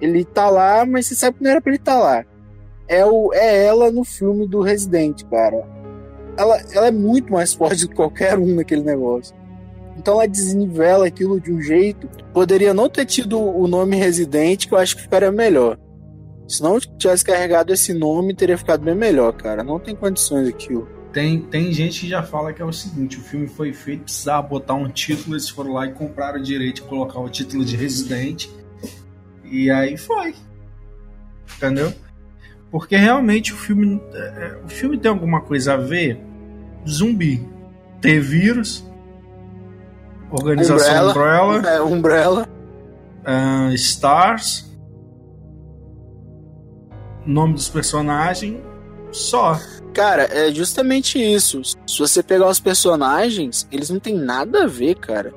Ele 0.00 0.24
tá 0.24 0.48
lá, 0.48 0.84
mas 0.86 1.06
você 1.06 1.14
sabe 1.14 1.38
que 1.38 1.44
não 1.44 1.50
era 1.50 1.60
pra 1.60 1.70
ele 1.70 1.78
estar 1.78 1.96
tá 1.96 1.98
lá. 1.98 2.24
É, 2.88 3.04
o, 3.04 3.32
é 3.32 3.64
ela 3.66 3.90
no 3.90 4.04
filme 4.04 4.48
do 4.48 4.60
Resident, 4.60 5.24
cara. 5.24 5.64
Ela, 6.36 6.60
ela 6.72 6.86
é 6.88 6.90
muito 6.90 7.32
mais 7.32 7.52
forte 7.54 7.82
do 7.82 7.88
que 7.88 7.94
qualquer 7.94 8.38
um 8.38 8.54
naquele 8.54 8.82
negócio. 8.82 9.34
Então 9.96 10.14
ela 10.14 10.26
desnivela 10.26 11.06
aquilo 11.06 11.40
de 11.40 11.52
um 11.52 11.60
jeito. 11.60 12.08
Poderia 12.32 12.72
não 12.72 12.88
ter 12.88 13.04
tido 13.04 13.38
o 13.38 13.68
nome 13.68 13.96
Resident, 13.96 14.66
que 14.66 14.74
eu 14.74 14.78
acho 14.78 14.96
que 14.96 15.02
ficaria 15.02 15.30
melhor. 15.30 15.78
Se 16.48 16.62
não 16.62 16.80
tivesse 16.80 17.24
carregado 17.24 17.72
esse 17.72 17.92
nome, 17.92 18.34
teria 18.34 18.58
ficado 18.58 18.82
bem 18.82 18.94
melhor, 18.94 19.32
cara. 19.34 19.62
Não 19.62 19.78
tem 19.78 19.94
condições 19.94 20.48
aquilo. 20.48 20.88
Tem, 21.12 21.40
tem 21.40 21.72
gente 21.72 22.00
que 22.00 22.08
já 22.08 22.22
fala 22.22 22.52
que 22.52 22.62
é 22.62 22.64
o 22.64 22.72
seguinte: 22.72 23.18
o 23.18 23.20
filme 23.20 23.46
foi 23.46 23.72
feito, 23.72 24.04
precisava 24.04 24.46
botar 24.46 24.74
um 24.74 24.88
título, 24.88 25.34
eles 25.34 25.48
foram 25.48 25.72
lá 25.72 25.86
e 25.86 25.92
compraram 25.92 26.40
o 26.40 26.42
direito 26.42 26.76
de 26.76 26.82
colocar 26.82 27.20
o 27.20 27.28
título 27.28 27.64
de 27.64 27.76
Resident. 27.76 28.48
E 29.50 29.70
aí 29.70 29.96
foi. 29.96 30.34
Entendeu? 31.56 31.92
Porque 32.70 32.96
realmente 32.96 33.52
o 33.52 33.56
filme. 33.56 34.00
é, 34.14 34.18
é, 34.18 34.60
o 34.64 34.68
filme 34.68 34.96
tem 34.96 35.10
alguma 35.10 35.40
coisa 35.40 35.74
a 35.74 35.76
ver? 35.76 36.20
Zumbi. 36.88 37.46
Ter 38.00 38.20
vírus. 38.20 38.84
Organização 40.30 41.10
Umbrella. 41.10 41.68
É, 41.68 41.82
Umbrella. 41.82 42.48
ah, 43.24 43.70
Stars. 43.74 44.70
Nome 47.26 47.54
dos 47.54 47.68
personagens. 47.68 48.60
Só. 49.10 49.58
Cara, 49.92 50.22
é 50.30 50.52
justamente 50.52 51.18
isso. 51.18 51.60
Se 51.64 51.98
você 51.98 52.22
pegar 52.22 52.48
os 52.48 52.60
personagens, 52.60 53.66
eles 53.72 53.90
não 53.90 53.98
tem 53.98 54.14
nada 54.14 54.64
a 54.64 54.66
ver, 54.66 54.94
cara. 54.94 55.34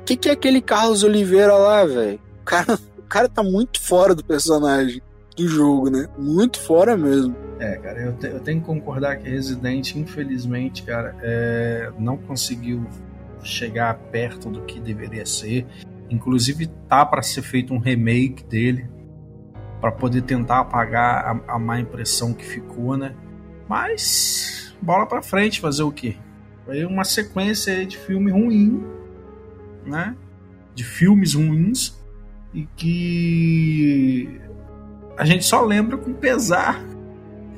O 0.00 0.04
que, 0.04 0.16
que 0.16 0.28
é 0.30 0.32
aquele 0.32 0.62
Carlos 0.62 1.02
Oliveira 1.02 1.54
lá, 1.54 1.84
velho? 1.84 2.18
O 2.40 2.44
cara, 2.44 2.78
cara 3.10 3.28
tá 3.28 3.42
muito 3.42 3.80
fora 3.80 4.14
do 4.14 4.24
personagem 4.24 5.02
do 5.36 5.46
jogo, 5.48 5.90
né? 5.90 6.08
Muito 6.16 6.60
fora 6.60 6.96
mesmo. 6.96 7.34
É, 7.58 7.76
cara, 7.76 8.00
eu, 8.00 8.12
te- 8.14 8.26
eu 8.28 8.40
tenho 8.40 8.60
que 8.60 8.66
concordar 8.66 9.16
que 9.18 9.28
Resident, 9.28 9.94
infelizmente, 9.96 10.82
cara, 10.82 11.14
é, 11.20 11.92
não 11.98 12.16
conseguiu 12.16 12.86
chegar 13.42 13.94
perto 13.94 14.48
do 14.48 14.62
que 14.62 14.80
deveria 14.80 15.26
ser. 15.26 15.66
Inclusive, 16.08 16.66
tá 16.88 17.04
para 17.04 17.22
ser 17.22 17.42
feito 17.42 17.74
um 17.74 17.78
remake 17.78 18.44
dele, 18.44 18.88
para 19.80 19.92
poder 19.92 20.22
tentar 20.22 20.60
apagar 20.60 21.24
a, 21.46 21.54
a 21.54 21.58
má 21.58 21.80
impressão 21.80 22.32
que 22.32 22.44
ficou, 22.44 22.96
né? 22.96 23.14
Mas, 23.68 24.74
bola 24.80 25.06
pra 25.06 25.20
frente, 25.22 25.60
fazer 25.60 25.82
o 25.82 25.92
quê? 25.92 26.16
Foi 26.64 26.84
uma 26.84 27.04
sequência 27.04 27.84
de 27.86 27.96
filme 27.98 28.30
ruim, 28.30 28.82
né? 29.86 30.16
De 30.74 30.84
filmes 30.84 31.34
ruins 31.34 31.99
e 32.54 32.66
que 32.76 34.40
a 35.16 35.24
gente 35.24 35.44
só 35.44 35.62
lembra 35.62 35.96
com 35.96 36.12
pesar 36.12 36.82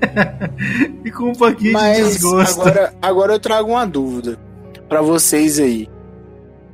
e 1.04 1.10
com 1.10 1.30
um 1.30 1.34
pouquinho 1.34 1.70
de 1.70 1.72
Mas 1.72 2.06
desgosto. 2.14 2.60
agora, 2.60 2.94
agora 3.00 3.32
eu 3.34 3.38
trago 3.38 3.70
uma 3.70 3.86
dúvida 3.86 4.38
pra 4.88 5.00
vocês 5.00 5.58
aí. 5.58 5.88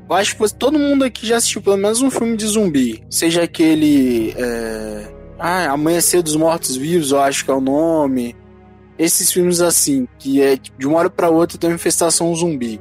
Eu 0.09 0.17
acho 0.17 0.37
que 0.37 0.55
todo 0.55 0.79
mundo 0.79 1.05
aqui 1.05 1.27
já 1.27 1.37
assistiu 1.37 1.61
pelo 1.61 1.77
menos 1.77 2.01
um 2.01 2.11
filme 2.11 2.37
de 2.37 2.47
zumbi. 2.47 3.05
Seja 3.11 3.43
aquele. 3.43 4.35
É... 4.37 5.13
Ah, 5.39 5.71
Amanhecer 5.71 6.23
dos 6.23 6.35
Mortos 6.35 6.77
Vivos, 6.77 7.13
eu 7.13 7.21
acho 7.21 7.45
que 7.45 7.51
é 7.51 7.55
o 7.55 7.61
nome. 7.61 8.35
Esses 8.99 9.31
filmes 9.31 9.61
assim, 9.61 10.09
que 10.19 10.43
é 10.43 10.57
de 10.57 10.87
uma 10.87 10.99
hora 10.99 11.11
pra 11.11 11.29
outra 11.29 11.59
tem 11.59 11.71
uma 11.71 11.77
infestação 11.77 12.35
zumbi. 12.35 12.81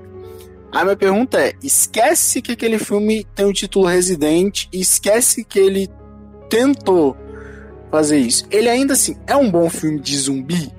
Aí 0.72 0.84
minha 0.84 0.96
pergunta 0.98 1.40
é: 1.40 1.54
esquece 1.64 2.42
que 2.42 2.52
aquele 2.52 2.78
filme 2.78 3.24
tem 3.36 3.46
o 3.46 3.54
título 3.54 3.86
Resident 3.88 4.66
e 4.74 4.82
esquece 4.82 5.44
que 5.44 5.60
ele 5.60 5.88
tentou 6.50 7.16
fazer 7.90 8.18
isso. 8.18 8.46
Ele 8.52 8.68
ainda 8.70 8.94
assim 8.94 9.18
é 9.26 9.36
um 9.36 9.50
bom 9.50 9.70
filme 9.70 10.00
de 10.00 10.18
zumbi 10.18 10.72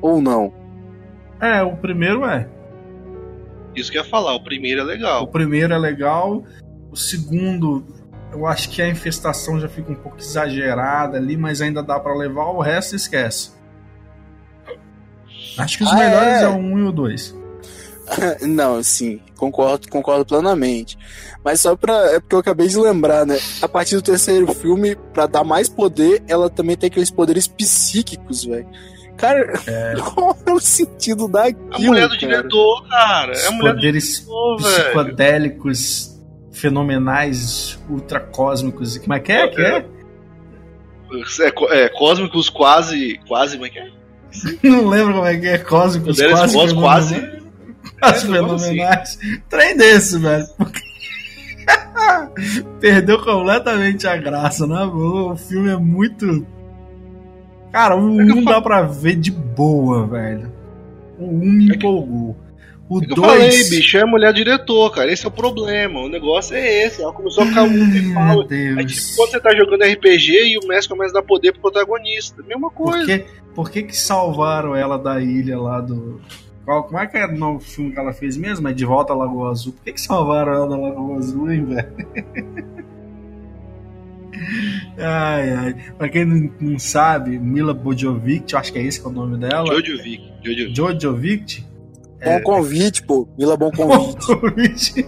ou 0.00 0.20
não? 0.22 0.52
É, 1.40 1.60
o 1.62 1.76
primeiro 1.76 2.24
é. 2.24 2.48
Isso 3.74 3.90
que 3.90 3.98
eu 3.98 4.02
ia 4.04 4.08
falar, 4.08 4.34
o 4.34 4.44
primeiro 4.44 4.80
é 4.80 4.84
O 4.84 4.86
legal. 4.86 5.26
primeiro 5.28 5.72
é 5.72 5.78
legal. 5.78 6.44
O 6.90 6.96
segundo, 6.96 7.84
eu 8.30 8.46
acho 8.46 8.68
que 8.68 8.80
a 8.82 8.88
infestação 8.88 9.58
já 9.58 9.68
fica 9.68 9.90
um 9.90 9.94
pouco 9.96 10.18
exagerada 10.18 11.16
ali, 11.16 11.36
mas 11.36 11.60
ainda 11.62 11.82
dá 11.82 11.98
pra 11.98 12.14
levar. 12.14 12.46
O 12.50 12.60
resto 12.60 12.94
esquece. 12.94 13.50
Acho 15.58 15.78
que 15.78 15.84
os 15.84 15.92
Ah, 15.92 15.96
melhores 15.96 16.32
é? 16.34 16.42
é 16.44 16.48
o 16.48 16.56
1 16.56 16.78
e 16.78 16.82
o 16.84 16.92
2. 16.92 17.41
Não, 18.46 18.82
sim, 18.82 19.20
concordo, 19.36 19.88
concordo 19.88 20.24
plenamente. 20.24 20.98
Mas 21.44 21.60
só 21.60 21.76
pra. 21.76 21.94
É 22.12 22.20
porque 22.20 22.34
eu 22.34 22.40
acabei 22.40 22.68
de 22.68 22.78
lembrar, 22.78 23.26
né? 23.26 23.38
A 23.60 23.68
partir 23.68 23.96
do 23.96 24.02
terceiro 24.02 24.52
filme, 24.54 24.96
pra 25.12 25.26
dar 25.26 25.44
mais 25.44 25.68
poder, 25.68 26.22
ela 26.28 26.48
também 26.48 26.76
tem 26.76 26.88
aqueles 26.88 27.10
poderes 27.10 27.46
psíquicos, 27.46 28.44
velho. 28.44 28.68
Cara, 29.16 29.52
qual 30.14 30.36
é 30.46 30.52
o 30.52 30.60
sentido 30.60 31.28
daquilo? 31.28 31.68
A 31.72 31.78
mulher 31.78 32.08
do 32.08 32.18
cara? 32.18 32.18
diretor, 32.18 32.88
cara. 32.88 33.32
É 33.32 33.46
a 33.46 33.50
mulher 33.52 33.72
do 33.72 33.76
poderes 33.76 34.14
diretor, 34.14 34.56
velho. 34.58 34.84
psicodélicos 34.84 36.20
fenomenais, 36.52 37.78
ultracósmicos. 37.88 38.98
Como 38.98 39.14
é 39.14 39.20
que 39.20 39.32
é? 39.32 39.48
Que 39.48 39.62
é? 39.62 39.86
É, 41.40 41.84
é, 41.84 41.88
cósmicos 41.90 42.48
quase. 42.48 43.20
Quase, 43.28 43.56
como 43.56 43.66
é 43.66 43.70
que 43.70 43.78
é? 43.78 43.88
Não 44.62 44.88
lembro 44.88 45.14
como 45.14 45.26
é 45.26 45.36
que 45.36 45.46
é. 45.46 45.58
Cósmicos 45.58 46.16
Poderes 46.16 46.52
quase. 46.52 46.74
quase. 46.74 47.41
Fenomenais. 48.02 48.24
É, 48.24 48.28
um 48.28 48.32
negócio 48.32 48.58
fenomenais. 48.68 49.18
Trem 49.48 49.76
desse, 49.76 50.18
velho. 50.18 50.46
Porque- 50.56 50.80
Perdeu 52.80 53.22
completamente 53.22 54.06
a 54.06 54.16
graça, 54.16 54.66
na 54.66 54.86
boa. 54.86 55.32
O 55.32 55.36
filme 55.36 55.70
é 55.70 55.76
muito. 55.76 56.46
Cara, 57.72 57.96
o 57.96 58.20
É 58.20 58.24
que 58.26 58.32
eu 58.32 58.36
1 58.38 58.44
fa- 58.44 58.50
dá 58.52 58.60
pra 58.62 58.82
ver 58.82 59.16
de 59.16 59.30
boa, 59.30 60.06
velho. 60.06 60.52
O 61.18 61.24
1 61.26 61.38
me 61.52 61.72
É 61.72 61.76
empolgou. 61.76 62.36
O 62.88 63.00
É 63.00 63.06
que 63.06 63.12
eu 63.12 63.16
2. 63.16 63.26
falei, 63.32 63.70
bicho, 63.70 63.96
é 63.96 64.04
mulher 64.04 64.32
diretor, 64.34 64.90
cara. 64.90 65.10
Esse 65.10 65.24
é 65.24 65.28
o 65.28 65.32
problema. 65.32 66.00
O 66.00 66.08
negócio 66.08 66.54
é 66.54 66.84
esse. 66.84 67.00
Ela 67.00 67.12
começou 67.12 67.44
a 67.44 67.46
ficar 67.46 67.64
muito 67.66 67.96
e 67.96 68.02
Meu 68.02 68.14
fala. 68.14 68.46
Deus. 68.46 68.78
É 68.78 68.84
tipo 68.84 69.16
quando 69.16 69.30
você 69.30 69.40
tá 69.40 69.54
jogando 69.54 69.82
RPG 69.84 70.32
e 70.52 70.58
o 70.58 70.66
mestre 70.68 70.88
começa 70.94 71.16
a 71.16 71.20
dar 71.20 71.26
poder 71.26 71.52
pro 71.52 71.62
protagonista. 71.62 72.42
Mesma 72.42 72.70
Por 72.70 72.90
coisa. 72.90 73.06
que, 73.06 73.24
por 73.54 73.70
que 73.70 73.82
que 73.84 73.96
salvaram 73.96 74.74
ela 74.76 74.98
da 74.98 75.20
ilha 75.20 75.58
lá 75.58 75.80
do. 75.80 76.20
Qual, 76.64 76.84
como 76.84 76.98
é 76.98 77.06
que 77.06 77.16
é 77.16 77.26
o 77.26 77.36
novo 77.36 77.60
filme 77.60 77.92
que 77.92 77.98
ela 77.98 78.12
fez 78.12 78.36
mesmo? 78.36 78.68
É 78.68 78.72
De 78.72 78.84
Volta 78.84 79.12
à 79.12 79.16
Lagoa 79.16 79.50
Azul. 79.50 79.72
Por 79.72 79.82
que, 79.84 79.92
que 79.92 80.00
salvaram 80.00 80.52
ela 80.52 80.68
da 80.68 80.76
Lagoa 80.76 81.18
Azul, 81.18 81.50
hein, 81.50 81.64
velho? 81.64 81.88
ai, 84.98 85.50
ai. 85.50 85.74
Pra 85.98 86.08
quem 86.08 86.24
não, 86.24 86.50
não 86.60 86.78
sabe, 86.78 87.38
Mila 87.38 87.74
Bojovic, 87.74 88.52
eu 88.52 88.58
acho 88.58 88.72
que 88.72 88.78
é 88.78 88.82
esse 88.82 89.00
que 89.00 89.06
é 89.06 89.10
o 89.10 89.12
nome 89.12 89.38
dela. 89.38 89.66
Jojo 89.66 90.02
Vic. 90.02 90.32
Jojo 90.42 90.66
Vic. 90.66 90.76
Jojovic, 90.76 91.64
Bom 92.24 92.40
convite, 92.42 93.02
pô. 93.02 93.28
Vila 93.36 93.56
Bom 93.56 93.70
Convite. 93.74 94.26
Bom 94.28 94.36
convite. 94.36 95.06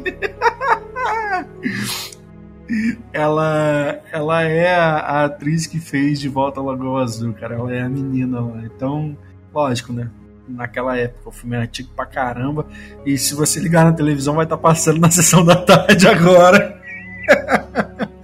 ela, 3.13 4.01
ela 4.13 4.43
é 4.43 4.75
a, 4.75 4.97
a, 4.99 5.25
atriz 5.27 5.67
que 5.67 5.79
fez 5.79 6.19
De 6.19 6.29
Volta 6.29 6.61
à 6.61 6.63
Lagoa 6.63 7.05
Azul, 7.05 7.33
cara. 7.33 7.55
Ela 7.55 7.73
é 7.73 7.83
a 7.83 7.89
menina 7.89 8.41
lá. 8.41 8.63
Então, 8.65 9.17
lógico, 9.55 9.93
né? 9.93 10.11
Naquela 10.49 10.97
época, 10.97 11.29
o 11.29 11.33
filme 11.33 11.57
é 11.57 11.61
antigo 11.61 11.91
pra 11.97 12.05
caramba. 12.05 12.67
E 13.05 13.17
se 13.17 13.35
você 13.35 13.59
ligar 13.61 13.85
na 13.85 13.93
televisão, 13.93 14.35
vai 14.35 14.45
estar 14.45 14.57
tá 14.57 14.63
passando 14.63 15.01
na 15.01 15.11
sessão 15.13 15.45
da 15.45 15.57
tarde 15.57 16.07
agora. 16.07 16.81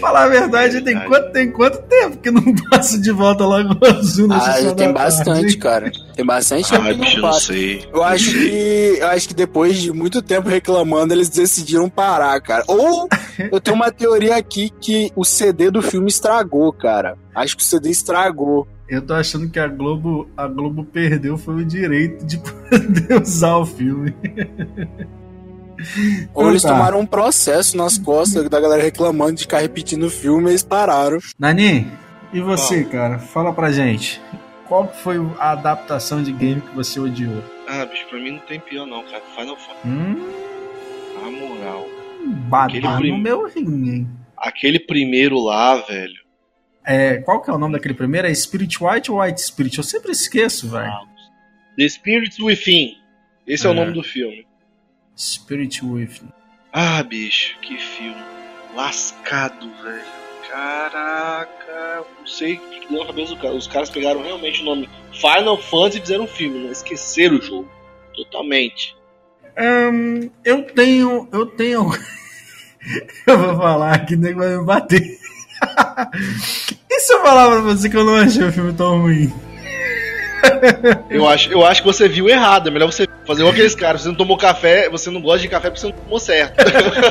Falar 0.00 0.24
a 0.24 0.28
verdade, 0.28 0.80
tem 0.80 0.98
quanto, 1.06 1.32
tem 1.32 1.50
quanto 1.50 1.78
tempo 1.82 2.16
que 2.18 2.30
não 2.30 2.54
passa 2.70 3.00
de 3.00 3.10
volta 3.12 3.46
lá 3.46 3.62
no 3.62 3.78
Azul 3.86 4.26
na 4.26 4.36
Ah, 4.36 4.74
tem 4.74 4.92
bastante, 4.92 5.56
cara. 5.56 5.92
Tem 6.14 6.24
bastante 6.24 6.70
tempo 6.70 6.82
ah, 6.82 6.94
que 6.94 7.14
não 7.14 7.22
passa. 7.22 7.54
Eu 7.54 8.02
acho 8.02 8.32
que 8.32 8.96
eu 8.98 9.06
acho 9.08 9.28
que 9.28 9.34
depois 9.34 9.80
de 9.80 9.92
muito 9.92 10.20
tempo 10.20 10.48
reclamando, 10.48 11.14
eles 11.14 11.28
decidiram 11.28 11.88
parar, 11.88 12.40
cara. 12.40 12.64
Ou 12.66 13.08
eu 13.50 13.60
tenho 13.60 13.76
uma 13.76 13.92
teoria 13.92 14.36
aqui 14.36 14.70
que 14.80 15.12
o 15.14 15.24
CD 15.24 15.70
do 15.70 15.80
filme 15.80 16.08
estragou, 16.08 16.72
cara. 16.72 17.16
Acho 17.34 17.56
que 17.56 17.62
o 17.62 17.66
CD 17.66 17.90
estragou. 17.90 18.66
Eu 18.88 19.00
tô 19.00 19.14
achando 19.14 19.48
que 19.48 19.58
a 19.58 19.66
Globo, 19.66 20.28
a 20.36 20.46
Globo 20.46 20.84
perdeu 20.84 21.38
foi 21.38 21.56
o 21.56 21.64
direito 21.64 22.24
de 22.24 22.38
poder 22.70 23.22
usar 23.22 23.56
o 23.56 23.66
filme. 23.66 24.14
Ou 26.34 26.50
eles 26.50 26.62
tá. 26.62 26.68
tomaram 26.70 27.00
um 27.00 27.06
processo 27.06 27.76
nas 27.76 27.98
costas 27.98 28.48
da 28.48 28.60
galera 28.60 28.82
reclamando 28.82 29.34
de 29.34 29.42
ficar 29.42 29.60
repetindo 29.60 30.04
o 30.04 30.10
filme 30.10 30.46
e 30.46 30.50
eles 30.50 30.62
pararam. 30.62 31.18
Nani, 31.38 31.90
e 32.32 32.40
você, 32.40 32.84
cara? 32.84 33.18
Fala 33.18 33.52
pra 33.52 33.72
gente. 33.72 34.20
Qual 34.66 34.88
foi 34.88 35.18
a 35.38 35.52
adaptação 35.52 36.22
de 36.22 36.32
game 36.32 36.60
que 36.60 36.74
você 36.74 36.98
odiou? 36.98 37.42
Ah, 37.68 37.84
bicho, 37.84 38.06
pra 38.08 38.18
mim 38.18 38.32
não 38.32 38.40
tem 38.40 38.60
pior 38.60 38.86
não, 38.86 39.02
cara. 39.04 39.22
Final 39.36 39.56
Fantasy. 39.56 39.86
Hum? 39.88 40.32
A 41.22 41.30
moral. 41.30 41.86
Badar 42.48 42.98
prim... 42.98 43.12
no 43.12 43.18
meu 43.18 43.46
rim, 43.46 43.88
hein? 43.88 44.08
Aquele 44.36 44.80
primeiro 44.80 45.38
lá, 45.38 45.76
velho. 45.76 46.23
É, 46.84 47.16
qual 47.18 47.40
que 47.40 47.50
é 47.50 47.52
o 47.52 47.58
nome 47.58 47.74
daquele 47.74 47.94
primeiro? 47.94 48.28
É 48.28 48.34
Spirit 48.34 48.82
White 48.82 49.10
ou 49.10 49.20
White 49.20 49.40
Spirit? 49.40 49.78
Eu 49.78 49.84
sempre 49.84 50.12
esqueço, 50.12 50.68
velho. 50.68 50.92
The 51.76 51.88
Spirit 51.88 52.42
Within. 52.42 52.98
Esse 53.46 53.66
é. 53.66 53.70
é 53.70 53.72
o 53.72 53.74
nome 53.74 53.92
do 53.92 54.02
filme. 54.02 54.46
Spirit 55.16 55.84
Within. 55.84 56.28
Ah, 56.72 57.02
bicho, 57.02 57.58
que 57.60 57.78
filme. 57.78 58.22
Lascado, 58.74 59.70
velho. 59.82 60.24
Caraca, 60.50 62.04
não 62.18 62.26
sei 62.26 62.54
o 62.54 62.60
que 62.60 62.88
deu 62.88 63.00
na 63.00 63.06
cabeça 63.06 63.34
do 63.34 63.40
cara. 63.40 63.54
Os 63.54 63.66
caras 63.66 63.90
pegaram 63.90 64.22
realmente 64.22 64.62
o 64.62 64.64
nome 64.64 64.88
Final 65.12 65.60
Fantasy 65.60 65.98
e 65.98 66.00
fizeram 66.00 66.24
um 66.24 66.28
filme, 66.28 66.64
né? 66.64 66.70
Esqueceram 66.70 67.38
o 67.38 67.42
jogo. 67.42 67.68
Totalmente. 68.14 68.96
Um, 69.58 70.30
eu 70.44 70.62
tenho. 70.62 71.28
Eu 71.32 71.46
tenho. 71.46 71.90
eu 73.26 73.38
vou 73.38 73.56
falar 73.56 74.04
que 74.04 74.16
nem 74.16 74.34
vai 74.34 74.56
me 74.56 74.64
bater. 74.64 75.18
e 76.90 77.00
se 77.00 77.12
eu 77.12 77.22
falar 77.22 77.50
pra 77.50 77.60
você 77.60 77.88
que 77.88 77.96
eu 77.96 78.04
não 78.04 78.16
achei 78.16 78.44
o 78.44 78.52
filme 78.52 78.72
tão 78.72 79.02
ruim? 79.02 79.32
eu, 81.10 81.26
acho, 81.28 81.50
eu 81.50 81.64
acho 81.64 81.82
que 81.82 81.86
você 81.86 82.08
viu 82.08 82.28
errado. 82.28 82.68
É 82.68 82.70
melhor 82.70 82.90
você 82.90 83.06
fazer 83.26 83.40
igual 83.40 83.52
aqueles 83.52 83.74
caras. 83.74 84.02
Você 84.02 84.08
não 84.08 84.14
tomou 84.14 84.36
café, 84.36 84.88
você 84.88 85.10
não 85.10 85.20
gosta 85.20 85.40
de 85.40 85.48
café 85.48 85.70
porque 85.70 85.80
você 85.80 85.92
não 85.92 85.98
tomou 85.98 86.18
certo. 86.18 86.54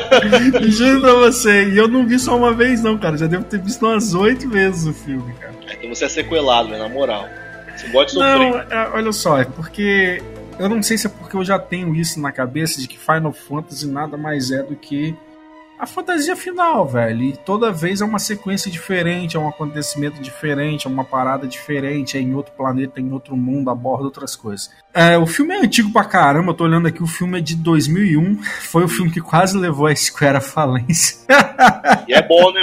Juro 0.70 1.02
pra 1.02 1.14
você. 1.14 1.70
E 1.70 1.78
eu 1.78 1.88
não 1.88 2.06
vi 2.06 2.20
só 2.20 2.38
uma 2.38 2.54
vez, 2.54 2.82
não, 2.82 2.98
cara. 2.98 3.18
Já 3.18 3.28
devo 3.28 3.44
ter 3.44 3.60
visto 3.60 3.86
umas 3.86 4.14
oito 4.14 4.50
vezes 4.50 4.86
o 4.86 4.94
filme, 4.94 5.34
cara. 5.34 5.54
Então 5.72 5.94
você 5.94 6.06
é 6.06 6.10
sequelado, 6.10 6.70
né? 6.70 6.78
Na 6.78 6.90
moral. 6.90 7.28
Você 7.76 7.88
gosta 7.88 8.06
de 8.06 8.12
sofrer. 8.14 8.52
Não, 8.52 8.60
é, 8.60 8.90
olha 8.94 9.12
só, 9.12 9.40
é 9.40 9.46
porque. 9.46 10.22
Eu 10.60 10.70
não 10.70 10.84
sei 10.84 11.00
se 11.00 11.08
é 11.08 11.10
porque 11.10 11.36
eu 11.36 11.44
já 11.44 11.58
tenho 11.58 11.96
isso 11.96 12.22
na 12.22 12.32
cabeça 12.32 12.80
de 12.80 12.88
que 12.88 12.98
Final 12.98 13.34
Fantasy 13.34 13.88
nada 13.88 14.16
mais 14.16 14.52
é 14.52 14.62
do 14.62 14.76
que 14.76 15.16
a 15.78 15.86
fantasia 15.86 16.36
final, 16.36 16.88
velho. 16.88 17.24
E 17.24 17.38
toda 17.38 17.72
vez 17.72 18.02
é 18.02 18.06
uma 18.06 18.20
sequência 18.20 18.72
diferente, 18.72 19.36
é 19.36 19.40
um 19.40 19.48
acontecimento 19.48 20.22
diferente, 20.22 20.88
é 20.88 20.90
uma 20.90 21.04
parada 21.04 21.48
diferente, 21.48 22.18
é 22.18 22.22
em 22.22 22.34
outro 22.34 22.54
planeta, 22.56 23.00
é 23.00 23.04
em 23.04 23.12
outro 23.12 23.36
mundo, 23.36 23.70
aborda 23.70 24.06
outras 24.06 24.36
coisas. 24.36 24.72
É, 24.94 25.18
o 25.18 25.26
filme 25.26 25.54
é 25.54 25.60
antigo 25.60 25.92
pra 25.92 26.06
caramba, 26.06 26.52
eu 26.52 26.54
tô 26.54 26.64
olhando 26.64 26.88
aqui, 26.88 27.02
o 27.02 27.08
filme 27.08 27.40
é 27.40 27.42
de 27.42 27.56
2001, 27.56 28.38
foi 28.64 28.84
o 28.84 28.88
filme 28.88 29.12
que 29.12 29.22
quase 29.22 29.58
levou 29.58 29.88
a 29.88 29.96
Square 29.96 30.38
à 30.38 30.42
falência. 30.42 31.18
E 32.08 32.14
é 32.14 32.22
bom, 32.22 32.52
né? 32.52 32.62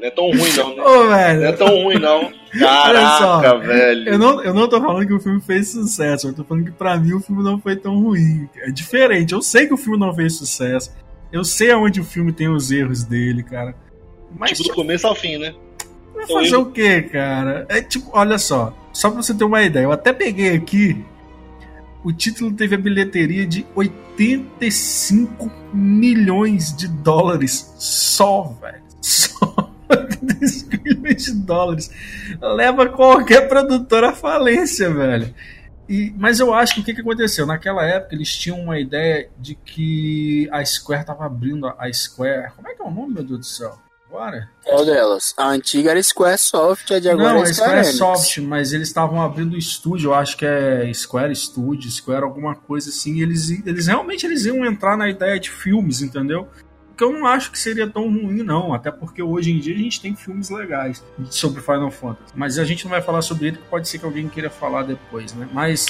Não 0.00 0.06
é 0.06 0.10
tão 0.10 0.30
ruim, 0.30 0.52
não, 0.56 0.76
né? 0.76 0.82
Ô, 0.82 1.08
velho. 1.08 1.40
Não 1.40 1.46
é 1.46 1.52
tão 1.52 1.82
ruim, 1.82 1.98
não. 1.98 2.32
Caraca, 2.58 3.18
só, 3.18 3.58
velho. 3.58 4.08
Eu 4.08 4.18
não, 4.18 4.42
eu 4.42 4.54
não 4.54 4.66
tô 4.66 4.80
falando 4.80 5.06
que 5.06 5.12
o 5.12 5.20
filme 5.20 5.40
fez 5.40 5.68
sucesso, 5.68 6.28
eu 6.28 6.32
tô 6.34 6.42
falando 6.42 6.64
que 6.64 6.72
pra 6.72 6.96
mim 6.96 7.12
o 7.12 7.20
filme 7.20 7.42
não 7.42 7.60
foi 7.60 7.76
tão 7.76 8.00
ruim. 8.00 8.48
É 8.56 8.70
diferente, 8.70 9.34
eu 9.34 9.42
sei 9.42 9.66
que 9.66 9.74
o 9.74 9.76
filme 9.76 9.98
não 9.98 10.14
fez 10.14 10.36
sucesso. 10.36 10.90
Eu 11.32 11.44
sei 11.44 11.70
aonde 11.70 12.00
o 12.00 12.04
filme 12.04 12.32
tem 12.32 12.48
os 12.48 12.70
erros 12.70 13.04
dele, 13.04 13.42
cara. 13.42 13.74
Mas, 14.36 14.58
tipo, 14.58 14.70
do 14.70 14.74
começo 14.74 15.06
ao 15.06 15.14
fim, 15.14 15.38
né? 15.38 15.54
Vai 16.14 16.24
então 16.24 16.36
fazer 16.36 16.54
eu... 16.54 16.60
o 16.62 16.70
quê, 16.70 17.02
cara? 17.02 17.66
É 17.68 17.80
tipo, 17.80 18.10
olha 18.12 18.38
só, 18.38 18.76
só 18.92 19.10
pra 19.10 19.22
você 19.22 19.34
ter 19.34 19.44
uma 19.44 19.62
ideia, 19.62 19.84
eu 19.84 19.92
até 19.92 20.12
peguei 20.12 20.54
aqui. 20.54 21.04
O 22.02 22.12
título 22.12 22.52
teve 22.52 22.74
a 22.74 22.78
bilheteria 22.78 23.46
de 23.46 23.66
85 23.74 25.50
milhões 25.72 26.74
de 26.74 26.88
dólares 26.88 27.74
só, 27.78 28.56
velho. 28.60 28.80
Só 29.00 29.72
85 29.90 30.82
milhões 30.82 31.24
de 31.24 31.32
dólares. 31.32 31.90
Leva 32.40 32.86
qualquer 32.88 33.48
produtora 33.48 34.10
à 34.10 34.12
falência, 34.12 34.90
velho. 34.92 35.34
E, 35.90 36.14
mas 36.16 36.38
eu 36.38 36.54
acho 36.54 36.74
que 36.74 36.80
o 36.80 36.84
que, 36.84 36.94
que 36.94 37.00
aconteceu? 37.00 37.44
Naquela 37.44 37.84
época 37.84 38.14
eles 38.14 38.32
tinham 38.32 38.60
uma 38.60 38.78
ideia 38.78 39.28
de 39.36 39.56
que 39.56 40.48
a 40.52 40.64
Square 40.64 41.00
estava 41.00 41.26
abrindo 41.26 41.66
a 41.66 41.92
Square. 41.92 42.52
Como 42.54 42.68
é 42.68 42.74
que 42.74 42.80
é 42.80 42.84
o 42.84 42.90
nome, 42.92 43.14
meu 43.14 43.24
Deus 43.24 43.40
do 43.40 43.44
céu? 43.44 43.76
Agora? 44.08 44.48
Qual 44.64 44.84
delas? 44.84 45.34
A 45.36 45.48
antiga 45.48 45.90
era 45.90 46.00
Squaresoft, 46.00 46.92
a 46.92 47.00
de 47.00 47.08
agora 47.08 47.34
Não, 47.34 47.42
é 47.42 47.52
Square 47.52 47.84
Squaresoft, 47.84 48.40
mas 48.40 48.72
eles 48.72 48.86
estavam 48.86 49.20
abrindo 49.20 49.54
o 49.54 49.58
estúdio, 49.58 50.10
eu 50.10 50.14
acho 50.14 50.36
que 50.36 50.46
é 50.46 50.92
Square 50.94 51.34
Studio, 51.34 51.90
Square 51.90 52.22
alguma 52.22 52.54
coisa 52.54 52.90
assim. 52.90 53.20
Eles, 53.20 53.50
eles 53.66 53.88
realmente 53.88 54.24
eles 54.24 54.44
iam 54.44 54.64
entrar 54.64 54.96
na 54.96 55.08
ideia 55.08 55.40
de 55.40 55.50
filmes, 55.50 56.02
entendeu? 56.02 56.48
Que 57.00 57.04
eu 57.04 57.14
não 57.14 57.26
acho 57.26 57.50
que 57.50 57.58
seria 57.58 57.88
tão 57.88 58.02
ruim, 58.02 58.42
não. 58.42 58.74
Até 58.74 58.90
porque 58.90 59.22
hoje 59.22 59.50
em 59.50 59.58
dia 59.58 59.74
a 59.74 59.78
gente 59.78 60.02
tem 60.02 60.14
filmes 60.14 60.50
legais 60.50 61.02
sobre 61.30 61.62
Final 61.62 61.90
Fantasy. 61.90 62.30
Mas 62.36 62.58
a 62.58 62.64
gente 62.64 62.84
não 62.84 62.90
vai 62.90 63.00
falar 63.00 63.22
sobre 63.22 63.46
ele, 63.46 63.56
porque 63.56 63.70
pode 63.70 63.88
ser 63.88 63.98
que 63.98 64.04
alguém 64.04 64.28
queira 64.28 64.50
falar 64.50 64.82
depois, 64.82 65.32
né? 65.32 65.48
Mas 65.50 65.86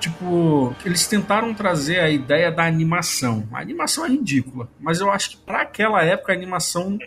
tipo, 0.00 0.74
eles 0.82 1.06
tentaram 1.06 1.52
trazer 1.52 2.00
a 2.00 2.08
ideia 2.08 2.50
da 2.50 2.64
animação. 2.64 3.46
A 3.52 3.60
animação 3.60 4.06
é 4.06 4.08
ridícula, 4.08 4.66
mas 4.80 5.00
eu 5.00 5.10
acho 5.10 5.32
que 5.32 5.36
para 5.36 5.60
aquela 5.60 6.02
época 6.02 6.32
a 6.32 6.34
animação 6.34 6.98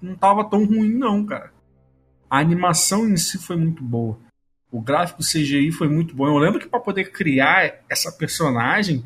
não 0.00 0.14
tava 0.14 0.48
tão 0.48 0.64
ruim 0.64 0.94
não, 0.94 1.26
cara. 1.26 1.52
A 2.30 2.38
animação 2.38 3.08
em 3.08 3.16
si 3.16 3.36
foi 3.36 3.56
muito 3.56 3.82
boa. 3.82 4.16
O 4.70 4.80
gráfico 4.80 5.24
CGI 5.24 5.72
foi 5.72 5.88
muito 5.88 6.14
bom. 6.14 6.28
Eu 6.28 6.38
lembro 6.38 6.60
que 6.60 6.68
para 6.68 6.78
poder 6.78 7.10
criar 7.10 7.80
essa 7.90 8.12
personagem, 8.12 9.04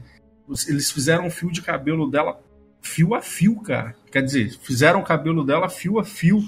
eles 0.69 0.91
fizeram 0.91 1.27
um 1.27 1.31
fio 1.31 1.51
de 1.51 1.63
cabelo 1.63 2.11
dela 2.11 2.39
fio 2.81 3.15
a 3.15 3.21
fio, 3.21 3.61
cara. 3.61 3.95
Quer 4.11 4.23
dizer, 4.23 4.51
fizeram 4.63 5.01
o 5.01 5.05
cabelo 5.05 5.45
dela 5.45 5.69
fio 5.69 5.99
a 5.99 6.05
fio 6.05 6.43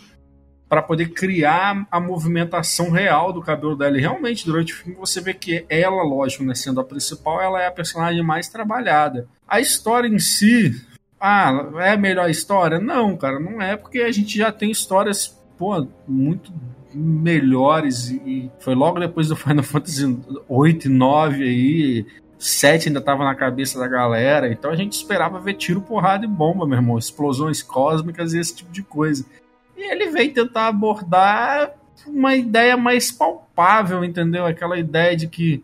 para 0.69 0.81
poder 0.81 1.11
criar 1.11 1.87
a 1.91 2.01
movimentação 2.01 2.91
real 2.91 3.31
do 3.31 3.43
cabelo 3.43 3.77
dela. 3.77 3.99
E 3.99 4.01
realmente, 4.01 4.47
durante 4.47 4.73
o 4.73 4.77
filme, 4.77 4.99
você 4.99 5.21
vê 5.21 5.35
que 5.35 5.67
ela, 5.69 6.03
lógico, 6.03 6.45
né, 6.45 6.55
sendo 6.55 6.81
a 6.81 6.85
principal, 6.85 7.43
ela 7.43 7.61
é 7.61 7.67
a 7.67 7.71
personagem 7.73 8.23
mais 8.23 8.49
trabalhada. 8.49 9.29
A 9.47 9.61
história 9.61 10.09
em 10.09 10.19
si, 10.19 10.75
ah, 11.21 11.69
é 11.77 11.91
a 11.91 11.97
melhor 11.99 12.31
história? 12.31 12.81
Não, 12.81 13.17
cara, 13.19 13.39
não 13.39 13.61
é, 13.61 13.77
porque 13.77 13.99
a 14.01 14.11
gente 14.11 14.39
já 14.39 14.51
tem 14.51 14.71
histórias, 14.71 15.39
pô, 15.59 15.87
muito 16.09 16.51
melhores 16.95 18.11
e 18.11 18.51
foi 18.59 18.75
logo 18.75 18.99
depois 18.99 19.29
do 19.29 19.37
Final 19.37 19.63
Fantasy 19.63 20.19
8 20.49 20.87
e 20.87 20.91
9 20.91 21.43
aí, 21.45 22.07
7 22.43 22.89
ainda 22.89 23.01
tava 23.01 23.25
na 23.25 23.35
cabeça 23.35 23.79
da 23.79 23.87
galera, 23.87 24.51
então 24.51 24.71
a 24.71 24.77
gente 24.77 24.95
esperava 24.95 25.39
ver 25.39 25.55
tiro, 25.55 25.81
porrada 25.81 26.25
e 26.25 26.29
bomba, 26.29 26.67
meu 26.67 26.77
irmão, 26.77 26.99
explosões 26.99 27.63
cósmicas 27.63 28.35
e 28.35 28.41
esse 28.41 28.57
tipo 28.57 28.73
de 28.73 28.83
coisa. 28.83 29.25
E 29.77 29.91
ele 29.91 30.11
veio 30.11 30.35
tentar 30.35 30.67
abordar 30.67 31.73
uma 32.07 32.35
ideia 32.35 32.77
mais 32.77 33.13
palpável, 33.13 34.05
entendeu? 34.05 34.45
Aquela 34.45 34.77
ideia 34.77 35.17
de 35.17 35.29
que 35.29 35.63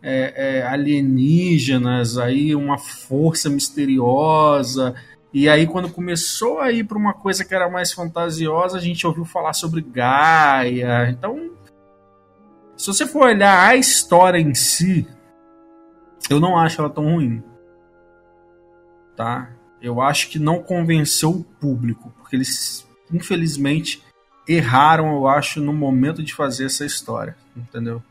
é, 0.00 0.58
é, 0.58 0.62
alienígenas, 0.62 2.18
aí 2.18 2.54
uma 2.54 2.78
força 2.78 3.50
misteriosa. 3.50 4.94
E 5.32 5.48
aí, 5.48 5.66
quando 5.66 5.90
começou 5.90 6.60
a 6.60 6.70
ir 6.70 6.84
para 6.84 6.98
uma 6.98 7.14
coisa 7.14 7.44
que 7.44 7.54
era 7.54 7.68
mais 7.68 7.92
fantasiosa, 7.92 8.78
a 8.78 8.80
gente 8.80 9.06
ouviu 9.06 9.24
falar 9.24 9.54
sobre 9.54 9.80
Gaia. 9.80 11.08
Então, 11.10 11.50
se 12.76 12.86
você 12.86 13.06
for 13.06 13.28
olhar 13.28 13.68
a 13.68 13.74
história 13.74 14.38
em 14.38 14.54
si, 14.54 15.06
eu 16.30 16.40
não 16.40 16.58
acho 16.58 16.80
ela 16.80 16.90
tão 16.90 17.04
ruim. 17.04 17.42
Tá? 19.16 19.50
Eu 19.80 20.00
acho 20.00 20.28
que 20.28 20.38
não 20.38 20.62
convenceu 20.62 21.30
o 21.30 21.44
público, 21.44 22.12
porque 22.18 22.36
eles, 22.36 22.86
infelizmente, 23.12 24.02
erraram, 24.48 25.12
eu 25.14 25.26
acho, 25.26 25.60
no 25.60 25.72
momento 25.72 26.22
de 26.22 26.34
fazer 26.34 26.66
essa 26.66 26.84
história, 26.84 27.36
entendeu? 27.56 28.02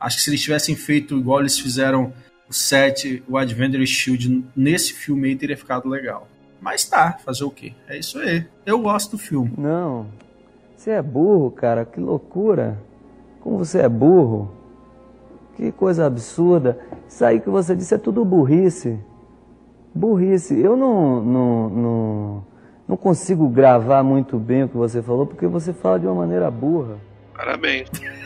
Acho 0.00 0.16
que 0.16 0.22
se 0.22 0.30
eles 0.30 0.42
tivessem 0.42 0.74
feito 0.74 1.16
igual 1.16 1.40
eles 1.40 1.58
fizeram 1.58 2.12
o 2.48 2.52
7, 2.52 3.22
o 3.28 3.38
Adventure 3.38 3.86
Shield, 3.86 4.44
nesse 4.54 4.92
filme 4.92 5.28
aí 5.28 5.36
teria 5.36 5.56
ficado 5.56 5.88
legal. 5.88 6.28
Mas 6.60 6.84
tá, 6.84 7.18
fazer 7.24 7.44
o 7.44 7.50
quê? 7.50 7.74
É 7.86 7.98
isso 7.98 8.18
aí. 8.18 8.46
Eu 8.64 8.78
gosto 8.78 9.12
do 9.12 9.18
filme. 9.18 9.52
Não. 9.56 10.08
Você 10.76 10.90
é 10.90 11.02
burro, 11.02 11.50
cara. 11.50 11.84
Que 11.84 12.00
loucura. 12.00 12.78
Como 13.40 13.58
você 13.58 13.80
é 13.80 13.88
burro. 13.88 14.50
Que 15.56 15.72
coisa 15.72 16.06
absurda. 16.06 16.78
Isso 17.08 17.24
aí 17.24 17.40
que 17.40 17.48
você 17.48 17.76
disse 17.76 17.94
é 17.94 17.98
tudo 17.98 18.24
burrice. 18.24 18.98
Burrice. 19.94 20.58
Eu 20.58 20.76
não, 20.76 21.22
não, 21.22 21.68
não, 21.68 22.44
não 22.88 22.96
consigo 22.96 23.48
gravar 23.48 24.02
muito 24.02 24.38
bem 24.38 24.64
o 24.64 24.68
que 24.68 24.76
você 24.76 25.02
falou 25.02 25.26
porque 25.26 25.46
você 25.46 25.72
fala 25.72 25.98
de 25.98 26.06
uma 26.06 26.14
maneira 26.14 26.50
burra. 26.50 26.98
Parabéns. 27.34 27.88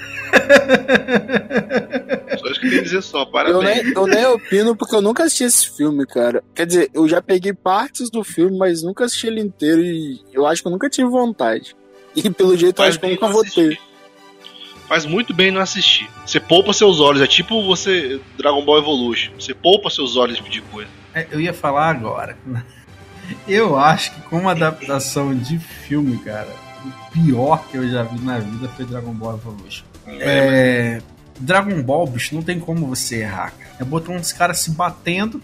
só 2.39 2.47
isso 2.47 2.61
que 2.61 2.67
eu 2.67 2.71
queria 2.71 2.83
dizer 2.83 3.03
só, 3.03 3.25
parabéns. 3.25 3.57
Eu 3.57 3.63
nem, 3.63 3.93
eu 3.95 4.07
nem 4.07 4.27
opino 4.27 4.77
porque 4.77 4.95
eu 4.95 5.03
nunca 5.03 5.25
assisti 5.25 5.45
esse 5.45 5.77
filme, 5.77 6.07
cara. 6.07 6.43
Quer 6.55 6.67
dizer, 6.67 6.91
eu 6.95 7.09
já 7.09 7.21
peguei 7.21 7.53
partes 7.53 8.11
do 8.11 8.23
filme, 8.23 8.57
mas 8.57 8.83
nunca 8.83 9.05
assisti 9.05 9.27
ele 9.27 9.41
inteiro 9.41 9.81
e 9.81 10.21
eu 10.33 10.47
acho 10.47 10.63
que 10.63 10.69
eu 10.69 10.73
nunca 10.73 10.89
tive 10.89 11.09
vontade. 11.09 11.77
E 12.15 12.31
pelo 12.31 12.57
jeito 12.57 12.81
eu 12.81 12.87
acho 12.87 12.99
que 12.99 13.07
eu 13.07 13.11
nunca 13.11 13.29
vou 13.29 13.45
ter. 13.45 13.79
Faz 14.89 15.05
muito 15.05 15.35
bem 15.35 15.51
não 15.51 15.61
assistir. 15.61 16.09
Você 16.25 16.41
poupa 16.41 16.73
seus 16.73 16.99
olhos, 16.99 17.21
é 17.21 17.27
tipo 17.27 17.63
você 17.63 18.21
Dragon 18.39 18.65
Ball 18.65 18.79
Evolution. 18.79 19.33
Você 19.39 19.55
poupa 19.55 19.91
seus 19.91 20.17
olhos 20.17 20.43
de 20.43 20.63
coisa. 20.63 20.91
É, 21.15 21.27
eu 21.31 21.41
ia 21.41 21.53
falar 21.53 21.91
agora. 21.91 22.37
Eu 23.47 23.79
acho 23.79 24.15
que 24.15 24.23
como 24.23 24.49
adaptação 24.49 25.35
de 25.37 25.59
filme, 25.59 26.17
cara, 26.17 26.49
o 26.83 27.11
pior 27.11 27.63
que 27.69 27.77
eu 27.77 27.87
já 27.87 28.03
vi 28.03 28.19
na 28.21 28.39
vida 28.39 28.69
foi 28.71 28.87
Dragon 28.87 29.13
Ball 29.13 29.35
Evolution. 29.35 29.85
É, 30.07 31.03
Dragon 31.39 31.83
Ball, 31.83 32.07
bicho, 32.07 32.35
não 32.35 32.43
tem 32.43 32.59
como 32.59 32.87
você 32.87 33.17
errar. 33.17 33.53
Cara. 33.53 33.71
É 33.81 33.85
botar 33.85 34.13
uns 34.13 34.33
caras 34.33 34.61
se 34.61 34.71
batendo, 34.71 35.43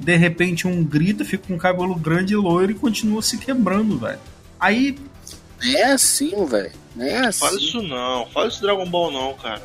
de 0.00 0.16
repente 0.16 0.66
um 0.66 0.82
grita, 0.82 1.24
fica 1.26 1.46
com 1.46 1.54
um 1.54 1.58
cabelo 1.58 1.94
grande 1.94 2.32
e 2.32 2.36
loiro 2.36 2.72
e 2.72 2.74
continua 2.74 3.20
se 3.20 3.38
quebrando, 3.38 3.98
velho. 3.98 4.18
Aí. 4.58 4.98
É 5.62 5.84
assim, 5.84 6.44
velho. 6.46 6.70
É 6.98 7.18
assim. 7.18 7.40
Fala 7.40 7.56
isso 7.60 7.82
não, 7.82 8.26
fala 8.26 8.48
isso 8.48 8.60
Dragon 8.62 8.86
Ball 8.86 9.10
não, 9.10 9.34
cara. 9.34 9.60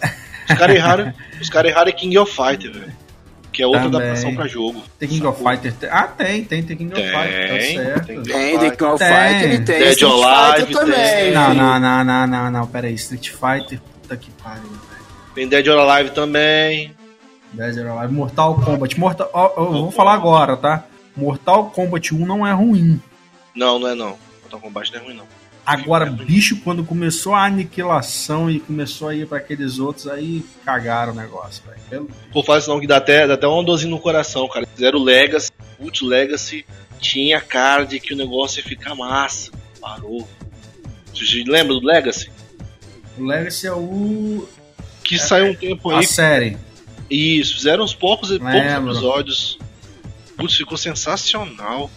Os 0.49 0.57
caras 0.57 0.75
erraram, 0.75 1.13
os 1.39 1.49
cara 1.49 1.67
erraram 1.69 1.89
é 1.89 1.91
King 1.93 2.17
of 2.17 2.31
Fighter, 2.33 2.71
velho. 2.73 3.01
Que 3.53 3.63
é 3.63 3.67
outra 3.67 3.81
Também. 3.83 3.99
adaptação 4.01 4.33
pra 4.33 4.47
jogo. 4.47 4.81
Tem 4.97 5.09
King 5.09 5.25
of 5.27 5.43
Fighter. 5.43 5.73
tem- 5.73 5.89
Ah, 5.89 6.03
tem, 6.07 6.43
tem, 6.45 6.63
tem 6.63 6.77
King 6.77 6.93
of 6.93 7.01
Tem, 7.01 7.11
Fighter, 7.11 7.49
tá 7.49 7.83
certo. 7.83 8.05
tem. 8.05 8.23
Tem 8.23 8.59
The 8.59 8.69
King 8.71 8.83
of. 8.91 9.03
Fighter 9.03 9.51
e 9.53 9.59
tem 9.65 9.79
Dead 9.79 10.03
Alive, 10.03 10.73
também. 10.73 10.95
tem. 10.95 11.31
Não, 11.33 11.53
não, 11.53 11.79
não, 11.79 12.03
não, 12.05 12.27
não, 12.27 12.51
não, 12.51 12.67
pera 12.67 12.87
aí. 12.87 12.93
Street 12.95 13.29
Fighter, 13.29 13.81
puta 13.81 14.15
que 14.15 14.31
pariu, 14.31 14.61
velho. 14.63 14.81
Tem 15.35 15.47
Dead 15.49 15.67
or 15.67 15.79
Alive 15.79 16.11
também. 16.11 16.95
Dead 17.51 17.77
or 17.77 17.87
Alive. 17.97 18.13
Mortal 18.13 18.55
Kombat. 18.55 18.97
Mortal... 18.99 19.29
ó, 19.33 19.51
eu 19.57 19.71
vou 19.73 19.91
falar 19.91 20.13
agora, 20.13 20.55
tá? 20.55 20.85
Mortal 21.15 21.69
Kombat 21.71 22.13
1 22.15 22.25
não 22.25 22.47
é 22.47 22.53
ruim. 22.53 23.01
Não, 23.53 23.77
não 23.77 23.87
é 23.89 23.95
não. 23.95 24.17
Mortal 24.43 24.59
Kombat 24.61 24.93
não 24.93 24.99
é 24.99 25.03
ruim 25.03 25.13
não. 25.15 25.25
Agora, 25.65 26.05
bicho, 26.05 26.59
quando 26.61 26.83
começou 26.83 27.35
a 27.35 27.45
aniquilação 27.45 28.49
e 28.49 28.59
começou 28.59 29.09
a 29.09 29.15
ir 29.15 29.27
pra 29.27 29.37
aqueles 29.37 29.79
outros, 29.79 30.07
aí 30.07 30.43
cagaram 30.65 31.13
o 31.13 31.15
negócio, 31.15 31.63
velho. 31.89 32.09
Pô, 32.31 32.43
isso 32.57 32.69
não, 32.69 32.79
que 32.79 32.87
dá 32.87 32.97
até, 32.97 33.27
dá 33.27 33.35
até 33.35 33.47
uma 33.47 33.63
dorzinha 33.63 33.91
no 33.91 33.99
coração, 33.99 34.47
cara. 34.47 34.65
Fizeram 34.65 34.99
o 34.99 35.03
Legacy, 35.03 35.51
o 35.79 36.05
Legacy 36.05 36.65
tinha 36.99 37.39
cara 37.41 37.83
de 37.83 37.99
que 37.99 38.13
o 38.13 38.17
negócio 38.17 38.59
ia 38.59 38.63
ficar 38.63 38.95
massa. 38.95 39.51
Parou. 39.79 40.27
Você 41.13 41.43
lembra 41.45 41.73
do 41.73 41.85
Legacy? 41.85 42.29
O 43.17 43.23
Legacy 43.23 43.67
é 43.67 43.73
o. 43.73 44.47
Que 45.03 45.19
saiu 45.19 45.51
um 45.51 45.55
tempo 45.55 45.91
a 45.91 45.99
aí. 45.99 46.07
série. 46.07 46.57
Isso, 47.09 47.55
fizeram 47.55 47.83
uns 47.83 47.93
poucos, 47.93 48.29
poucos 48.29 48.55
episódios. 48.55 49.59
Putz, 50.37 50.55
ficou 50.55 50.77
sensacional. 50.77 51.89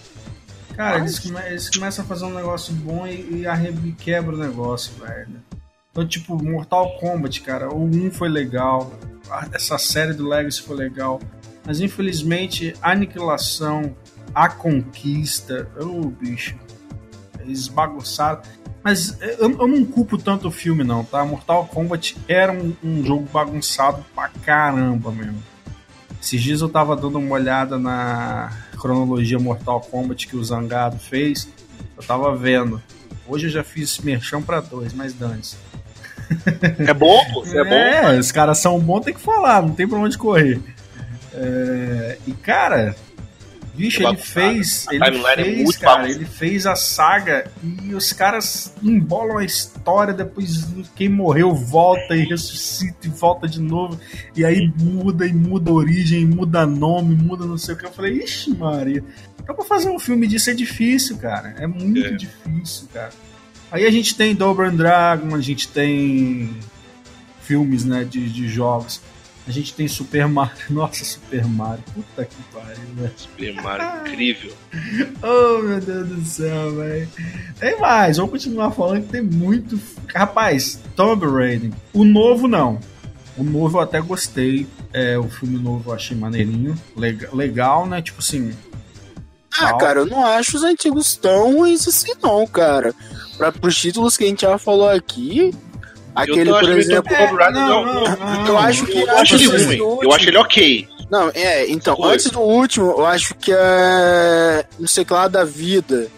Cara, 0.76 0.98
eles, 0.98 1.18
come- 1.18 1.40
eles 1.46 1.70
começam 1.70 2.04
a 2.04 2.08
fazer 2.08 2.24
um 2.24 2.34
negócio 2.34 2.72
bom 2.74 3.06
e, 3.06 3.44
e 3.44 3.92
quebra 3.92 4.34
o 4.34 4.38
negócio, 4.38 4.92
velho. 5.04 5.42
Então, 5.90 6.06
tipo, 6.06 6.42
Mortal 6.42 6.98
Kombat, 6.98 7.40
cara, 7.42 7.72
o 7.72 7.84
1 7.84 8.10
foi 8.10 8.28
legal, 8.28 8.92
essa 9.52 9.78
série 9.78 10.12
do 10.12 10.28
Legacy 10.28 10.62
foi 10.62 10.76
legal, 10.76 11.20
mas 11.64 11.80
infelizmente 11.80 12.74
a 12.82 12.90
aniquilação, 12.90 13.94
a 14.34 14.48
conquista, 14.48 15.68
ô 15.80 16.08
bicho, 16.10 16.56
eles 17.38 17.68
bagunçaram. 17.68 18.42
Mas 18.82 19.16
eu, 19.20 19.50
eu 19.52 19.68
não 19.68 19.84
culpo 19.87 20.18
tanto 20.18 20.48
o 20.48 20.50
filme, 20.50 20.82
não, 20.84 21.04
tá? 21.04 21.24
Mortal 21.24 21.64
Kombat 21.66 22.16
era 22.28 22.52
um, 22.52 22.74
um 22.82 23.04
jogo 23.04 23.26
bagunçado 23.32 24.04
pra 24.14 24.28
caramba 24.28 25.10
mesmo. 25.12 25.42
Esses 26.20 26.42
dias 26.42 26.60
eu 26.60 26.68
tava 26.68 26.96
dando 26.96 27.18
uma 27.18 27.34
olhada 27.34 27.78
na 27.78 28.50
cronologia 28.85 29.38
Mortal 29.38 29.81
Kombat 29.81 30.27
que 30.27 30.37
o 30.37 30.44
Zangado 30.44 30.99
fez. 30.99 31.49
Eu 31.97 32.03
tava 32.03 32.37
vendo. 32.37 32.83
Hoje 33.27 33.47
eu 33.47 33.51
já 33.51 33.64
fiz 33.64 33.99
merchão 34.01 34.42
pra 34.42 34.61
dois, 34.61 34.92
mas 34.92 35.14
dane-se. 35.14 35.57
É 36.87 36.92
bom, 36.92 37.18
pô? 37.33 37.47
Você 37.47 37.57
é, 37.59 37.64
bom? 37.64 37.75
É, 37.75 38.18
os 38.18 38.31
caras 38.31 38.59
são 38.59 38.79
bons, 38.79 39.01
tem 39.01 39.14
que 39.14 39.20
falar, 39.20 39.62
não 39.62 39.75
tem 39.75 39.88
pra 39.88 39.99
onde 39.99 40.18
correr. 40.18 40.61
É, 41.33 42.18
e 42.27 42.33
cara, 42.33 42.94
É 43.76 44.08
ele 44.08 44.16
fez, 44.16 44.87
ele 44.90 45.02
é 45.04 45.10
fez, 45.44 45.76
cara, 45.76 46.02
bagunçada. 46.02 46.08
ele 46.10 46.24
fez 46.24 46.66
a 46.66 46.76
saga 46.76 47.50
e 47.82 47.94
os 47.94 48.12
caras 48.12 48.72
embolam 48.82 49.38
a 49.38 49.44
história, 49.44 50.14
depois 50.14 50.66
quem 50.94 51.08
morreu 51.08 51.54
volta 51.54 52.14
e 52.14 52.24
ressuscita 52.24 53.06
e 53.06 53.10
volta 53.10 53.48
de 53.48 53.60
novo, 53.60 53.98
e 54.37 54.44
aí 54.44 54.72
muda 54.78 55.26
e 55.26 55.32
muda 55.32 55.72
origem, 55.72 56.24
muda 56.24 56.64
nome, 56.64 57.14
muda 57.16 57.44
não 57.44 57.58
sei 57.58 57.74
o 57.74 57.78
que. 57.78 57.87
Eu 57.87 57.92
falei, 57.92 58.22
ixi, 58.22 58.50
Maria, 58.56 59.02
então 59.42 59.54
pra 59.54 59.64
fazer 59.64 59.90
um 59.90 59.98
filme 59.98 60.26
disso 60.28 60.50
é 60.50 60.54
difícil, 60.54 61.16
cara, 61.18 61.54
é 61.58 61.66
muito 61.66 61.98
É. 62.06 62.10
difícil, 62.12 62.87
cara. 62.92 63.10
Aí 63.72 63.84
a 63.87 63.90
gente 63.90 64.14
tem 64.14 64.37
Double 64.37 64.66
and 64.66 64.76
Dragon, 64.76 65.34
a 65.34 65.40
gente 65.40 65.66
tem 65.66 66.56
filmes, 67.42 67.84
né, 67.84 68.04
de, 68.04 68.28
de 68.30 68.48
jogos. 68.48 69.00
A 69.46 69.50
gente 69.50 69.74
tem 69.74 69.87
Super 69.87 70.26
Mario. 70.26 70.57
Nossa, 70.70 71.04
Super 71.04 71.44
Mario. 71.46 71.85
Puta 71.94 72.24
que 72.24 72.42
pariu, 72.52 72.87
velho. 72.94 73.12
Super 73.16 73.54
Mario, 73.54 74.00
incrível. 74.00 74.52
Oh, 75.22 75.62
meu 75.62 75.80
Deus 75.80 76.09
do 76.09 76.24
céu, 76.24 76.74
velho. 76.74 77.09
Tem 77.59 77.78
mais, 77.80 78.16
vamos 78.16 78.33
continuar 78.33 78.70
falando 78.72 79.02
que 79.02 79.12
tem 79.12 79.22
muito. 79.22 79.78
Rapaz, 80.14 80.80
Tomb 80.96 81.26
Raider. 81.26 81.70
O 81.92 82.04
novo 82.04 82.48
não. 82.48 82.78
O 83.37 83.42
novo 83.42 83.78
eu 83.78 83.83
até 83.83 84.00
gostei. 84.00 84.66
É, 84.92 85.18
o 85.18 85.28
filme 85.28 85.59
novo 85.59 85.90
eu 85.90 85.94
achei 85.94 86.16
maneirinho. 86.16 86.74
Legal, 86.96 87.35
legal 87.35 87.87
né? 87.87 88.00
Tipo 88.02 88.20
assim. 88.20 88.52
Ah, 89.52 89.68
tal. 89.68 89.78
cara, 89.78 90.00
eu 90.00 90.07
não 90.07 90.24
acho 90.24 90.57
os 90.57 90.64
antigos 90.64 91.16
tão 91.16 91.57
ruins 91.57 91.87
assim, 91.87 92.12
não, 92.22 92.46
cara. 92.46 92.94
Pra, 93.37 93.52
pros 93.52 93.76
títulos 93.76 94.16
que 94.16 94.24
a 94.24 94.26
gente 94.26 94.42
já 94.42 94.59
falou 94.59 94.88
aqui, 94.88 95.52
aquele, 96.14 96.50
por 96.50 96.70
exemplo. 96.70 97.12
Raider 97.14 97.53
não, 97.53 98.46
eu 98.46 98.59
acho 98.59 98.87
que 98.87 99.00
eu 99.00 99.18
acho 99.18 99.35
ele 99.35 99.46
ruim. 99.46 99.98
Eu 100.03 100.12
acho 100.12 100.29
ele 100.29 100.38
ok. 100.38 100.88
Não, 101.11 101.31
é, 101.35 101.70
então, 101.70 101.96
Foi. 101.96 102.14
antes 102.14 102.31
do 102.31 102.40
último, 102.40 102.90
eu 102.92 103.07
acho 103.07 103.35
que 103.35 103.53
é. 103.53 104.64
Não 104.79 104.88
sei 104.88 105.05
que 105.05 105.12
lá 105.12 105.29
da 105.29 105.44
vida. 105.44 106.09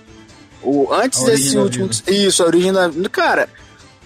O, 0.63 0.93
antes 0.93 1.23
desse 1.25 1.57
último. 1.59 1.91
Isso, 2.07 2.43
a 2.43 2.47
origem 2.47 2.73
da 2.73 2.89
vida. 2.89 3.09
Cara, 3.09 3.49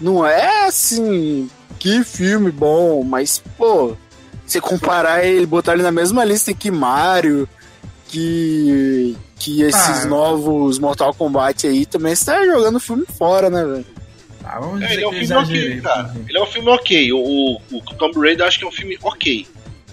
não 0.01 0.27
é 0.27 0.67
assim. 0.67 1.49
Que 1.79 2.05
filme 2.05 2.51
bom, 2.51 3.03
mas, 3.03 3.43
pô, 3.57 3.97
você 4.45 4.61
comparar 4.61 5.25
ele, 5.25 5.47
botar 5.47 5.73
ele 5.73 5.83
na 5.83 5.93
mesma 5.93 6.25
lista 6.25 6.53
que 6.53 6.71
Mario, 6.71 7.49
que. 8.09 9.17
Que 9.37 9.63
esses 9.63 10.05
Ah. 10.05 10.07
novos 10.07 10.79
Mortal 10.79 11.15
Kombat 11.15 11.67
aí 11.67 11.87
também, 11.87 12.15
você 12.15 12.27
tá 12.27 12.45
jogando 12.45 12.79
filme 12.79 13.07
fora, 13.17 13.49
né, 13.49 13.65
velho? 13.65 13.87
Tá, 14.43 14.59
vamos 14.59 14.83
É, 14.83 14.95
ele 14.95 15.05
é 15.05 15.09
um 15.09 15.13
filme 15.13 15.35
ok, 15.35 15.81
cara. 15.81 16.15
Ele 16.29 16.39
é 16.39 16.43
um 16.43 16.47
filme 16.47 16.69
ok. 16.71 17.13
O, 17.13 17.19
o, 17.19 17.61
o 17.73 17.81
Tomb 17.95 18.19
Raider 18.19 18.47
acho 18.47 18.59
que 18.59 18.65
é 18.65 18.69
um 18.69 18.73
filme 18.73 18.99
ok. 19.03 19.47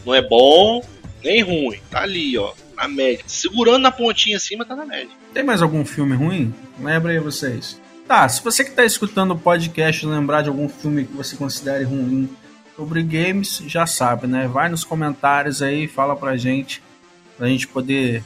Não 0.06 0.16
é 0.16 0.22
bom, 0.22 0.82
nem 1.24 1.42
ruim. 1.42 1.80
Tá 1.92 2.02
ali, 2.02 2.38
ó, 2.38 2.54
na 2.76 2.88
média. 2.88 3.24
Segurando 3.28 3.80
na 3.80 3.92
pontinha 3.92 4.38
acima, 4.38 4.66
tá 4.66 4.76
na 4.76 4.86
média. 4.86 5.10
Tem 5.34 5.44
mais 5.44 5.62
algum 5.62 5.86
filme 5.86 6.16
ruim? 6.16 6.54
Lembra 6.80 7.12
aí 7.12 7.20
vocês. 7.20 7.80
Tá, 8.08 8.28
se 8.30 8.42
você 8.42 8.64
que 8.64 8.72
tá 8.72 8.86
escutando 8.86 9.32
o 9.32 9.38
podcast 9.38 10.06
lembrar 10.06 10.42
de 10.42 10.48
algum 10.48 10.70
filme 10.70 11.04
que 11.04 11.14
você 11.14 11.36
considere 11.36 11.84
ruim 11.84 12.30
sobre 12.76 13.04
games, 13.04 13.62
já 13.68 13.86
sabe, 13.86 14.28
né? 14.28 14.48
Vai 14.48 14.70
nos 14.70 14.86
comentários 14.86 15.62
aí, 15.62 15.88
fala 15.88 16.16
pra 16.16 16.38
gente, 16.38 16.82
pra 17.38 17.48
gente 17.48 17.68
poder 17.68 18.24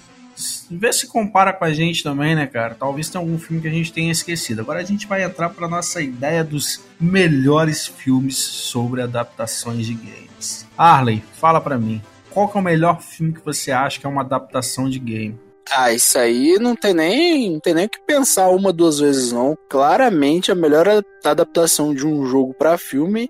ver 0.69 0.93
se 0.93 1.07
compara 1.07 1.53
com 1.53 1.65
a 1.65 1.73
gente 1.73 2.03
também, 2.03 2.35
né, 2.35 2.47
cara? 2.47 2.75
Talvez 2.77 3.09
tenha 3.09 3.21
algum 3.21 3.37
filme 3.37 3.61
que 3.61 3.67
a 3.67 3.71
gente 3.71 3.91
tenha 3.91 4.11
esquecido. 4.11 4.61
Agora 4.61 4.79
a 4.79 4.83
gente 4.83 5.07
vai 5.07 5.23
entrar 5.23 5.49
pra 5.49 5.67
nossa 5.67 6.01
ideia 6.01 6.43
dos 6.43 6.81
melhores 6.99 7.87
filmes 7.87 8.37
sobre 8.37 9.01
adaptações 9.01 9.85
de 9.85 9.93
games. 9.93 10.67
Arley, 10.77 11.23
fala 11.33 11.59
pra 11.59 11.77
mim. 11.77 12.01
Qual 12.29 12.47
que 12.47 12.57
é 12.57 12.61
o 12.61 12.63
melhor 12.63 13.01
filme 13.01 13.33
que 13.33 13.43
você 13.43 13.71
acha 13.71 13.99
que 13.99 14.05
é 14.05 14.09
uma 14.09 14.21
adaptação 14.21 14.89
de 14.89 14.99
game? 14.99 15.37
Ah, 15.69 15.93
isso 15.93 16.17
aí 16.17 16.57
não 16.59 16.75
tem 16.75 16.93
nem, 16.93 17.51
não 17.51 17.59
tem 17.59 17.73
nem 17.73 17.85
o 17.85 17.89
que 17.89 18.01
pensar 18.05 18.49
uma, 18.49 18.73
duas 18.73 18.99
vezes, 18.99 19.31
não. 19.31 19.57
Claramente 19.69 20.51
a 20.51 20.55
melhor 20.55 20.85
adaptação 21.23 21.93
de 21.93 22.05
um 22.05 22.25
jogo 22.25 22.53
pra 22.53 22.77
filme 22.77 23.29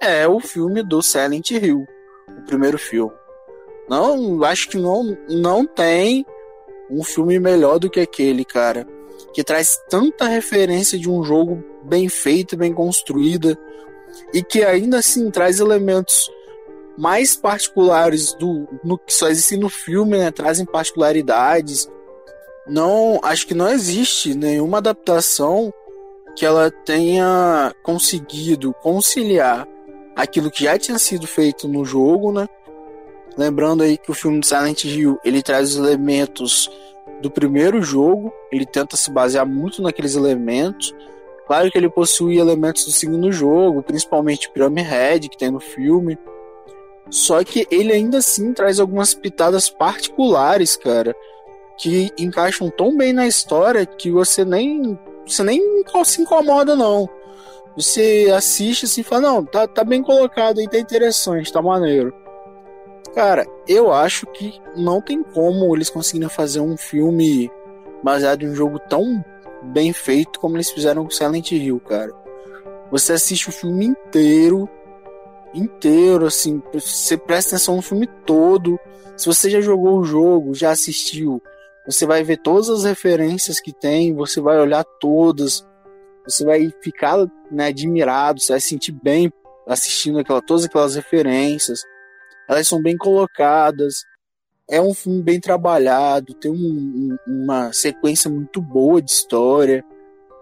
é 0.00 0.26
o 0.28 0.40
filme 0.40 0.82
do 0.82 1.02
Silent 1.02 1.50
Hill, 1.50 1.86
o 2.28 2.42
primeiro 2.46 2.78
filme. 2.78 3.12
Não, 3.88 4.44
acho 4.44 4.68
que 4.68 4.76
não, 4.76 5.16
não 5.30 5.66
tem 5.66 6.26
um 6.90 7.02
filme 7.02 7.38
melhor 7.38 7.78
do 7.78 7.90
que 7.90 8.00
aquele, 8.00 8.44
cara. 8.44 8.86
Que 9.32 9.44
traz 9.44 9.78
tanta 9.88 10.26
referência 10.26 10.98
de 10.98 11.10
um 11.10 11.22
jogo 11.22 11.62
bem 11.82 12.08
feito, 12.08 12.56
bem 12.56 12.72
construída, 12.72 13.58
e 14.32 14.42
que 14.42 14.64
ainda 14.64 14.98
assim 14.98 15.30
traz 15.30 15.60
elementos 15.60 16.30
mais 16.96 17.36
particulares 17.36 18.32
do 18.34 18.66
no 18.82 18.98
que 18.98 19.14
só 19.14 19.28
existem 19.28 19.58
no 19.58 19.68
filme, 19.68 20.18
né? 20.18 20.30
Trazem 20.30 20.66
particularidades. 20.66 21.88
Não, 22.66 23.20
acho 23.22 23.46
que 23.46 23.54
não 23.54 23.70
existe 23.70 24.34
nenhuma 24.34 24.78
adaptação 24.78 25.72
que 26.36 26.44
ela 26.44 26.70
tenha 26.70 27.74
conseguido 27.82 28.74
conciliar 28.82 29.66
aquilo 30.14 30.50
que 30.50 30.64
já 30.64 30.78
tinha 30.78 30.98
sido 30.98 31.26
feito 31.26 31.68
no 31.68 31.84
jogo, 31.84 32.32
né? 32.32 32.48
Lembrando 33.38 33.84
aí 33.84 33.96
que 33.96 34.10
o 34.10 34.14
filme 34.14 34.40
de 34.40 34.48
Silent 34.48 34.82
Hill, 34.82 35.20
ele 35.24 35.40
traz 35.44 35.70
os 35.70 35.76
elementos 35.76 36.68
do 37.22 37.30
primeiro 37.30 37.80
jogo, 37.80 38.32
ele 38.50 38.66
tenta 38.66 38.96
se 38.96 39.12
basear 39.12 39.46
muito 39.46 39.80
naqueles 39.80 40.16
elementos. 40.16 40.92
Claro 41.46 41.70
que 41.70 41.78
ele 41.78 41.88
possui 41.88 42.36
elementos 42.36 42.84
do 42.84 42.90
segundo 42.90 43.30
jogo, 43.30 43.80
principalmente 43.80 44.50
Pyramid 44.50 45.28
que 45.28 45.38
tem 45.38 45.52
no 45.52 45.60
filme. 45.60 46.18
Só 47.10 47.44
que 47.44 47.64
ele 47.70 47.92
ainda 47.92 48.18
assim 48.18 48.52
traz 48.52 48.80
algumas 48.80 49.14
pitadas 49.14 49.70
particulares, 49.70 50.74
cara, 50.74 51.14
que 51.78 52.10
encaixam 52.18 52.68
tão 52.70 52.96
bem 52.96 53.12
na 53.12 53.28
história 53.28 53.86
que 53.86 54.10
você 54.10 54.44
nem 54.44 54.98
você 55.24 55.44
nem 55.44 55.60
se 56.04 56.20
incomoda 56.20 56.74
não. 56.74 57.08
Você 57.76 58.32
assiste 58.34 58.84
assim 58.84 59.02
e 59.02 59.04
fala, 59.04 59.20
não, 59.20 59.44
tá, 59.44 59.68
tá 59.68 59.84
bem 59.84 60.02
colocado 60.02 60.58
aí, 60.58 60.66
tá 60.66 60.76
interessante, 60.76 61.52
tá 61.52 61.62
maneiro. 61.62 62.12
Cara, 63.14 63.46
eu 63.66 63.92
acho 63.92 64.26
que 64.26 64.60
não 64.76 65.00
tem 65.00 65.22
como 65.22 65.74
eles 65.74 65.90
conseguirem 65.90 66.28
fazer 66.28 66.60
um 66.60 66.76
filme 66.76 67.50
baseado 68.02 68.42
em 68.42 68.50
um 68.50 68.54
jogo 68.54 68.78
tão 68.78 69.24
bem 69.62 69.92
feito 69.92 70.38
como 70.38 70.56
eles 70.56 70.70
fizeram 70.70 71.04
com 71.04 71.10
Silent 71.10 71.50
Hill, 71.52 71.80
cara. 71.80 72.12
Você 72.90 73.12
assiste 73.12 73.48
o 73.48 73.52
filme 73.52 73.86
inteiro, 73.86 74.68
inteiro, 75.54 76.26
assim, 76.26 76.62
você 76.72 77.16
presta 77.16 77.56
atenção 77.56 77.76
no 77.76 77.82
filme 77.82 78.06
todo. 78.24 78.78
Se 79.16 79.26
você 79.26 79.50
já 79.50 79.60
jogou 79.60 79.98
o 79.98 80.04
jogo, 80.04 80.54
já 80.54 80.70
assistiu, 80.70 81.42
você 81.86 82.06
vai 82.06 82.22
ver 82.22 82.38
todas 82.38 82.68
as 82.70 82.84
referências 82.84 83.60
que 83.60 83.72
tem, 83.72 84.14
você 84.14 84.40
vai 84.40 84.58
olhar 84.58 84.84
todas, 85.00 85.66
você 86.24 86.44
vai 86.44 86.72
ficar 86.82 87.26
né, 87.50 87.68
admirado, 87.68 88.40
você 88.40 88.52
vai 88.52 88.60
se 88.60 88.68
sentir 88.68 88.92
bem 88.92 89.32
assistindo 89.66 90.18
aquela, 90.18 90.40
todas 90.40 90.64
aquelas 90.64 90.94
referências. 90.94 91.82
Elas 92.48 92.66
são 92.66 92.80
bem 92.80 92.96
colocadas, 92.96 94.04
é 94.68 94.80
um 94.80 94.94
filme 94.94 95.22
bem 95.22 95.40
trabalhado, 95.40 96.34
tem 96.34 96.50
um, 96.50 96.54
um, 96.56 97.16
uma 97.26 97.72
sequência 97.72 98.30
muito 98.30 98.60
boa 98.60 99.00
de 99.00 99.10
história. 99.10 99.84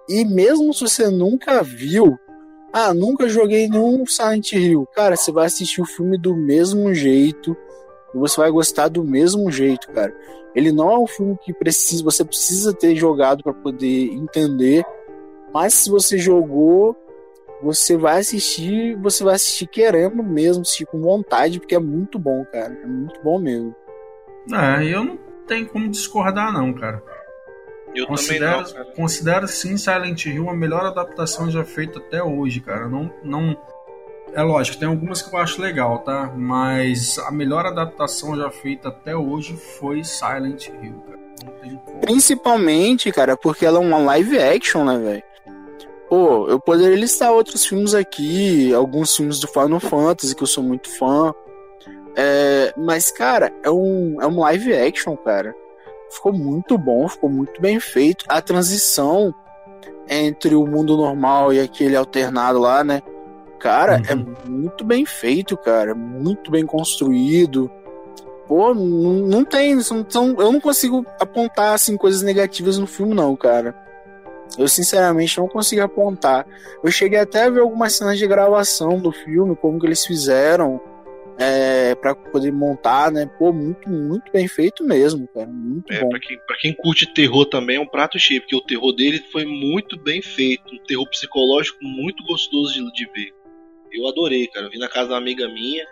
E 0.09 0.25
mesmo 0.25 0.73
se 0.73 0.81
você 0.81 1.09
nunca 1.09 1.63
viu, 1.63 2.19
ah, 2.73 2.93
nunca 2.93 3.29
joguei 3.29 3.69
nenhum 3.69 4.05
Silent 4.07 4.53
Hill, 4.53 4.87
cara, 4.95 5.17
você 5.17 5.33
vai 5.33 5.47
assistir 5.47 5.81
o 5.81 5.87
filme 5.87 6.19
do 6.19 6.37
mesmo 6.37 6.93
jeito 6.95 7.57
e 8.15 8.19
você 8.19 8.41
vai 8.41 8.51
gostar 8.51 8.89
do 8.89 9.03
mesmo 9.03 9.51
jeito, 9.51 9.91
cara. 9.93 10.15
Ele 10.55 10.73
não 10.73 10.91
é 10.91 10.99
um 10.99 11.07
filme 11.07 11.39
que 11.45 11.53
precisa, 11.53 12.03
você 12.03 12.25
precisa 12.25 12.73
ter 12.73 12.97
jogado 12.97 13.43
para 13.43 13.53
poder 13.53 14.13
entender, 14.13 14.85
mas 15.53 15.75
se 15.75 15.91
você 15.91 16.19
jogou, 16.19 16.97
você 17.63 17.97
vai 17.97 18.21
assistir, 18.21 18.97
você 18.97 19.25
vai 19.25 19.35
assistir 19.35 19.67
querendo 19.67 20.23
mesmo, 20.23 20.63
assistir 20.63 20.87
com 20.87 21.01
vontade, 21.01 21.59
porque 21.59 21.75
é 21.75 21.81
muito 21.81 22.19
bom, 22.19 22.45
cara. 22.45 22.79
É 22.83 22.87
muito 22.87 23.21
bom 23.23 23.39
mesmo. 23.39 23.75
É, 24.53 24.85
eu 24.85 25.05
não 25.05 25.19
tenho 25.47 25.67
como 25.69 25.89
discordar, 25.89 26.53
não, 26.53 26.73
cara. 26.73 27.03
Eu 27.95 28.07
considero, 28.07 28.59
também 28.59 28.65
não, 28.65 28.73
cara. 28.73 28.97
considero 28.97 29.49
sim 29.49 29.77
Silent 29.77 30.27
Hill 30.27 30.51
a 30.51 30.55
melhor 30.55 30.85
adaptação 30.85 31.51
já 31.51 31.65
feita 31.65 31.99
até 31.99 32.23
hoje, 32.23 32.61
cara. 32.61 32.89
Não, 32.89 33.11
não. 33.25 33.57
É 34.35 34.43
lógico, 34.43 34.79
tem 34.79 34.87
algumas 34.87 35.23
que 35.23 35.35
eu 35.35 35.39
acho 35.39 35.63
legal, 35.63 36.01
tá? 36.01 36.31
Mas 36.37 37.19
a 37.19 37.31
melhor 37.31 37.65
adaptação 37.65 38.37
já 38.37 38.51
feita 38.51 38.89
até 38.89 39.17
hoje 39.17 39.57
foi 39.57 40.05
Silent 40.05 40.69
Hill, 40.69 41.03
cara. 41.07 41.19
Não 41.45 41.53
tem 41.55 41.77
como. 41.77 42.01
Principalmente, 42.01 43.11
cara, 43.13 43.35
porque 43.37 43.65
ela 43.65 43.79
é 43.79 43.81
uma 43.81 43.99
live 43.99 44.39
action, 44.39 44.85
né, 44.85 44.99
velho? 44.99 45.23
Pô, 46.09 46.47
eu 46.49 46.61
poderia 46.61 46.97
listar 46.97 47.33
outros 47.33 47.67
filmes 47.67 47.93
aqui, 47.95 48.73
alguns 48.73 49.15
filmes 49.17 49.41
do 49.41 49.49
Final 49.49 49.81
Fantasy, 49.81 50.35
que 50.37 50.43
eu 50.43 50.47
sou 50.47 50.63
muito 50.63 50.89
fã. 50.89 51.35
É, 52.15 52.73
mas, 52.77 53.11
cara, 53.11 53.53
é 53.63 53.71
um, 53.71 54.17
é 54.23 54.27
um 54.27 54.39
live 54.41 54.73
action, 54.73 55.17
cara. 55.17 55.55
Ficou 56.11 56.33
muito 56.33 56.79
bom, 56.79 57.09
ficou 57.09 57.29
muito 57.29 57.61
bem 57.61 57.81
feito. 57.81 58.25
A 58.29 58.41
transição 58.41 59.35
entre 60.09 60.55
o 60.55 60.65
mundo 60.65 60.97
normal 60.97 61.53
e 61.53 61.61
aquele 61.61 61.97
alternado 61.97 62.61
lá, 62.61 62.85
né? 62.85 63.03
Cara, 63.59 64.01
é 64.09 64.15
Uhum. 64.15 64.35
muito 64.47 64.85
bem 64.85 65.05
feito, 65.05 65.57
cara. 65.57 65.93
Muito 65.95 66.51
bem 66.53 66.65
construído. 66.65 67.69
Pô, 68.47 68.73
não, 68.73 69.15
não 69.27 69.45
tem. 69.45 69.81
São- 69.81 70.07
eu 70.39 70.53
não 70.53 70.61
consigo 70.61 71.05
apontar 71.21 71.75
assim, 71.75 71.97
coisas 71.97 72.23
negativas 72.23 72.79
no 72.79 72.87
filme, 72.87 73.13
não, 73.13 73.35
cara. 73.35 73.75
Eu 74.59 74.69
sinceramente 74.69 75.37
não 75.39 75.49
consigo 75.49 75.83
apontar. 75.83 76.47
Eu 76.83 76.91
cheguei 76.91 77.19
até 77.19 77.45
a 77.45 77.51
ver 77.51 77.61
algumas 77.61 77.93
cenas 77.95 78.19
de 78.19 78.27
gravação 78.27 78.99
do 78.99 79.13
filme, 79.13 79.55
como 79.57 79.79
que 79.79 79.87
eles 79.87 80.05
fizeram 80.07 80.81
é, 81.39 81.95
para 81.95 82.15
poder 82.15 82.51
montar, 82.53 83.11
né? 83.13 83.29
Pô, 83.39 83.53
muito, 83.53 83.89
muito 83.91 84.33
bem 84.33 84.49
feito 84.49 84.83
mesmo, 84.83 85.29
cara. 85.35 85.47
Muito 85.47 85.93
É, 85.93 86.01
bom. 86.01 86.09
pra 86.09 86.19
quem, 86.21 86.39
pra 86.47 86.57
quem 86.57 86.73
curte 86.73 87.13
terror 87.13 87.45
também 87.47 87.77
é 87.77 87.81
um 87.81 87.87
prato 87.87 88.19
cheio, 88.19 88.41
porque 88.41 88.57
o 88.57 88.61
terror 88.63 88.93
dele 88.95 89.23
foi 89.31 89.45
muito 89.45 89.99
bem 89.99 90.23
feito. 90.23 90.75
Um 90.75 90.79
terror 90.87 91.07
psicológico 91.11 91.79
muito 91.83 92.25
gostoso 92.25 92.73
de, 92.73 92.93
de 92.93 93.05
ver. 93.13 93.35
Eu 93.93 94.09
adorei, 94.09 94.47
cara. 94.47 94.67
Eu 94.67 94.71
vi 94.71 94.79
na 94.79 94.89
casa 94.89 95.09
de 95.09 95.13
uma 95.13 95.19
amiga 95.19 95.47
minha. 95.49 95.85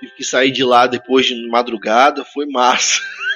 Tive 0.00 0.12
que 0.14 0.24
sair 0.24 0.50
de 0.50 0.64
lá 0.64 0.86
depois 0.86 1.26
de 1.26 1.48
madrugada. 1.48 2.24
Foi 2.32 2.46
massa. 2.46 3.00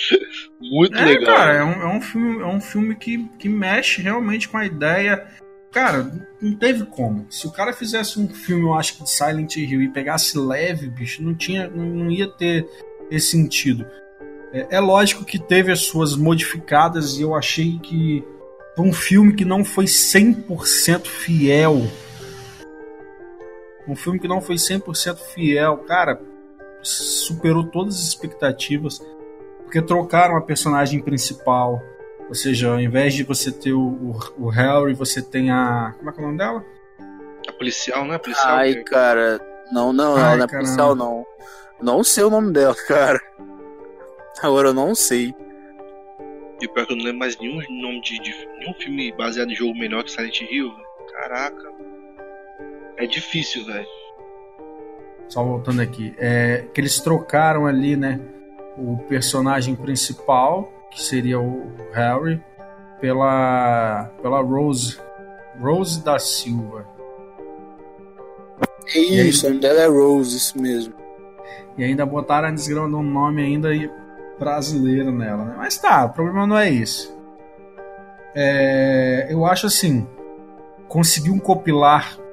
muito 0.60 0.96
É, 0.96 1.04
legal. 1.04 1.36
cara, 1.36 1.52
é 1.54 1.64
um, 1.64 1.82
é 1.82 1.96
um 1.96 2.00
filme, 2.00 2.42
é 2.42 2.46
um 2.46 2.60
filme 2.60 2.94
que, 2.96 3.28
que 3.38 3.48
mexe 3.48 4.02
realmente 4.02 4.48
com 4.48 4.56
a 4.58 4.66
ideia. 4.66 5.26
Cara, 5.70 6.10
não 6.40 6.54
teve 6.56 6.84
como. 6.86 7.26
Se 7.30 7.46
o 7.46 7.52
cara 7.52 7.72
fizesse 7.72 8.18
um 8.18 8.28
filme, 8.28 8.64
eu 8.64 8.74
acho 8.74 8.96
que 8.96 9.04
de 9.04 9.10
Silent 9.10 9.56
Hill 9.56 9.82
e 9.82 9.88
pegasse 9.88 10.38
leve, 10.38 10.88
bicho, 10.88 11.22
não 11.22 11.34
tinha, 11.34 11.68
não, 11.68 11.84
não 11.84 12.10
ia 12.10 12.28
ter 12.28 12.66
esse 13.10 13.32
sentido. 13.32 13.86
É, 14.52 14.76
é 14.76 14.80
lógico 14.80 15.24
que 15.24 15.38
teve 15.38 15.70
as 15.72 15.80
suas 15.80 16.16
modificadas 16.16 17.18
e 17.18 17.22
eu 17.22 17.34
achei 17.34 17.78
que 17.78 18.24
foi 18.74 18.86
um 18.86 18.92
filme 18.92 19.34
que 19.34 19.44
não 19.44 19.64
foi 19.64 19.84
100% 19.86 21.06
fiel. 21.06 21.82
Um 23.88 23.94
filme 23.94 24.18
que 24.18 24.28
não 24.28 24.40
foi 24.40 24.56
100% 24.56 25.16
fiel, 25.34 25.78
cara, 25.78 26.20
superou 26.82 27.64
todas 27.64 27.94
as 27.96 28.08
expectativas 28.08 29.00
porque 29.66 29.82
trocaram 29.82 30.36
a 30.36 30.40
personagem 30.40 31.00
principal. 31.00 31.82
Ou 32.28 32.34
seja, 32.34 32.70
ao 32.70 32.80
invés 32.80 33.14
de 33.14 33.22
você 33.22 33.52
ter 33.52 33.72
o, 33.72 33.80
o, 33.80 34.18
o 34.46 34.48
Harry, 34.48 34.94
você 34.94 35.20
tem 35.20 35.50
a. 35.50 35.94
Como 35.98 36.08
é 36.08 36.12
que 36.12 36.18
é 36.20 36.22
o 36.22 36.26
nome 36.26 36.38
dela? 36.38 36.64
A 37.48 37.52
policial, 37.52 38.04
né? 38.04 38.14
A 38.14 38.18
policial. 38.18 38.56
Ai, 38.56 38.74
que- 38.74 38.84
cara. 38.84 39.40
Não, 39.72 39.92
não, 39.92 40.16
Ai, 40.16 40.22
ela 40.22 40.36
não 40.38 40.44
é 40.44 40.48
policial, 40.48 40.94
não. 40.94 41.26
Não 41.80 42.02
sei 42.04 42.24
o 42.24 42.30
nome 42.30 42.52
dela, 42.52 42.74
cara. 42.88 43.20
Agora 44.42 44.68
eu 44.68 44.74
não 44.74 44.94
sei. 44.94 45.34
E 46.60 46.68
pior 46.68 46.86
que 46.86 46.92
eu 46.92 46.96
não 46.96 47.04
lembro 47.04 47.18
mais 47.20 47.36
nenhum 47.38 47.56
nome 47.82 48.00
de, 48.00 48.18
de 48.20 48.32
nenhum 48.58 48.74
filme 48.74 49.12
baseado 49.12 49.50
em 49.50 49.54
jogo 49.54 49.74
melhor 49.78 50.02
que 50.04 50.10
Silent 50.10 50.40
Hill. 50.40 50.70
velho. 50.72 50.86
Caraca. 51.12 51.72
É 52.96 53.06
difícil, 53.06 53.64
velho. 53.66 53.86
Só 55.28 55.44
voltando 55.44 55.82
aqui. 55.82 56.14
É, 56.18 56.64
que 56.72 56.80
eles 56.80 56.98
trocaram 57.00 57.66
ali, 57.66 57.94
né? 57.96 58.18
O 58.78 58.98
personagem 59.08 59.74
principal, 59.74 60.68
que 60.90 61.02
seria 61.02 61.40
o 61.40 61.70
Harry, 61.92 62.42
pela, 63.00 64.10
pela 64.22 64.40
Rose. 64.40 64.98
Rose 65.60 66.02
da 66.02 66.18
Silva. 66.18 66.86
É 68.94 68.98
isso, 68.98 69.46
o 69.46 69.48
nome 69.50 69.60
dela 69.60 69.80
é 69.80 69.86
Rose, 69.88 70.36
isso 70.36 70.60
mesmo. 70.60 70.94
E 71.76 71.84
ainda 71.84 72.06
botaram 72.06 72.48
a 72.48 72.50
desgrama 72.50 72.88
de 72.88 72.94
um 72.94 73.02
nome 73.02 73.42
ainda 73.42 73.68
brasileiro 74.38 75.10
nela, 75.10 75.44
né? 75.44 75.54
Mas 75.56 75.78
tá, 75.78 76.04
o 76.04 76.10
problema 76.10 76.46
não 76.46 76.56
é 76.58 76.70
isso. 76.70 77.14
É, 78.34 79.26
eu 79.30 79.46
acho 79.46 79.66
assim, 79.66 80.06
conseguiu 80.88 81.38
compilar 81.40 82.18
em- 82.18 82.25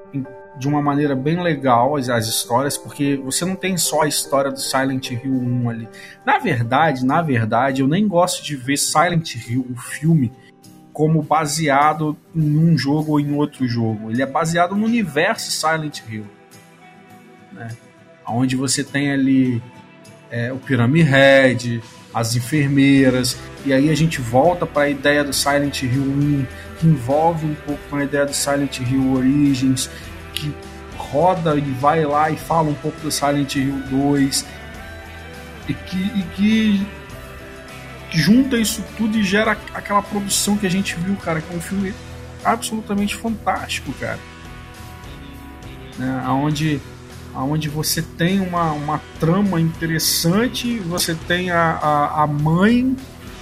de 0.58 0.68
uma 0.68 0.82
maneira 0.82 1.16
bem 1.16 1.42
legal 1.42 1.96
as, 1.96 2.10
as 2.10 2.28
histórias, 2.28 2.78
porque 2.78 3.16
você 3.18 3.46
não 3.46 3.56
tem 3.56 3.78
só 3.78 4.04
a 4.04 4.08
história 4.08 4.52
do 4.52 4.60
Silent 4.60 5.12
Hill 5.12 5.34
1 5.34 5.70
ali. 5.70 5.90
Na 6.26 6.38
verdade, 6.38 7.06
na 7.06 7.22
verdade, 7.22 7.82
eu 7.82 7.88
nem 7.88 8.08
gosto 8.08 8.44
de 8.44 8.56
ver 8.56 8.78
Silent 8.78 9.36
Hill, 9.36 9.66
o 9.70 9.76
filme, 9.76 10.32
como 10.92 11.24
baseado 11.24 12.16
em 12.36 12.58
um 12.58 12.78
jogo 12.78 13.14
ou 13.14 13.20
em 13.20 13.34
outro 13.34 13.68
jogo. 13.68 14.12
Ele 14.12 14.22
é 14.22 14.26
baseado 14.26 14.76
no 14.76 14.86
universo 14.86 15.52
Silent 15.52 16.02
Hill. 16.08 16.26
Né? 17.52 17.70
Onde 18.28 18.56
você 18.56 18.84
tem 18.84 19.12
ali 19.12 19.62
é, 20.30 20.54
o 20.54 20.58
Pyramid 20.58 21.06
Head, 21.06 21.82
as 22.14 22.36
enfermeiras, 22.36 23.38
e 23.66 23.74
aí 23.74 23.90
a 23.90 23.96
gente 23.96 24.22
volta 24.22 24.66
para 24.66 24.84
a 24.84 24.90
ideia 24.90 25.24
do 25.24 25.34
Silent 25.34 25.82
Hill 25.82 26.04
1, 26.04 26.46
que 26.80 26.88
envolve 26.88 27.46
um 27.46 27.56
pouco 27.56 27.82
com 27.90 27.96
a 27.96 28.04
ideia 28.04 28.26
do 28.26 28.34
Silent 28.34 28.80
Hill 28.80 29.14
Origins, 29.14 29.90
que 30.34 30.54
roda 30.98 31.56
e 31.56 31.62
vai 31.62 32.06
lá 32.06 32.30
e 32.30 32.38
fala 32.38 32.70
um 32.70 32.76
pouco 32.76 33.00
do 33.02 33.12
Silent 33.12 33.56
Hill 33.56 33.82
2, 33.90 34.46
e 35.68 35.74
que, 35.74 35.98
e 35.98 36.24
que 36.36 36.88
junta 38.12 38.58
isso 38.58 38.84
tudo 38.98 39.18
e 39.18 39.24
gera 39.24 39.58
aquela 39.74 40.02
produção 40.02 40.58
que 40.58 40.68
a 40.68 40.70
gente 40.70 40.96
viu, 40.96 41.16
cara, 41.16 41.42
que 41.42 41.54
é 41.54 41.58
um 41.58 41.62
filme 41.62 41.94
absolutamente 42.44 43.16
fantástico, 43.16 43.92
cara. 43.94 44.20
Né? 45.98 46.24
Onde, 46.28 46.82
onde 47.36 47.70
você 47.70 48.02
tem 48.02 48.40
uma, 48.40 48.72
uma 48.72 49.02
trama 49.20 49.60
interessante, 49.60 50.80
você 50.80 51.16
tem 51.16 51.52
a, 51.52 51.72
a, 51.72 52.24
a 52.24 52.28
mãe 52.28 52.96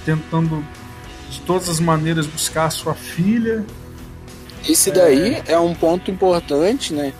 tentando 0.04 0.64
de 1.30 1.40
todas 1.40 1.68
as 1.68 1.80
maneiras 1.80 2.26
buscar 2.26 2.66
a 2.66 2.70
sua 2.70 2.94
filha. 2.94 3.64
Esse 4.68 4.90
daí 4.90 5.42
é... 5.46 5.52
é 5.52 5.58
um 5.58 5.74
ponto 5.74 6.10
importante, 6.10 6.92
né? 6.92 7.12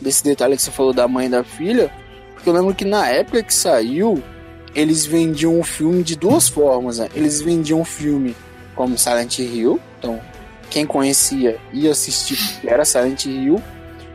Desse 0.00 0.22
detalhe 0.22 0.56
que 0.56 0.62
você 0.62 0.70
falou 0.70 0.92
da 0.92 1.08
mãe 1.08 1.26
e 1.26 1.30
da 1.30 1.42
filha, 1.42 1.90
porque 2.34 2.48
eu 2.48 2.52
lembro 2.52 2.74
que 2.74 2.84
na 2.84 3.08
época 3.08 3.42
que 3.42 3.52
saiu, 3.52 4.22
eles 4.74 5.06
vendiam 5.06 5.58
o 5.58 5.64
filme 5.64 6.02
de 6.02 6.16
duas 6.16 6.48
formas. 6.48 6.98
Né? 6.98 7.08
Eles 7.14 7.40
vendiam 7.40 7.80
o 7.80 7.84
filme 7.84 8.36
como 8.74 8.98
Silent 8.98 9.38
Hill, 9.38 9.80
então 9.98 10.20
quem 10.68 10.86
conhecia 10.86 11.58
ia 11.72 11.90
assistir 11.90 12.38
era 12.64 12.84
Silent 12.84 13.24
Hill. 13.24 13.60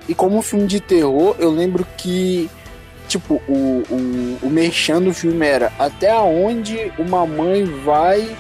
E 0.08 0.14
como 0.14 0.38
um 0.38 0.42
filme 0.42 0.68
de 0.68 0.80
terror, 0.80 1.36
eu 1.40 1.50
lembro 1.50 1.86
que 1.98 2.50
tipo, 3.08 3.42
o, 3.48 3.84
o, 3.90 4.38
o 4.44 4.50
merchan 4.50 5.02
do 5.02 5.14
filme 5.14 5.46
era 5.46 5.72
até 5.78 6.16
onde 6.18 6.92
uma 6.98 7.26
mãe 7.26 7.66
vai 7.66 8.36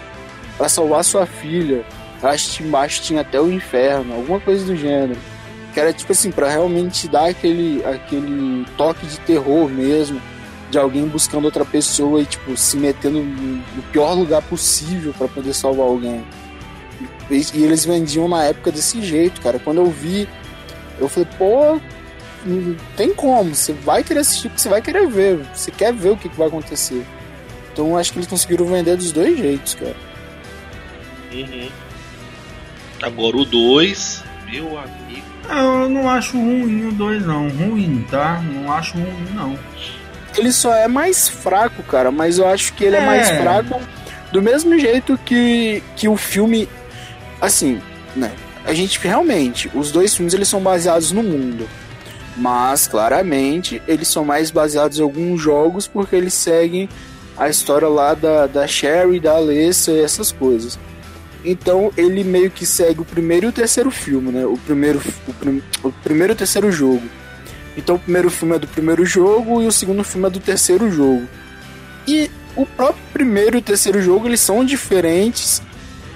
para 0.58 0.70
salvar 0.70 1.04
sua 1.04 1.26
filha. 1.26 1.84
Que 2.22 2.64
embaixo 2.64 3.02
tinha 3.02 3.22
até 3.22 3.42
o 3.42 3.52
inferno, 3.52 4.14
alguma 4.14 4.40
coisa 4.40 4.64
do 4.66 4.76
gênero. 4.76 5.20
Que 5.74 5.80
era 5.80 5.92
tipo 5.92 6.12
assim, 6.12 6.32
para 6.32 6.50
realmente 6.50 7.08
dar 7.08 7.30
aquele, 7.30 7.84
aquele 7.86 8.66
toque 8.78 9.06
de 9.06 9.20
terror 9.22 9.70
mesmo 9.70 10.22
de 10.72 10.78
alguém 10.78 11.06
buscando 11.06 11.46
outra 11.46 11.66
pessoa 11.66 12.22
e, 12.22 12.26
tipo, 12.26 12.56
se 12.56 12.78
metendo 12.78 13.22
no 13.22 13.84
pior 13.92 14.14
lugar 14.14 14.42
possível 14.42 15.14
para 15.18 15.28
poder 15.28 15.54
salvar 15.54 15.86
alguém. 15.86 16.24
E, 17.30 17.46
e, 17.54 17.64
eles 17.64 17.86
vendiam 17.86 18.28
na 18.28 18.44
época 18.46 18.72
desse 18.72 19.02
jeito, 19.02 19.42
cara. 19.42 19.60
Quando 19.60 19.80
eu 19.80 19.88
vi, 19.88 20.28
eu 20.98 21.10
falei, 21.10 21.28
pô, 21.38 21.80
não 22.46 22.76
tem 22.96 23.14
como. 23.14 23.54
Você 23.54 23.74
vai 23.74 24.04
querer 24.04 24.22
assistir 24.22 24.48
porque 24.48 24.62
você 24.62 24.70
vai 24.70 24.82
querer 24.82 25.08
ver. 25.08 25.40
Você 25.54 25.72
quer 25.72 25.94
ver 25.94 26.12
o 26.12 26.18
que, 26.18 26.30
que 26.30 26.38
vai 26.38 26.48
acontecer. 26.48 27.06
Então 27.74 27.98
acho 27.98 28.14
que 28.14 28.20
eles 28.20 28.30
conseguiram 28.30 28.66
vender 28.66 28.96
dos 28.96 29.12
dois 29.12 29.38
jeitos, 29.38 29.76
cara. 29.76 29.96
Uhum. 31.34 31.70
Agora 33.02 33.38
o 33.38 33.46
2, 33.46 34.24
meu 34.52 34.78
amigo. 34.78 35.26
Eu 35.50 35.90
não 35.90 36.10
acho 36.10 36.38
ruim 36.38 36.88
o 36.88 36.92
2, 36.92 37.26
não. 37.26 37.50
Ruim, 37.50 38.06
tá? 38.10 38.42
Não 38.42 38.72
acho 38.72 38.94
ruim, 38.94 39.28
não 39.34 39.58
ele 40.38 40.52
só 40.52 40.74
é 40.74 40.88
mais 40.88 41.28
fraco, 41.28 41.84
cara, 41.84 42.12
mas 42.12 42.38
eu 42.38 42.48
acho 42.48 42.74
que 42.74 42.84
ele 42.84 42.96
é, 42.96 43.00
é 43.00 43.06
mais 43.06 43.30
fraco 43.30 43.82
do 44.32 44.42
mesmo 44.42 44.78
jeito 44.78 45.18
que, 45.26 45.84
que 45.96 46.08
o 46.08 46.16
filme. 46.16 46.68
Assim, 47.40 47.82
né? 48.16 48.32
A 48.64 48.74
gente 48.74 49.00
realmente, 49.00 49.70
os 49.74 49.92
dois 49.92 50.16
filmes 50.16 50.34
eles 50.34 50.48
são 50.48 50.62
baseados 50.62 51.12
no 51.12 51.24
mundo. 51.24 51.68
Mas 52.38 52.88
claramente 52.88 53.82
eles 53.88 54.08
são 54.08 54.24
mais 54.24 54.52
baseados 54.52 55.00
em 55.00 55.02
alguns 55.02 55.42
jogos 55.42 55.86
porque 55.88 56.16
eles 56.16 56.34
seguem 56.34 56.88
a 57.38 57.50
história 57.50 57.88
lá 57.88 58.14
da, 58.14 58.48
da 58.48 58.66
Sherry, 58.66 59.20
da 59.20 59.34
Alessa 59.34 59.92
e 59.92 60.02
essas 60.02 60.32
coisas. 60.32 60.80
Então 61.44 61.92
ele 61.98 62.24
meio 62.24 62.52
que 62.52 62.66
segue 62.66 63.02
o 63.02 63.06
primeiro 63.06 63.48
e 63.48 63.50
o 63.50 63.52
terceiro 63.52 63.90
filme, 63.90 64.32
né? 64.32 64.46
O 64.46 64.58
primeiro, 64.58 65.02
o, 65.28 65.34
prim, 65.34 65.62
o 65.84 65.92
primeiro 65.92 66.34
e 66.34 66.36
o 66.36 66.38
terceiro 66.38 66.72
jogo. 66.72 67.04
Então 67.76 67.96
o 67.96 68.00
primeiro 68.00 68.30
filme 68.30 68.56
é 68.56 68.60
do 68.60 68.68
primeiro 68.68 69.06
jogo 69.06 69.62
e 69.62 69.68
o 69.68 69.72
segundo 69.72 70.04
filme 70.04 70.28
é 70.28 70.30
do 70.30 70.40
terceiro 70.40 70.92
jogo. 70.92 71.28
E 72.08 72.30
o 72.56 72.66
próprio 72.66 73.04
primeiro 73.14 73.58
e 73.58 73.60
o 73.60 73.62
terceiro 73.62 74.02
jogo 74.02 74.28
eles 74.28 74.40
são 74.40 74.64
diferentes 74.64 75.62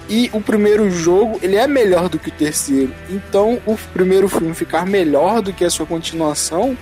e 0.08 0.30
o 0.34 0.42
primeiro 0.42 0.90
jogo 0.92 1.40
ele 1.42 1.56
é 1.56 1.66
melhor 1.66 2.08
do 2.10 2.20
que 2.20 2.30
o 2.30 2.34
terceiro. 2.34 2.94
Então 3.10 3.60
o 3.66 3.76
primeiro 3.94 4.30
filme 4.30 4.54
ficar 4.54 4.86
melhor 4.86 5.42
do 5.42 5.54
que 5.54 5.66
a 5.66 5.70
sua 5.70 5.86
continuação, 5.86 6.78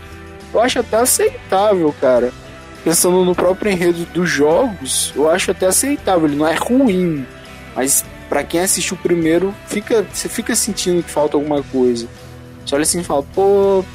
eu 0.53 0.59
acho 0.59 0.79
até 0.79 0.97
aceitável, 0.97 1.93
cara. 2.01 2.31
Pensando 2.83 3.23
no 3.23 3.33
próprio 3.33 3.71
enredo 3.71 4.05
dos 4.07 4.29
jogos, 4.29 5.13
eu 5.15 5.29
acho 5.29 5.51
até 5.51 5.67
aceitável. 5.67 6.27
Ele 6.27 6.35
não 6.35 6.45
é 6.45 6.53
ruim, 6.53 7.25
mas 7.73 8.03
para 8.34 8.43
quem 8.43 8.61
assistiu 8.61 8.97
primeiro, 8.97 9.53
fica, 9.67 10.01
você 10.11 10.27
fica 10.27 10.55
sentindo 10.55 11.03
que 11.03 11.11
falta 11.11 11.38
alguma 11.38 11.61
coisa. 11.61 12.09
Você 12.65 12.73
olha 12.73 12.81
assim 12.81 13.01
e 13.01 13.03
fala, 13.03 13.21
pô, 13.21 13.86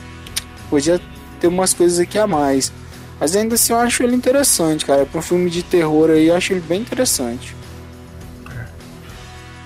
podia 0.71 1.01
ter 1.41 1.49
umas 1.49 1.75
coisas 1.75 1.99
aqui 1.99 2.17
a 2.17 2.25
mais. 2.25 2.73
Mas 3.19 3.35
ainda 3.35 3.57
assim 3.57 3.73
eu 3.73 3.81
acho 3.81 4.01
ele 4.01 4.15
interessante, 4.15 4.87
cara. 4.87 5.05
Para 5.05 5.19
um 5.19 5.23
filme 5.23 5.51
de 5.51 5.65
terror 5.65 6.11
aí, 6.11 6.29
eu 6.29 6.37
acho 6.37 6.53
ele 6.53 6.61
bem 6.61 6.83
interessante. 6.83 7.57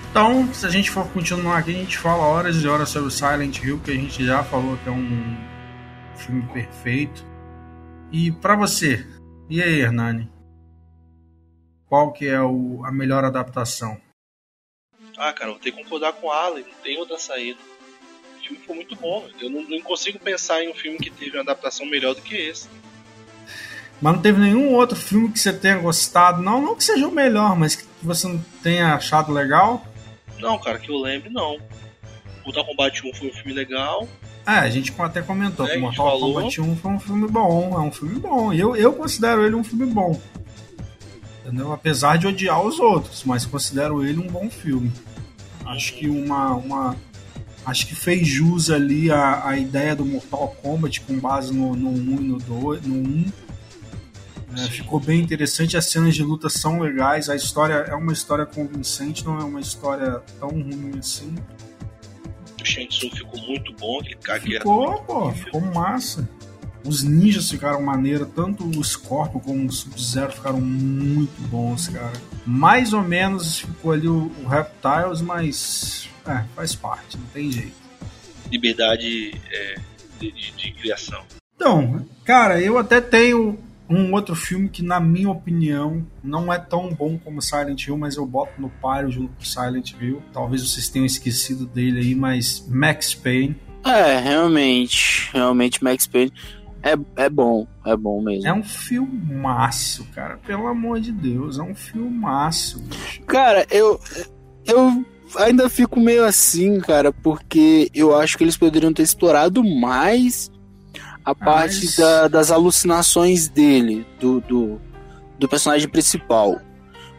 Então, 0.09 0.51
se 0.51 0.65
a 0.65 0.69
gente 0.69 0.89
for 0.89 1.05
continuar 1.09 1.59
aqui, 1.59 1.69
a 1.69 1.77
gente 1.77 1.99
fala 1.99 2.23
horas 2.23 2.55
e 2.55 2.67
horas 2.67 2.89
sobre 2.89 3.11
Silent 3.11 3.63
Hill, 3.63 3.79
que 3.79 3.91
a 3.91 3.95
gente 3.95 4.25
já 4.25 4.43
falou 4.43 4.75
que 4.77 4.89
é 4.89 4.91
um 4.91 5.37
filme 6.15 6.41
perfeito. 6.51 7.23
E 8.11 8.31
para 8.31 8.55
você, 8.55 9.05
e 9.47 9.61
aí, 9.61 9.81
Hernani? 9.81 10.31
Qual 11.85 12.11
que 12.11 12.25
é 12.25 12.41
o, 12.41 12.83
a 12.83 12.91
melhor 12.91 13.23
adaptação? 13.23 14.01
Ah, 15.29 15.33
cara, 15.33 15.51
eu 15.51 15.59
tenho 15.59 15.75
que 15.75 15.83
concordar 15.83 16.13
com 16.13 16.27
o 16.27 16.31
Alan, 16.31 16.59
não 16.59 16.81
tem 16.83 16.97
outra 16.97 17.17
saída 17.17 17.59
filme 18.43 18.59
foi 18.65 18.75
muito 18.75 18.95
bom. 18.95 19.25
Eu 19.39 19.49
não, 19.49 19.63
não, 19.63 19.81
consigo 19.81 20.19
pensar 20.19 20.63
em 20.63 20.69
um 20.69 20.73
filme 20.73 20.97
que 20.97 21.09
teve 21.09 21.37
uma 21.37 21.41
adaptação 21.41 21.85
melhor 21.85 22.13
do 22.13 22.21
que 22.21 22.35
esse. 22.35 22.67
Mas 24.01 24.13
não 24.13 24.21
teve 24.21 24.39
nenhum 24.39 24.73
outro 24.73 24.97
filme 24.97 25.31
que 25.31 25.39
você 25.39 25.53
tenha 25.53 25.77
gostado? 25.77 26.41
Não, 26.41 26.61
não 26.61 26.75
que 26.75 26.83
seja 26.83 27.07
o 27.07 27.11
melhor, 27.11 27.55
mas 27.57 27.75
que 27.75 27.85
você 28.01 28.27
não 28.27 28.43
tenha 28.61 28.93
achado 28.95 29.31
legal? 29.31 29.85
Não, 30.39 30.59
cara, 30.59 30.77
que 30.77 30.89
eu 30.89 30.97
lembre, 30.97 31.29
não. 31.29 31.57
Mortal 32.43 32.65
Kombat 32.65 33.07
1 33.07 33.13
foi 33.13 33.29
um 33.29 33.33
filme 33.33 33.53
legal. 33.53 34.07
É, 34.45 34.51
a 34.51 34.69
gente 34.69 34.93
até 34.99 35.21
comentou 35.21 35.65
é, 35.65 35.71
que 35.71 35.77
Mortal 35.77 36.19
Kombat 36.19 36.59
1 36.59 36.75
foi 36.75 36.91
um 36.91 36.99
filme 36.99 37.27
bom, 37.29 37.73
é 37.75 37.79
um 37.79 37.91
filme 37.91 38.19
bom. 38.19 38.51
Eu, 38.51 38.75
eu 38.75 38.91
considero 38.91 39.45
ele 39.45 39.55
um 39.55 39.63
filme 39.63 39.85
bom. 39.85 40.19
Entendeu? 41.43 41.73
Apesar 41.73 42.17
de 42.17 42.25
odiar 42.25 42.61
os 42.61 42.79
outros, 42.79 43.23
mas 43.25 43.45
considero 43.45 44.05
ele 44.05 44.19
um 44.19 44.27
bom 44.27 44.49
filme. 44.49 44.91
Acho 45.65 45.93
que 45.93 46.07
uma, 46.07 46.53
uma 46.53 46.95
acho 47.65 47.85
que 47.85 47.95
fez 47.95 48.25
jus 48.25 48.69
ali 48.69 49.11
a, 49.11 49.47
a 49.47 49.57
ideia 49.57 49.93
do 49.93 50.05
Mortal 50.05 50.55
Kombat 50.61 51.01
com 51.01 51.19
base 51.19 51.53
no, 51.53 51.75
no 51.75 51.89
1 51.89 51.93
e 51.93 52.23
no 52.23 52.37
2, 52.37 52.85
no 52.85 52.95
1. 52.95 53.25
É, 54.55 54.67
ficou 54.67 54.99
bem 54.99 55.19
interessante, 55.19 55.75
as 55.75 55.85
cenas 55.85 56.15
de 56.15 56.23
luta 56.23 56.47
são 56.47 56.79
legais, 56.79 57.27
a 57.27 57.35
história 57.35 57.73
é 57.73 57.95
uma 57.95 58.13
história 58.13 58.45
convincente, 58.45 59.25
não 59.25 59.39
é 59.39 59.43
uma 59.43 59.59
história 59.59 60.21
tão 60.39 60.49
ruim 60.49 60.93
assim. 60.99 61.35
O 62.61 62.65
Shang 62.65 62.87
Tsung 62.87 63.15
ficou 63.15 63.41
muito 63.41 63.73
bom, 63.73 63.99
aquele 63.99 64.15
cara 64.17 64.39
Ficou, 64.39 65.03
pô, 65.03 65.31
ficou 65.31 65.59
massa. 65.59 66.29
Os 66.85 67.03
ninjas 67.03 67.49
ficaram 67.49 67.81
maneiro, 67.81 68.25
tanto 68.25 68.65
o 68.65 68.83
Scorpion 68.83 69.39
como 69.39 69.65
o 69.65 69.71
Sub-Zero 69.71 70.33
ficaram 70.33 70.59
muito 70.59 71.41
bons, 71.47 71.87
cara. 71.87 72.13
Mais 72.45 72.93
ou 72.93 73.01
menos 73.01 73.59
ficou 73.59 73.91
ali 73.91 74.07
o, 74.07 74.31
o 74.43 74.47
Reptiles, 74.47 75.21
mas 75.21 76.09
é, 76.27 76.43
faz 76.55 76.75
parte, 76.75 77.17
não 77.17 77.25
tem 77.27 77.51
jeito. 77.51 77.73
Liberdade 78.51 79.41
é, 79.51 79.75
de, 80.19 80.31
de, 80.31 80.51
de 80.51 80.71
criação. 80.73 81.23
Então, 81.55 82.05
cara, 82.25 82.59
eu 82.59 82.77
até 82.77 82.99
tenho 82.99 83.57
um 83.89 84.13
outro 84.13 84.35
filme 84.35 84.69
que, 84.69 84.81
na 84.81 84.99
minha 84.99 85.29
opinião, 85.29 86.05
não 86.23 86.51
é 86.51 86.57
tão 86.57 86.93
bom 86.93 87.17
como 87.17 87.41
Silent 87.41 87.87
Hill, 87.87 87.97
mas 87.97 88.15
eu 88.15 88.25
boto 88.25 88.59
no 88.59 88.69
páreo 88.69 89.11
junto 89.11 89.33
com 89.33 89.43
Silent 89.43 89.93
Hill. 89.99 90.21
Talvez 90.33 90.61
vocês 90.61 90.89
tenham 90.89 91.05
esquecido 91.05 91.65
dele 91.65 91.99
aí, 91.99 92.15
mas 92.15 92.65
Max 92.67 93.13
Payne. 93.13 93.55
É, 93.85 94.19
realmente, 94.19 95.29
realmente 95.33 95.83
Max 95.83 96.07
Payne 96.07 96.31
é, 96.83 96.97
é 97.15 97.29
bom, 97.29 97.65
é 97.85 97.95
bom 97.95 98.21
mesmo. 98.21 98.45
É 98.45 98.53
um 98.53 98.63
filmaço, 98.63 100.05
cara, 100.13 100.37
pelo 100.37 100.67
amor 100.67 100.99
de 100.99 101.13
Deus, 101.13 101.57
é 101.57 101.63
um 101.63 101.73
filmaço. 101.73 102.79
Bicho. 102.81 103.21
Cara, 103.23 103.65
eu 103.71 103.99
eu 104.65 105.05
ainda 105.37 105.69
fico 105.69 105.99
meio 105.99 106.25
assim, 106.25 106.79
cara, 106.81 107.11
porque 107.11 107.89
eu 107.93 108.15
acho 108.15 108.37
que 108.37 108.43
eles 108.43 108.57
poderiam 108.57 108.93
ter 108.93 109.03
explorado 109.03 109.63
mais 109.63 110.51
a 111.23 111.33
parte 111.33 111.95
da, 111.97 112.27
das 112.27 112.51
alucinações 112.51 113.47
dele, 113.47 114.05
do, 114.19 114.41
do, 114.41 114.81
do, 115.39 115.47
personagem 115.47 115.87
principal. 115.87 116.59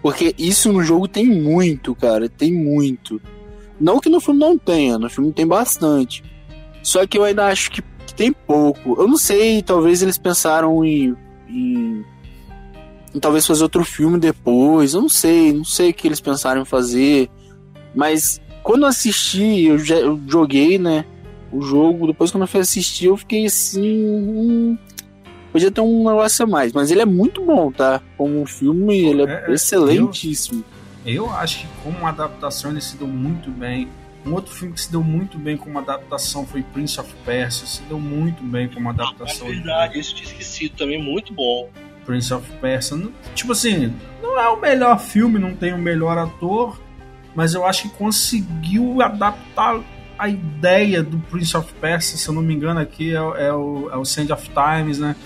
Porque 0.02 0.34
isso 0.36 0.70
no 0.70 0.82
jogo 0.82 1.08
tem 1.08 1.26
muito, 1.26 1.94
cara, 1.94 2.28
tem 2.28 2.52
muito. 2.52 3.20
Não 3.80 3.98
que 3.98 4.10
no 4.10 4.20
filme 4.20 4.40
não 4.40 4.58
tenha, 4.58 4.98
no 4.98 5.08
filme 5.08 5.32
tem 5.32 5.46
bastante. 5.46 6.22
Só 6.82 7.06
que 7.06 7.16
eu 7.16 7.24
ainda 7.24 7.46
acho 7.46 7.70
que 7.70 7.80
tem 8.16 8.32
pouco. 8.32 9.00
Eu 9.00 9.08
não 9.08 9.16
sei, 9.16 9.62
talvez 9.62 10.02
eles 10.02 10.18
pensaram 10.18 10.84
em, 10.84 11.16
em, 11.48 12.04
em, 13.14 13.20
talvez 13.20 13.46
fazer 13.46 13.62
outro 13.62 13.84
filme 13.84 14.18
depois. 14.18 14.94
Eu 14.94 15.02
não 15.02 15.08
sei, 15.08 15.52
não 15.52 15.64
sei 15.64 15.90
o 15.90 15.94
que 15.94 16.08
eles 16.08 16.20
pensaram 16.20 16.62
em 16.62 16.64
fazer. 16.64 17.30
Mas 17.94 18.40
quando 18.62 18.82
eu 18.82 18.88
assisti, 18.88 19.64
eu, 19.64 19.78
já, 19.78 19.96
eu 19.96 20.20
joguei, 20.26 20.78
né? 20.78 21.04
O 21.52 21.60
jogo, 21.60 22.06
depois 22.06 22.30
quando 22.30 22.42
eu 22.42 22.48
fui 22.48 22.60
assistir, 22.60 23.06
eu 23.06 23.16
fiquei 23.16 23.46
assim. 23.46 24.04
Hum, 24.04 24.78
podia 25.52 25.70
ter 25.70 25.80
um 25.80 25.98
negócio 26.04 26.44
a 26.44 26.48
mais. 26.48 26.72
Mas 26.72 26.90
ele 26.90 27.02
é 27.02 27.06
muito 27.06 27.44
bom, 27.44 27.70
tá? 27.70 28.00
Como 28.16 28.40
um 28.40 28.46
filme, 28.46 29.04
ele 29.04 29.22
é, 29.22 29.26
é, 29.26 29.44
é 29.50 29.52
excelentíssimo. 29.52 30.64
Eu, 31.06 31.26
eu 31.26 31.30
acho 31.30 31.60
que 31.60 31.66
como 31.82 32.06
adaptação 32.06 32.70
ele 32.70 32.80
se 32.80 32.96
deu 32.96 33.06
muito 33.06 33.50
bem 33.50 33.88
um 34.26 34.32
outro 34.32 34.52
filme 34.52 34.74
que 34.74 34.80
se 34.80 34.90
deu 34.90 35.02
muito 35.02 35.38
bem 35.38 35.56
como 35.56 35.78
adaptação 35.78 36.46
foi 36.46 36.62
Prince 36.62 36.98
of 36.98 37.12
Persia. 37.24 37.66
Se 37.66 37.82
deu 37.82 38.00
muito 38.00 38.42
bem 38.42 38.68
como 38.68 38.88
adaptação. 38.88 39.48
É 39.48 39.50
verdade, 39.50 39.98
esse 39.98 40.14
tinha 40.14 40.28
esquecido 40.28 40.76
também, 40.76 41.02
muito 41.02 41.32
bom. 41.32 41.68
Prince 42.06 42.32
of 42.32 42.50
Persia. 42.60 42.96
Tipo 43.34 43.52
assim, 43.52 43.94
não 44.22 44.38
é 44.38 44.48
o 44.48 44.60
melhor 44.60 44.98
filme, 44.98 45.38
não 45.38 45.54
tem 45.54 45.72
o 45.72 45.78
melhor 45.78 46.16
ator, 46.16 46.80
mas 47.34 47.54
eu 47.54 47.66
acho 47.66 47.82
que 47.82 47.88
conseguiu 47.90 49.02
adaptar 49.02 49.80
a 50.18 50.28
ideia 50.28 51.02
do 51.02 51.18
Prince 51.18 51.56
of 51.56 51.72
Persia, 51.74 52.16
se 52.16 52.28
eu 52.28 52.34
não 52.34 52.42
me 52.42 52.54
engano, 52.54 52.80
aqui 52.80 53.10
é, 53.10 53.16
é 53.16 53.52
o, 53.52 53.90
é 53.90 53.96
o 53.96 54.04
Sand 54.04 54.32
of 54.32 54.48
Times, 54.50 54.98
né? 54.98 55.16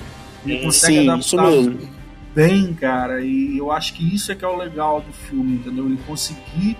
Ele 0.44 0.62
consegue 0.64 1.00
Sim, 1.00 1.08
adaptar 1.08 1.88
bem, 2.34 2.72
cara, 2.74 3.20
e 3.20 3.58
eu 3.58 3.70
acho 3.70 3.94
que 3.94 4.14
isso 4.14 4.30
é 4.32 4.34
que 4.34 4.44
é 4.44 4.48
o 4.48 4.56
legal 4.56 5.00
do 5.00 5.12
filme, 5.12 5.56
entendeu? 5.56 5.86
Ele 5.86 5.98
conseguir 6.06 6.76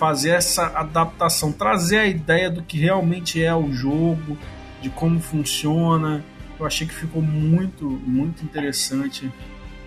fazer 0.00 0.30
essa 0.30 0.68
adaptação, 0.68 1.52
trazer 1.52 1.98
a 1.98 2.06
ideia 2.06 2.50
do 2.50 2.62
que 2.62 2.78
realmente 2.78 3.44
é 3.44 3.54
o 3.54 3.70
jogo, 3.70 4.38
de 4.80 4.88
como 4.88 5.20
funciona. 5.20 6.24
Eu 6.58 6.64
achei 6.64 6.86
que 6.86 6.94
ficou 6.94 7.20
muito, 7.20 7.84
muito 7.84 8.42
interessante. 8.42 9.30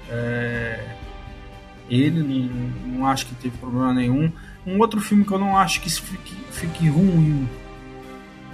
É... 0.08 0.96
Ele 1.90 2.22
não, 2.22 3.00
não 3.00 3.08
acho 3.08 3.26
que 3.26 3.34
teve 3.34 3.58
problema 3.58 3.92
nenhum. 3.92 4.32
Um 4.68 4.80
outro 4.80 5.02
filme 5.02 5.26
que 5.26 5.32
eu 5.32 5.40
não 5.40 5.58
acho 5.58 5.82
que 5.82 5.90
fique, 5.90 6.36
fique 6.52 6.88
ruim, 6.88 7.50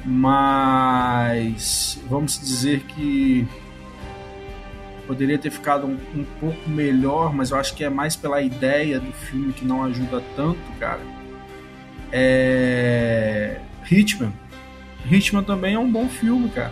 mas 0.05 2.01
vamos 2.09 2.39
dizer 2.39 2.83
que 2.83 3.45
poderia 5.05 5.37
ter 5.37 5.51
ficado 5.51 5.85
um, 5.85 5.97
um, 6.15 6.25
pouco 6.39 6.69
melhor, 6.69 7.33
mas 7.33 7.51
eu 7.51 7.57
acho 7.57 7.75
que 7.75 7.83
é 7.83 7.89
mais 7.89 8.15
pela 8.15 8.41
ideia 8.41 8.97
do 8.97 9.11
filme 9.11 9.51
que 9.51 9.65
não 9.65 9.83
ajuda 9.83 10.23
tanto, 10.37 10.59
cara 10.79 11.18
é... 12.11 13.59
Hitman. 13.89 14.33
Hitman 15.09 15.43
também 15.43 15.75
é 15.75 15.79
um 15.79 15.91
bom 15.91 16.07
filme, 16.07 16.49
cara. 16.49 16.71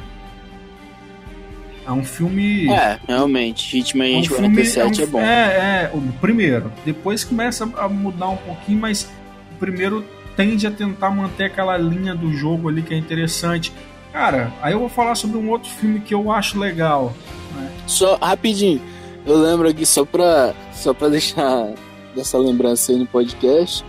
É 1.86 1.92
um 1.92 2.04
filme. 2.04 2.70
É, 2.70 3.00
realmente. 3.08 3.78
Hitman 3.78 4.18
é 4.18 4.20
um 4.20 4.28
47 4.28 4.80
é, 4.80 4.86
um... 4.86 5.08
é 5.08 5.10
bom. 5.10 5.20
É, 5.22 5.24
é, 5.24 5.92
o 5.94 6.02
primeiro. 6.20 6.72
Depois 6.86 7.24
começa 7.24 7.70
a 7.78 7.88
mudar 7.88 8.30
um 8.30 8.38
pouquinho, 8.38 8.80
mas 8.80 9.10
o 9.54 9.56
primeiro 9.58 10.06
tende 10.36 10.68
a 10.68 10.72
tentar 10.72 11.10
manter 11.10 11.46
aquela 11.46 11.78
linha 11.78 12.14
do 12.14 12.32
jogo 12.34 12.68
ali 12.68 12.82
que 12.82 12.94
é 12.94 12.98
interessante. 12.98 13.72
Cara, 14.12 14.52
aí 14.62 14.74
eu 14.74 14.80
vou 14.80 14.90
falar 14.90 15.16
sobre 15.16 15.38
um 15.38 15.50
outro 15.50 15.70
filme 15.70 16.00
que 16.00 16.14
eu 16.14 16.32
acho 16.32 16.60
legal. 16.60 17.14
Né? 17.56 17.72
Só 17.88 18.18
rapidinho, 18.18 18.82
eu 19.26 19.38
lembro 19.38 19.68
aqui 19.68 19.86
só 19.86 20.04
pra, 20.04 20.54
só 20.74 20.94
pra 20.94 21.08
deixar 21.08 21.70
dessa 22.16 22.38
lembrança 22.38 22.92
aí 22.92 22.98
no 22.98 23.06
podcast 23.06 23.86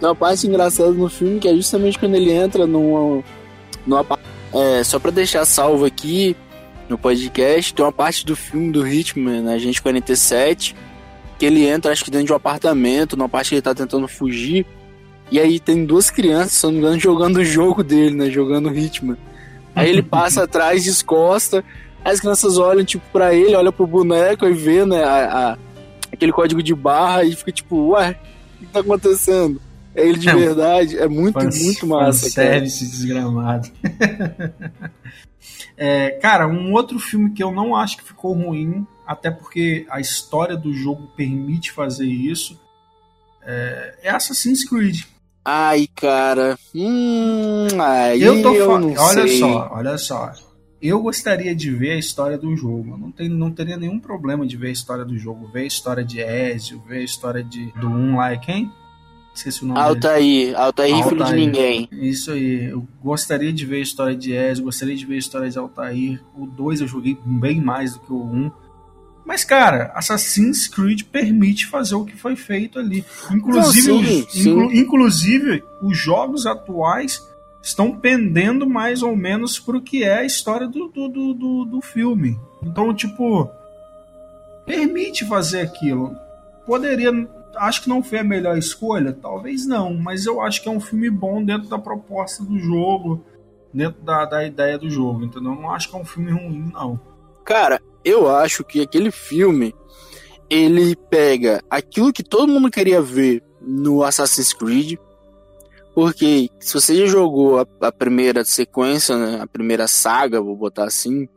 uma 0.00 0.14
parte 0.14 0.46
engraçada 0.46 0.90
no 0.90 1.08
filme 1.08 1.38
que 1.38 1.48
é 1.48 1.54
justamente 1.54 1.98
quando 1.98 2.14
ele 2.14 2.30
entra 2.30 2.66
numa. 2.66 3.22
numa 3.86 4.04
é, 4.52 4.84
só 4.84 4.98
pra 4.98 5.10
deixar 5.10 5.44
salvo 5.44 5.84
aqui 5.84 6.36
no 6.88 6.96
podcast, 6.96 7.74
tem 7.74 7.84
uma 7.84 7.92
parte 7.92 8.24
do 8.24 8.36
filme 8.36 8.70
do 8.70 8.86
Hitman, 8.86 9.42
né, 9.42 9.54
Agente 9.54 9.82
47, 9.82 10.74
que 11.38 11.44
ele 11.44 11.66
entra, 11.66 11.92
acho 11.92 12.04
que 12.04 12.10
dentro 12.10 12.26
de 12.26 12.32
um 12.32 12.36
apartamento, 12.36 13.16
numa 13.16 13.28
parte 13.28 13.48
que 13.48 13.54
ele 13.56 13.62
tá 13.62 13.74
tentando 13.74 14.06
fugir. 14.06 14.64
E 15.30 15.40
aí 15.40 15.58
tem 15.58 15.84
duas 15.84 16.08
crianças, 16.08 16.52
se 16.52 16.64
não 16.64 16.72
me 16.72 16.78
engano, 16.78 17.00
jogando 17.00 17.38
o 17.38 17.44
jogo 17.44 17.82
dele, 17.82 18.14
né? 18.14 18.30
Jogando 18.30 18.72
Hitman. 18.72 19.18
Aí 19.74 19.90
ele 19.90 20.02
passa 20.02 20.44
atrás, 20.44 20.84
descosta, 20.84 21.64
as 22.04 22.20
crianças 22.20 22.56
olham, 22.58 22.84
tipo, 22.84 23.04
pra 23.12 23.34
ele, 23.34 23.56
olham 23.56 23.72
pro 23.72 23.86
boneco 23.86 24.46
e 24.46 24.52
vê, 24.52 24.86
né, 24.86 25.02
a, 25.02 25.50
a, 25.52 25.58
aquele 26.12 26.30
código 26.30 26.62
de 26.62 26.74
barra 26.74 27.24
e 27.24 27.34
fica 27.34 27.50
tipo, 27.50 27.90
ué, 27.90 28.16
o 28.54 28.58
que 28.60 28.66
tá 28.66 28.80
acontecendo? 28.80 29.60
É 29.96 30.06
ele 30.06 30.18
de 30.18 30.28
é, 30.28 30.34
verdade. 30.34 30.98
É 30.98 31.08
muito, 31.08 31.40
fans, 31.40 31.62
muito 31.62 31.86
massa. 31.86 32.28
Service 32.28 32.84
desgramado. 32.84 33.70
é, 35.74 36.10
cara, 36.10 36.46
um 36.46 36.74
outro 36.74 36.98
filme 36.98 37.32
que 37.32 37.42
eu 37.42 37.50
não 37.50 37.74
acho 37.74 37.96
que 37.96 38.04
ficou 38.04 38.34
ruim, 38.34 38.86
até 39.06 39.30
porque 39.30 39.86
a 39.88 39.98
história 39.98 40.54
do 40.54 40.72
jogo 40.74 41.10
permite 41.16 41.72
fazer 41.72 42.06
isso, 42.06 42.60
é, 43.42 43.94
é 44.02 44.10
Assassin's 44.10 44.68
Creed. 44.68 45.04
Ai, 45.42 45.88
cara. 45.94 46.58
Hum, 46.74 47.68
aí 47.80 48.20
eu 48.20 48.42
tô 48.42 48.52
eu 48.54 48.78
não 48.78 48.94
Olha 48.98 49.26
sei. 49.26 49.38
só, 49.38 49.70
olha 49.72 49.96
só. 49.96 50.32
Eu 50.82 51.00
gostaria 51.00 51.54
de 51.54 51.70
ver 51.70 51.92
a 51.92 51.98
história 51.98 52.36
do 52.36 52.54
jogo. 52.54 52.98
Não, 52.98 53.10
tem, 53.10 53.28
não 53.28 53.50
teria 53.50 53.78
nenhum 53.78 53.98
problema 53.98 54.46
de 54.46 54.56
ver 54.58 54.68
a 54.68 54.72
história 54.72 55.04
do 55.04 55.16
jogo. 55.16 55.48
Ver 55.48 55.60
a 55.60 55.66
história 55.66 56.04
de 56.04 56.20
Ezio, 56.20 56.82
ver 56.86 56.98
a 56.98 57.04
história 57.04 57.42
de, 57.42 57.72
do 57.72 57.88
1 57.88 58.16
lá. 58.16 58.36
Quem? 58.36 58.70
Esqueci 59.36 59.64
o 59.64 59.66
nome 59.66 59.78
Altair, 59.78 60.18
dele. 60.18 60.54
Altair, 60.54 60.94
Altair, 60.94 61.08
filho 61.08 61.24
de 61.24 61.34
ninguém. 61.34 61.88
Isso 61.92 62.30
aí. 62.32 62.70
Eu 62.70 62.88
gostaria 63.02 63.52
de 63.52 63.66
ver 63.66 63.76
a 63.76 63.82
história 63.82 64.16
de 64.16 64.32
Ezio, 64.32 64.64
gostaria 64.64 64.96
de 64.96 65.04
ver 65.04 65.16
a 65.16 65.18
história 65.18 65.50
de 65.50 65.58
Altair. 65.58 66.22
O 66.34 66.46
2 66.46 66.80
eu 66.80 66.88
joguei 66.88 67.18
bem 67.22 67.60
mais 67.60 67.92
do 67.92 68.00
que 68.00 68.12
o 68.12 68.22
1. 68.22 68.34
Um. 68.34 68.50
Mas, 69.26 69.44
cara, 69.44 69.92
Assassin's 69.94 70.68
Creed 70.68 71.02
permite 71.02 71.66
fazer 71.66 71.96
o 71.96 72.04
que 72.04 72.16
foi 72.16 72.34
feito 72.34 72.78
ali. 72.78 73.04
Inclusive, 73.30 73.88
Não, 73.88 74.02
sim, 74.02 74.22
os, 74.22 74.32
sim. 74.32 74.50
Inclu, 74.50 74.72
inclusive 74.72 75.64
os 75.82 75.98
jogos 75.98 76.46
atuais 76.46 77.22
estão 77.60 77.92
pendendo 77.92 78.66
mais 78.66 79.02
ou 79.02 79.14
menos 79.16 79.58
pro 79.58 79.82
que 79.82 80.02
é 80.02 80.20
a 80.20 80.24
história 80.24 80.66
do, 80.66 80.88
do, 80.88 81.08
do, 81.08 81.34
do, 81.34 81.64
do 81.64 81.80
filme. 81.82 82.38
Então, 82.62 82.94
tipo, 82.94 83.50
permite 84.64 85.26
fazer 85.26 85.60
aquilo. 85.60 86.16
Poderia 86.64 87.12
acho 87.58 87.82
que 87.82 87.88
não 87.88 88.02
foi 88.02 88.18
a 88.18 88.24
melhor 88.24 88.56
escolha? 88.56 89.12
Talvez 89.12 89.66
não, 89.66 89.94
mas 89.94 90.26
eu 90.26 90.40
acho 90.40 90.62
que 90.62 90.68
é 90.68 90.72
um 90.72 90.80
filme 90.80 91.10
bom 91.10 91.42
dentro 91.44 91.68
da 91.68 91.78
proposta 91.78 92.44
do 92.44 92.58
jogo, 92.58 93.24
dentro 93.72 94.02
da, 94.02 94.24
da 94.24 94.44
ideia 94.44 94.78
do 94.78 94.88
jogo, 94.90 95.24
entendeu? 95.24 95.52
Eu 95.52 95.60
não 95.60 95.70
acho 95.70 95.90
que 95.90 95.96
é 95.96 95.98
um 95.98 96.04
filme 96.04 96.30
ruim, 96.30 96.70
não. 96.72 96.98
Cara, 97.44 97.80
eu 98.04 98.28
acho 98.34 98.64
que 98.64 98.80
aquele 98.80 99.10
filme 99.10 99.74
ele 100.48 100.94
pega 100.94 101.62
aquilo 101.68 102.12
que 102.12 102.22
todo 102.22 102.52
mundo 102.52 102.70
queria 102.70 103.02
ver 103.02 103.42
no 103.60 104.02
Assassin's 104.02 104.52
Creed, 104.52 104.98
porque 105.94 106.48
se 106.60 106.74
você 106.74 106.94
já 106.94 107.06
jogou 107.06 107.58
a, 107.58 107.66
a 107.80 107.92
primeira 107.92 108.44
sequência, 108.44 109.16
né, 109.16 109.40
a 109.40 109.46
primeira 109.46 109.88
saga, 109.88 110.40
vou 110.40 110.56
botar 110.56 110.84
assim, 110.84 111.28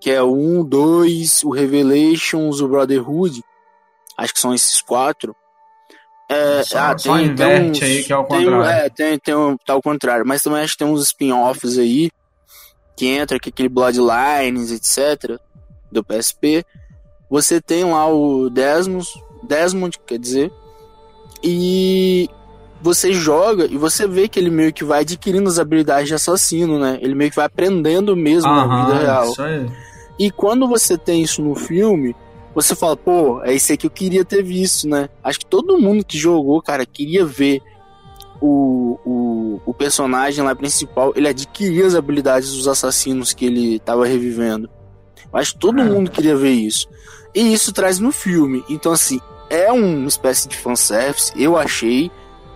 que 0.00 0.10
é 0.10 0.22
o 0.22 0.32
1, 0.32 0.64
2, 0.64 1.44
o 1.44 1.50
Revelations, 1.50 2.60
o 2.60 2.68
Brotherhood, 2.68 3.42
acho 4.16 4.34
que 4.34 4.40
são 4.40 4.54
esses 4.54 4.82
quatro, 4.82 5.36
é, 6.32 6.62
só, 6.64 6.78
ah, 6.78 6.98
só 6.98 7.16
tem, 7.16 7.26
inverte 7.26 7.62
tem 7.62 7.70
uns, 7.70 7.82
aí 7.82 8.04
que 8.04 8.12
é 8.12 8.16
o 8.16 8.24
contrário. 8.24 8.62
Tem, 8.64 8.72
é, 8.72 8.88
tem, 8.88 9.18
tem 9.18 9.34
um, 9.34 9.56
tá 9.56 9.72
ao 9.72 9.82
contrário. 9.82 10.26
Mas 10.26 10.42
também 10.42 10.60
acho 10.60 10.72
que 10.72 10.84
tem 10.84 10.88
uns 10.88 11.02
spin-offs 11.02 11.78
aí 11.78 12.10
que 12.96 13.06
entra, 13.06 13.38
que 13.38 13.48
é 13.48 13.50
aquele 13.50 13.68
Bloodlines, 13.68 14.70
etc. 14.70 15.38
do 15.90 16.04
PSP. 16.04 16.64
Você 17.28 17.60
tem 17.60 17.84
lá 17.84 18.06
o 18.06 18.50
Desmond, 18.50 19.08
Desmond, 19.42 19.98
quer 20.06 20.18
dizer, 20.18 20.52
e 21.42 22.28
você 22.80 23.12
joga 23.12 23.64
e 23.64 23.76
você 23.76 24.06
vê 24.06 24.28
que 24.28 24.38
ele 24.38 24.50
meio 24.50 24.72
que 24.72 24.84
vai 24.84 25.00
adquirindo 25.00 25.48
as 25.48 25.58
habilidades 25.58 26.08
de 26.08 26.14
assassino, 26.14 26.78
né? 26.78 26.98
Ele 27.00 27.14
meio 27.14 27.30
que 27.30 27.36
vai 27.36 27.46
aprendendo 27.46 28.14
mesmo 28.16 28.50
Aham, 28.50 28.66
na 28.66 28.84
vida 28.84 28.98
real. 28.98 29.30
Isso 29.30 29.42
aí. 29.42 29.70
E 30.18 30.30
quando 30.30 30.68
você 30.68 30.98
tem 30.98 31.22
isso 31.22 31.42
no 31.42 31.54
filme, 31.54 32.14
você 32.54 32.74
fala, 32.74 32.96
pô, 32.96 33.42
é 33.42 33.54
isso 33.54 33.72
aí 33.72 33.78
que 33.78 33.86
eu 33.86 33.90
queria 33.90 34.24
ter 34.24 34.42
visto, 34.42 34.88
né? 34.88 35.08
Acho 35.22 35.40
que 35.40 35.46
todo 35.46 35.78
mundo 35.78 36.04
que 36.04 36.18
jogou, 36.18 36.60
cara, 36.60 36.84
queria 36.84 37.24
ver 37.24 37.62
o, 38.40 38.98
o, 39.04 39.60
o 39.64 39.74
personagem 39.74 40.44
lá 40.44 40.54
principal, 40.54 41.12
ele 41.14 41.28
adquirir 41.28 41.84
as 41.84 41.94
habilidades 41.94 42.52
dos 42.52 42.68
assassinos 42.68 43.32
que 43.32 43.46
ele 43.46 43.78
tava 43.78 44.06
revivendo. 44.06 44.68
Acho 45.32 45.54
que 45.54 45.60
todo 45.60 45.80
ah. 45.80 45.84
mundo 45.84 46.10
queria 46.10 46.36
ver 46.36 46.50
isso. 46.50 46.88
E 47.34 47.52
isso 47.52 47.72
traz 47.72 47.98
no 47.98 48.12
filme. 48.12 48.62
Então, 48.68 48.92
assim, 48.92 49.18
é 49.48 49.72
uma 49.72 50.08
espécie 50.08 50.48
de 50.48 50.56
fanservice, 50.56 51.32
eu 51.36 51.56
achei. 51.56 52.10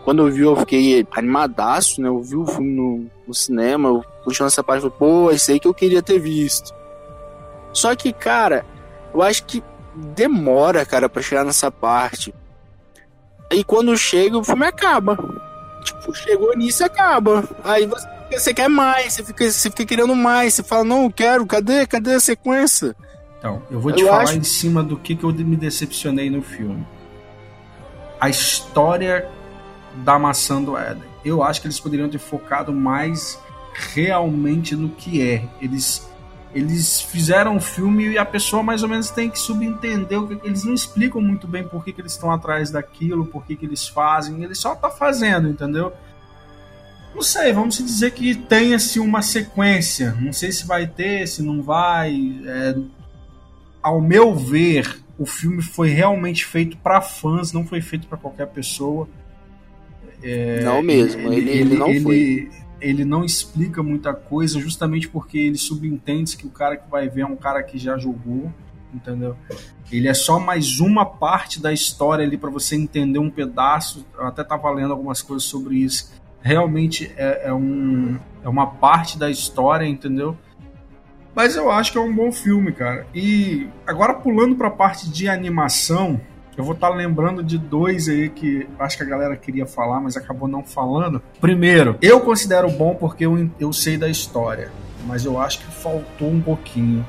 Quando 0.05 0.26
eu 0.26 0.32
vi, 0.32 0.42
eu 0.42 0.57
fiquei 0.57 1.07
animadaço, 1.12 2.01
né? 2.01 2.09
Eu 2.09 2.22
vi 2.22 2.36
o 2.36 2.47
filme 2.47 2.72
no, 2.72 3.07
no 3.26 3.34
cinema, 3.34 3.88
eu 3.88 4.05
puxando 4.24 4.49
essa 4.49 4.62
parte, 4.62 4.82
falei, 4.82 4.97
pô, 4.99 5.30
é 5.30 5.34
isso 5.34 5.51
aí 5.51 5.59
que 5.59 5.66
eu 5.66 5.74
queria 5.74 6.03
ter 6.03 6.18
visto. 6.18 6.74
Só 7.72 7.94
que, 7.94 8.12
cara, 8.12 8.64
eu 9.14 9.22
acho 9.22 9.44
que 9.44 9.62
demora, 10.14 10.84
cara, 10.84 11.09
para 11.09 11.22
chegar 11.22 11.44
nessa 11.44 11.70
parte. 11.70 12.34
E 13.51 13.62
quando 13.64 13.97
chega, 13.97 14.36
o 14.38 14.44
filme 14.44 14.66
acaba. 14.66 15.16
Tipo, 15.84 16.14
chegou 16.14 16.57
nisso 16.57 16.84
acaba. 16.84 17.44
Aí 17.64 17.86
você, 17.86 18.09
você 18.32 18.55
quer 18.55 18.68
mais, 18.68 19.12
você 19.14 19.22
fica, 19.24 19.51
você 19.51 19.70
fica 19.70 19.86
querendo 19.86 20.14
mais. 20.16 20.55
Você 20.55 20.62
fala, 20.62 20.84
não, 20.84 21.05
eu 21.05 21.11
quero, 21.12 21.47
cadê? 21.47 21.86
Cadê 21.86 22.14
a 22.14 22.20
sequência? 22.20 22.94
Então, 23.38 23.62
eu 23.70 23.80
vou 23.80 23.92
te 23.92 24.03
Eu 24.03 24.09
falar 24.09 24.22
acho- 24.24 24.34
em 24.36 24.42
cima 24.42 24.82
do 24.82 24.97
que, 24.97 25.14
que 25.14 25.22
eu 25.24 25.32
me 25.32 25.57
decepcionei 25.57 26.28
no 26.28 26.42
filme. 26.42 26.84
A 28.20 28.28
história 28.28 29.28
da 30.05 30.18
maçã 30.18 30.61
do 30.61 30.76
Éden. 30.76 31.05
Eu 31.24 31.42
acho 31.42 31.61
que 31.61 31.66
eles 31.66 31.78
poderiam 31.78 32.09
ter 32.09 32.18
focado 32.18 32.72
mais 32.72 33.38
realmente 33.94 34.74
no 34.74 34.88
que 34.88 35.22
é. 35.22 35.44
Eles, 35.61 36.09
eles 36.57 37.02
fizeram 37.02 37.57
um 37.57 37.61
filme 37.61 38.09
e 38.12 38.18
a 38.18 38.24
pessoa 38.24 38.62
mais 38.62 38.82
ou 38.82 38.88
menos 38.88 39.11
tem 39.11 39.28
que 39.28 39.38
subentender 39.38 40.18
o 40.18 40.26
que 40.26 40.46
eles 40.46 40.64
não 40.64 40.72
explicam 40.72 41.20
muito 41.20 41.46
bem 41.46 41.62
por 41.62 41.84
que, 41.84 41.92
que 41.92 42.00
eles 42.00 42.12
estão 42.12 42.32
atrás 42.32 42.70
daquilo, 42.70 43.26
por 43.26 43.44
que, 43.44 43.54
que 43.54 43.66
eles 43.66 43.86
fazem. 43.86 44.42
Eles 44.42 44.59
só 44.59 44.74
tá 44.74 44.88
fazendo, 44.90 45.48
entendeu? 45.48 45.92
Não 47.14 47.20
sei, 47.22 47.52
vamos 47.52 47.76
dizer 47.76 48.12
que 48.12 48.34
tenha-se 48.34 48.98
uma 48.98 49.20
sequência. 49.20 50.16
Não 50.20 50.32
sei 50.32 50.50
se 50.50 50.66
vai 50.66 50.86
ter, 50.86 51.26
se 51.26 51.42
não 51.42 51.62
vai. 51.62 52.14
É, 52.46 52.74
ao 53.82 54.00
meu 54.00 54.34
ver, 54.34 54.98
o 55.18 55.26
filme 55.26 55.62
foi 55.62 55.90
realmente 55.90 56.44
feito 56.44 56.76
para 56.78 57.00
fãs, 57.00 57.52
não 57.52 57.66
foi 57.66 57.80
feito 57.80 58.07
para 58.07 58.18
qualquer 58.18 58.46
pessoa. 58.48 59.09
não 60.64 60.82
mesmo, 60.82 61.32
ele, 61.32 61.50
ele, 61.50 61.76
não 61.76 62.02
foi. 62.02 62.50
Ele 62.81 63.05
não 63.05 63.24
explica 63.24 63.83
muita 63.83 64.12
coisa, 64.12 64.61
justamente 64.61 65.09
porque 65.09 65.39
ele 65.39 65.59
subentende 65.59 66.37
que 66.37 66.47
o 66.47 66.51
cara 66.51 66.77
que 66.77 66.91
vai 66.91 67.09
ver 67.09 67.22
é 67.22 67.27
um 67.27 67.37
cara 67.37 67.62
que 67.62 67.79
já 67.79 67.97
jogou, 67.97 68.53
entendeu? 68.93 69.37
Ele 69.91 70.09
é 70.09 70.14
só 70.14 70.39
mais 70.39 70.81
uma 70.81 71.05
parte 71.05 71.61
da 71.61 71.72
história 71.72 72.24
ali 72.24 72.37
para 72.37 72.51
você 72.51 72.77
entender 72.77 73.18
um 73.18 73.31
pedaço. 73.31 74.07
Eu 74.18 74.27
até 74.27 74.43
tava 74.43 74.70
lendo 74.70 74.93
algumas 74.93 75.22
coisas 75.22 75.49
sobre 75.49 75.77
isso. 75.77 76.12
Realmente 76.41 77.12
é, 77.16 77.49
é 77.49 77.55
um, 77.55 78.18
é 78.43 78.49
uma 78.49 78.66
parte 78.66 79.18
da 79.18 79.31
história, 79.31 79.87
entendeu? 79.87 80.37
Mas 81.35 81.55
eu 81.55 81.70
acho 81.70 81.93
que 81.93 81.99
é 81.99 82.01
um 82.01 82.14
bom 82.14 82.33
filme, 82.33 82.72
cara. 82.72 83.07
E 83.14 83.68
agora 83.87 84.14
pulando 84.14 84.57
pra 84.57 84.70
parte 84.70 85.11
de 85.11 85.29
animação, 85.29 86.20
eu 86.57 86.64
vou 86.64 86.74
estar 86.74 86.88
lembrando 86.88 87.42
de 87.42 87.59
dois 87.59 88.09
aí 88.09 88.30
que 88.30 88.66
acho 88.78 88.96
que 88.96 89.02
a 89.02 89.07
galera 89.07 89.36
queria 89.36 89.66
falar, 89.66 90.00
mas 90.00 90.16
acabou 90.16 90.48
não 90.48 90.64
falando. 90.64 91.22
Primeiro, 91.40 91.96
eu 92.00 92.20
considero 92.20 92.70
bom 92.70 92.94
porque 92.94 93.26
eu, 93.26 93.50
eu 93.61 93.72
sei 93.72 93.98
da 93.98 94.09
história, 94.09 94.70
mas 95.07 95.24
eu 95.24 95.40
acho 95.40 95.59
que 95.59 95.66
faltou 95.66 96.30
um 96.30 96.40
pouquinho. 96.40 97.04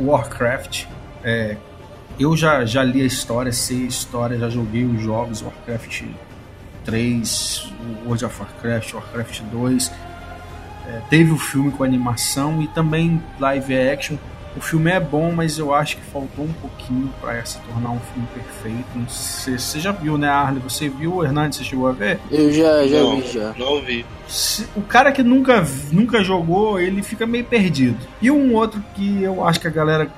Warcraft. 0.00 0.86
É, 1.24 1.56
eu 2.18 2.36
já, 2.36 2.64
já 2.64 2.82
li 2.82 3.02
a 3.02 3.04
história, 3.04 3.52
sei 3.52 3.84
a 3.84 3.88
história, 3.88 4.38
já 4.38 4.48
joguei 4.48 4.84
os 4.84 5.02
jogos 5.02 5.42
Warcraft 5.42 6.04
3, 6.84 7.72
World 8.06 8.24
of 8.24 8.40
Warcraft, 8.40 8.94
Warcraft 8.94 9.40
2. 9.52 9.92
É, 10.86 11.02
teve 11.10 11.32
o 11.32 11.36
filme 11.36 11.72
com 11.72 11.82
animação 11.82 12.62
e 12.62 12.68
também 12.68 13.20
live 13.40 13.76
action. 13.76 14.16
O 14.56 14.60
filme 14.60 14.90
é 14.90 14.98
bom, 14.98 15.32
mas 15.32 15.58
eu 15.58 15.74
acho 15.74 15.96
que 15.96 16.02
faltou 16.04 16.46
um 16.46 16.52
pouquinho 16.54 17.12
para 17.20 17.44
se 17.44 17.58
tornar 17.60 17.90
um 17.90 18.00
filme 18.00 18.26
perfeito. 18.34 18.86
Não 18.94 19.06
sei- 19.08 19.58
Você 19.58 19.78
já 19.78 19.92
viu, 19.92 20.16
né, 20.16 20.28
Arlen? 20.30 20.60
Você 20.62 20.88
viu, 20.88 21.22
Hernandes? 21.22 21.58
Você 21.58 21.64
chegou 21.64 21.86
a 21.88 21.92
ver? 21.92 22.18
Eu 22.30 22.50
já, 22.50 22.86
já 22.86 23.00
não, 23.00 23.20
vi 23.20 23.26
já. 23.32 23.52
não 23.58 23.82
vi. 23.82 24.06
Se- 24.26 24.66
o 24.74 24.80
cara 24.80 25.12
que 25.12 25.22
nunca, 25.22 25.62
nunca 25.92 26.24
jogou, 26.24 26.80
ele 26.80 27.02
fica 27.02 27.26
meio 27.26 27.44
perdido. 27.44 27.98
E 28.22 28.30
um 28.30 28.54
outro 28.54 28.82
que 28.94 29.22
eu 29.22 29.46
acho 29.46 29.60
que 29.60 29.66
a 29.66 29.70
galera, 29.70 30.10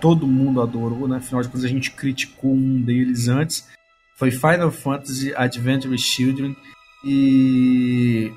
todo 0.00 0.26
mundo 0.26 0.62
adorou, 0.62 1.06
né? 1.06 1.18
Afinal 1.18 1.42
de 1.42 1.48
contas, 1.48 1.64
a 1.64 1.68
gente 1.68 1.90
criticou 1.90 2.54
um 2.54 2.80
deles 2.80 3.28
antes. 3.28 3.68
Foi 4.16 4.30
Final 4.30 4.70
Fantasy 4.70 5.34
Adventure 5.36 5.98
Children. 5.98 6.56
E 7.04 8.32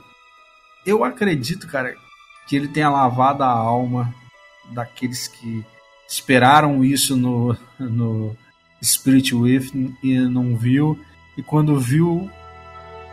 eu 0.86 1.04
acredito, 1.06 1.66
cara, 1.68 1.96
que 2.48 2.58
ele 2.58 2.68
tenha 2.68 2.90
lavado 2.90 3.42
a 3.44 3.48
alma 3.48 4.14
daqueles 4.72 5.28
que 5.28 5.64
esperaram 6.08 6.84
isso 6.84 7.16
no, 7.16 7.56
no 7.80 8.36
Spirit 8.84 9.34
Within 9.36 9.96
e 10.04 10.18
não 10.20 10.56
viu. 10.56 11.00
E 11.38 11.42
quando 11.42 11.80
viu, 11.80 12.30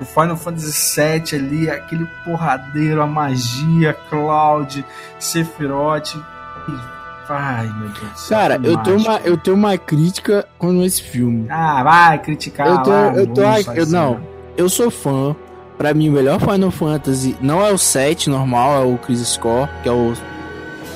o 0.01 0.05
Final 0.05 0.37
Fantasy 0.37 1.01
VII 1.01 1.39
ali, 1.39 1.71
aquele 1.71 2.07
porradeiro, 2.25 3.03
a 3.03 3.07
magia, 3.07 3.95
Cloud, 4.09 4.85
Sephiroth. 5.19 6.15
E... 6.17 7.01
Ai, 7.33 7.67
meu 7.79 7.89
Deus. 7.91 8.29
Cara, 8.29 8.61
eu 8.63 8.77
tenho, 8.79 8.99
uma, 8.99 9.17
eu 9.19 9.37
tenho 9.37 9.57
uma 9.57 9.79
crítica 9.79 10.47
com 10.59 10.83
esse 10.83 11.01
filme. 11.01 11.47
Ah, 11.49 11.83
vai 11.85 12.19
criticar 12.19 12.67
Eu 12.67 12.83
tô- 12.83 12.91
lá, 12.91 13.15
eu 13.15 13.27
tô 13.29 13.43
eu- 13.73 13.87
não. 13.87 14.21
Eu 14.57 14.69
sou 14.69 14.91
fã. 14.91 15.37
Pra 15.79 15.95
mim, 15.95 16.09
o 16.11 16.13
melhor 16.13 16.39
Final 16.41 16.71
Fantasy 16.71 17.35
não 17.41 17.65
é 17.65 17.71
o 17.73 17.79
7 17.79 18.29
normal, 18.29 18.83
é 18.83 18.85
o 18.85 18.99
Crisis 18.99 19.29
Score, 19.29 19.67
que 19.83 19.89
é 19.89 19.93
o, 19.93 20.13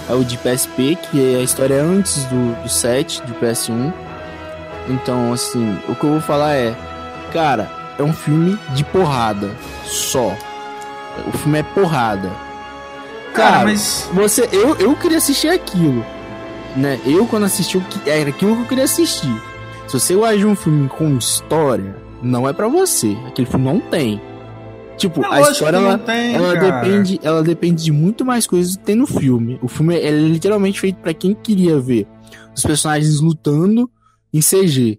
é 0.08 0.14
o 0.14 0.24
de 0.24 0.36
PSP, 0.38 0.96
que 1.10 1.36
a 1.36 1.40
história 1.40 1.74
é 1.74 1.80
antes 1.80 2.24
do, 2.24 2.62
do 2.62 2.68
7, 2.68 3.22
do 3.22 3.34
PS1. 3.34 3.92
Então, 4.88 5.32
assim, 5.32 5.78
o 5.88 5.94
que 5.94 6.04
eu 6.04 6.10
vou 6.10 6.20
falar 6.20 6.54
é, 6.54 6.74
cara, 7.32 7.70
é 7.98 8.02
um 8.02 8.12
filme 8.12 8.58
de 8.74 8.84
porrada, 8.84 9.50
só. 9.84 10.36
O 11.26 11.38
filme 11.38 11.60
é 11.60 11.62
porrada. 11.62 12.30
Cara, 13.32 13.50
Cara, 13.50 13.64
mas. 13.64 14.08
você, 14.12 14.48
eu, 14.52 14.76
eu 14.76 14.94
queria 14.94 15.18
assistir 15.18 15.48
aquilo, 15.48 16.04
né? 16.76 17.00
Eu 17.04 17.26
quando 17.26 17.44
assisti 17.44 17.76
o 17.76 17.80
que 17.80 18.08
era 18.08 18.30
aquilo 18.30 18.56
que 18.56 18.62
eu 18.62 18.68
queria 18.68 18.84
assistir. 18.84 19.34
Se 19.88 19.98
você 19.98 20.14
gosta 20.14 20.38
de 20.38 20.46
um 20.46 20.54
filme 20.54 20.88
com 20.88 21.16
história, 21.16 21.96
não 22.22 22.48
é 22.48 22.52
pra 22.52 22.68
você. 22.68 23.16
Aquele 23.26 23.46
filme 23.48 23.66
não 23.66 23.80
tem. 23.80 24.20
Tipo, 24.96 25.24
É 25.24 25.28
a 25.28 25.40
história 25.50 25.76
ela, 25.76 25.98
tem, 25.98 26.34
ela 26.34 26.54
depende, 26.56 27.20
ela 27.22 27.42
depende 27.42 27.82
de 27.84 27.92
muito 27.92 28.24
mais 28.24 28.46
coisas 28.46 28.76
que 28.76 28.84
tem 28.84 28.94
no 28.94 29.06
filme. 29.06 29.58
O 29.60 29.68
filme 29.68 29.96
é 29.98 30.10
literalmente 30.10 30.80
feito 30.80 30.96
pra 30.96 31.12
quem 31.12 31.34
queria 31.34 31.78
ver 31.80 32.06
os 32.56 32.62
personagens 32.62 33.20
lutando 33.20 33.90
em 34.32 34.40
CG. 34.40 34.98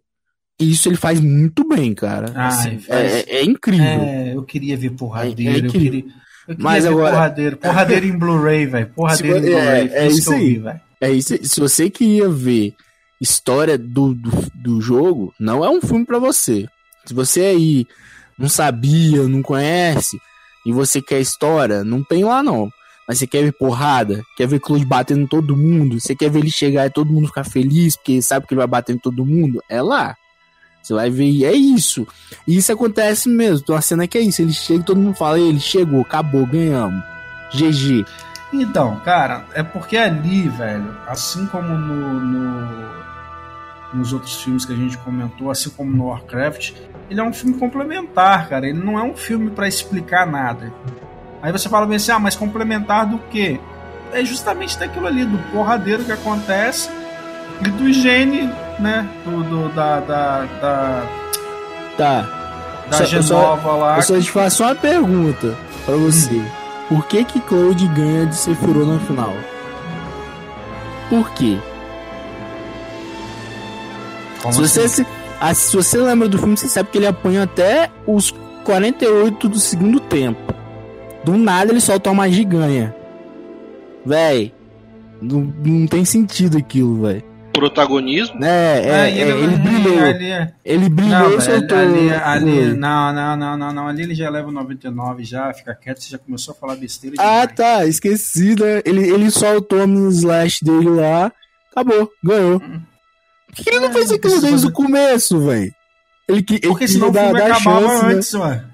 E 0.59 0.71
isso 0.71 0.87
ele 0.89 0.95
faz 0.97 1.19
muito 1.19 1.67
bem, 1.67 1.93
cara. 1.93 2.31
Ai, 2.35 2.47
Assim, 2.47 2.79
faz- 2.79 2.89
é, 3.13 3.19
é- 3.19 3.35
é 3.37 3.43
incrível. 3.43 3.85
É, 3.85 4.33
eu 4.35 4.43
queria 4.43 4.77
ver 4.77 4.91
porradeiro. 4.91 5.51
É- 5.51 5.59
é 5.61 5.65
eu 5.65 5.69
queria, 5.71 5.87
eu 5.99 6.01
queria 6.01 6.57
Mas 6.59 6.85
agora- 6.85 7.11
porradeiro. 7.11 7.57
Porradeiro 7.57 8.05
em 8.05 8.17
Blu-ray, 8.17 8.65
velho. 8.65 8.87
Porradeiro 8.95 9.39
Se 9.41 9.45
em 9.47 9.49
Blu-ray. 9.51 9.89
é, 9.93 9.97
é 9.97 10.07
isso 10.07 10.31
aí. 10.31 10.57
velho. 10.57 10.81
É 11.01 11.11
isso. 11.11 11.37
Se 11.41 11.59
você 11.59 11.89
queria 11.89 12.29
ver 12.29 12.73
história 13.19 13.77
do, 13.77 14.13
do, 14.13 14.31
do 14.55 14.81
jogo, 14.81 15.33
não 15.39 15.63
é 15.63 15.69
um 15.69 15.81
filme 15.81 16.05
pra 16.05 16.19
você. 16.19 16.65
Se 17.05 17.13
você 17.13 17.41
aí 17.41 17.85
não 18.37 18.49
sabia, 18.49 19.23
não 19.27 19.41
conhece, 19.41 20.19
e 20.65 20.71
você 20.71 21.01
quer 21.01 21.19
história, 21.19 21.83
não 21.83 22.03
tem 22.03 22.23
lá 22.23 22.41
não. 22.43 22.69
Mas 23.07 23.19
você 23.19 23.27
quer 23.27 23.43
ver 23.43 23.51
porrada, 23.53 24.23
quer 24.35 24.47
ver 24.47 24.59
Claude 24.59 24.83
batendo 24.85 25.21
em 25.21 25.27
todo 25.27 25.55
mundo, 25.55 25.99
você 25.99 26.15
quer 26.15 26.29
ver 26.29 26.39
ele 26.39 26.49
chegar 26.49 26.87
e 26.87 26.89
todo 26.89 27.11
mundo 27.13 27.27
ficar 27.27 27.43
feliz, 27.43 27.95
porque 27.95 28.19
sabe 28.21 28.47
que 28.47 28.53
ele 28.53 28.59
vai 28.59 28.67
bater 28.67 28.95
em 28.95 28.99
todo 28.99 29.25
mundo, 29.25 29.61
é 29.69 29.79
lá. 29.81 30.15
Você 30.81 30.93
vai 30.93 31.09
ver, 31.09 31.25
e 31.29 31.45
é 31.45 31.51
isso. 31.53 32.07
E 32.47 32.57
isso 32.57 32.71
acontece 32.71 33.27
mesmo. 33.27 33.65
Tem 33.65 33.75
uma 33.75 33.81
cena 33.81 34.07
que 34.07 34.19
é 34.19 34.21
isso. 34.21 34.39
Ele 34.43 34.53
chega 34.53 34.83
todo 34.83 34.99
mundo 34.99 35.15
fala, 35.15 35.39
ele 35.39 35.59
chegou, 35.59 36.01
acabou, 36.01 36.45
ganhamos. 36.45 37.03
GG. 37.53 38.05
Então, 38.53 38.99
cara, 38.99 39.45
é 39.53 39.63
porque 39.63 39.97
ali, 39.97 40.47
velho, 40.47 40.95
assim 41.07 41.47
como 41.47 41.69
no, 41.69 42.19
no- 42.19 42.95
nos 43.95 44.13
outros 44.13 44.41
filmes 44.43 44.63
que 44.65 44.73
a 44.73 44.75
gente 44.75 44.97
comentou, 44.99 45.49
assim 45.49 45.69
como 45.71 45.91
no 45.91 46.05
Warcraft, 46.05 46.73
ele 47.09 47.19
é 47.19 47.23
um 47.23 47.33
filme 47.33 47.57
complementar, 47.57 48.47
cara. 48.49 48.67
Ele 48.67 48.79
não 48.83 48.97
é 48.99 49.03
um 49.03 49.15
filme 49.15 49.49
pra 49.49 49.67
explicar 49.67 50.25
nada. 50.25 50.71
Aí 51.41 51.51
você 51.51 51.69
fala 51.69 51.85
bem 51.85 51.97
assim, 51.97 52.11
ah, 52.11 52.19
mas 52.19 52.35
complementar 52.35 53.05
do 53.05 53.17
quê? 53.29 53.59
É 54.11 54.23
justamente 54.23 54.77
daquilo 54.79 55.07
ali, 55.07 55.25
do 55.25 55.37
porradeiro 55.51 56.03
que 56.03 56.11
acontece 56.11 56.89
e 57.65 57.69
do 57.69 57.91
gene, 57.93 58.49
né? 58.79 59.07
Do, 59.25 59.43
do- 59.43 59.69
da, 59.73 59.99
da, 59.99 60.39
da, 60.61 61.03
Tá. 61.97 62.21
da 62.89 62.97
Só- 62.97 63.03
eu 63.03 63.07
só- 63.23 63.39
Genova 63.41 63.71
lá. 63.73 63.95
Eu 63.97 64.01
só 64.01 64.19
te 64.19 64.31
faço 64.31 64.63
uma 64.63 64.75
pergunta 64.75 65.55
pra 65.85 65.95
você. 65.95 66.41
Por 66.89 67.05
que 67.07 67.23
que 67.23 67.39
Cloud 67.41 67.87
ganha 67.89 68.25
de 68.25 68.35
Sephiroth 68.35 68.85
no 68.87 68.99
final? 68.99 69.33
Por 71.09 71.29
quê? 71.31 71.57
Como 74.41 74.53
se, 74.53 74.61
você, 74.61 74.81
assim? 74.81 75.03
se, 75.03 75.07
ah, 75.39 75.53
se 75.53 75.75
você 75.75 75.97
lembra 75.97 76.27
do 76.27 76.37
filme, 76.37 76.57
você 76.57 76.67
sabe 76.67 76.89
que 76.89 76.97
ele 76.97 77.07
apanha 77.07 77.43
até 77.43 77.89
os 78.07 78.31
48 78.63 79.47
do 79.49 79.59
segundo 79.59 79.99
tempo. 79.99 80.53
Do 81.23 81.37
nada 81.37 81.71
ele 81.71 81.81
solta 81.81 82.09
uma 82.09 82.23
magia 82.23 82.41
e 82.41 82.45
ganha. 82.45 82.95
Véi, 84.05 84.53
não, 85.21 85.41
não 85.65 85.87
tem 85.87 86.05
sentido 86.05 86.57
aquilo, 86.57 87.01
véi. 87.01 87.23
Protagonismo? 87.53 88.43
É, 88.43 88.81
é, 88.83 88.89
É, 88.89 89.09
é, 89.09 89.15
e 89.15 89.21
ele, 89.21 89.57
brilhou. 89.57 90.03
ali 90.03 90.25
é- 90.31 90.53
Ele 90.65 90.89
brilhou 90.89 91.29
Não, 91.29 91.37
e 91.37 91.41
soltou. 91.41 91.77
ali, 91.77 92.09
ali, 92.13 92.51
foi. 92.65 92.73
não, 92.75 93.13
não, 93.13 93.37
não, 93.37 93.57
não, 93.57 93.73
não. 93.73 93.87
Ali 93.87 94.03
ele 94.03 94.13
já 94.13 94.29
leva 94.29 94.49
o 94.49 94.51
99 94.51 95.23
já, 95.23 95.53
fica 95.53 95.73
quieto, 95.73 96.01
você 96.03 96.11
já 96.11 96.17
começou 96.17 96.53
a 96.53 96.55
falar 96.57 96.75
besteira 96.75 97.15
Ah, 97.17 97.45
demais. 97.45 97.55
tá, 97.55 97.85
esqueci, 97.85 98.55
né? 98.59 98.81
Ele, 98.85 99.07
ele 99.09 99.31
soltou 99.31 99.87
mini 99.87 100.09
slash 100.09 100.63
dele 100.65 100.89
lá, 100.89 101.31
acabou, 101.71 102.11
ganhou. 102.23 102.61
Por 103.55 103.63
que 103.63 103.69
ele 103.69 103.79
não 103.79 103.89
É, 103.89 103.93
fez 103.93 104.11
aquilo 104.11 104.41
desde 104.41 104.67
o 104.67 104.71
começo, 104.71 105.39
velho? 105.45 105.73
Ele, 106.27 106.41
que- 106.43 106.55
ele 106.55 106.67
Porque 106.67 106.87
senão 106.87 107.09
o 107.09 107.11
queria 107.11 107.27
filme 107.27 107.39
dar- 107.41 107.47
dar 107.49 107.55
acabava 107.57 107.87
chance, 107.87 108.05
né? 108.05 108.13
antes, 108.13 108.33
ué. 108.33 108.65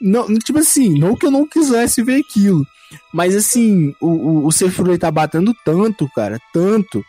Não, 0.00 0.26
tipo 0.38 0.58
assim, 0.58 0.98
não 0.98 1.16
que 1.16 1.26
eu 1.26 1.30
não 1.30 1.46
quisesse 1.46 2.02
ver 2.02 2.20
aquilo. 2.20 2.64
Mas 3.12 3.34
assim, 3.36 3.92
o, 4.00 4.06
o, 4.06 4.46
o 4.48 4.98
tá 4.98 5.10
batendo 5.10 5.54
tanto, 5.64 6.08
cara, 6.14 6.38
tanto. 6.52 7.02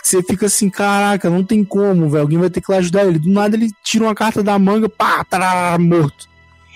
Que 0.00 0.08
você 0.08 0.22
fica 0.22 0.46
assim, 0.46 0.70
caraca, 0.70 1.28
não 1.28 1.42
tem 1.44 1.64
como, 1.64 2.08
velho. 2.08 2.22
Alguém 2.22 2.38
vai 2.38 2.48
ter 2.48 2.60
que 2.60 2.70
lá 2.70 2.78
ajudar 2.78 3.04
ele. 3.04 3.18
Do 3.18 3.28
nada 3.28 3.56
ele 3.56 3.70
tira 3.84 4.04
uma 4.04 4.14
carta 4.14 4.42
da 4.42 4.56
manga, 4.58 4.88
pá, 4.88 5.24
tarará, 5.24 5.76
morto. 5.78 6.26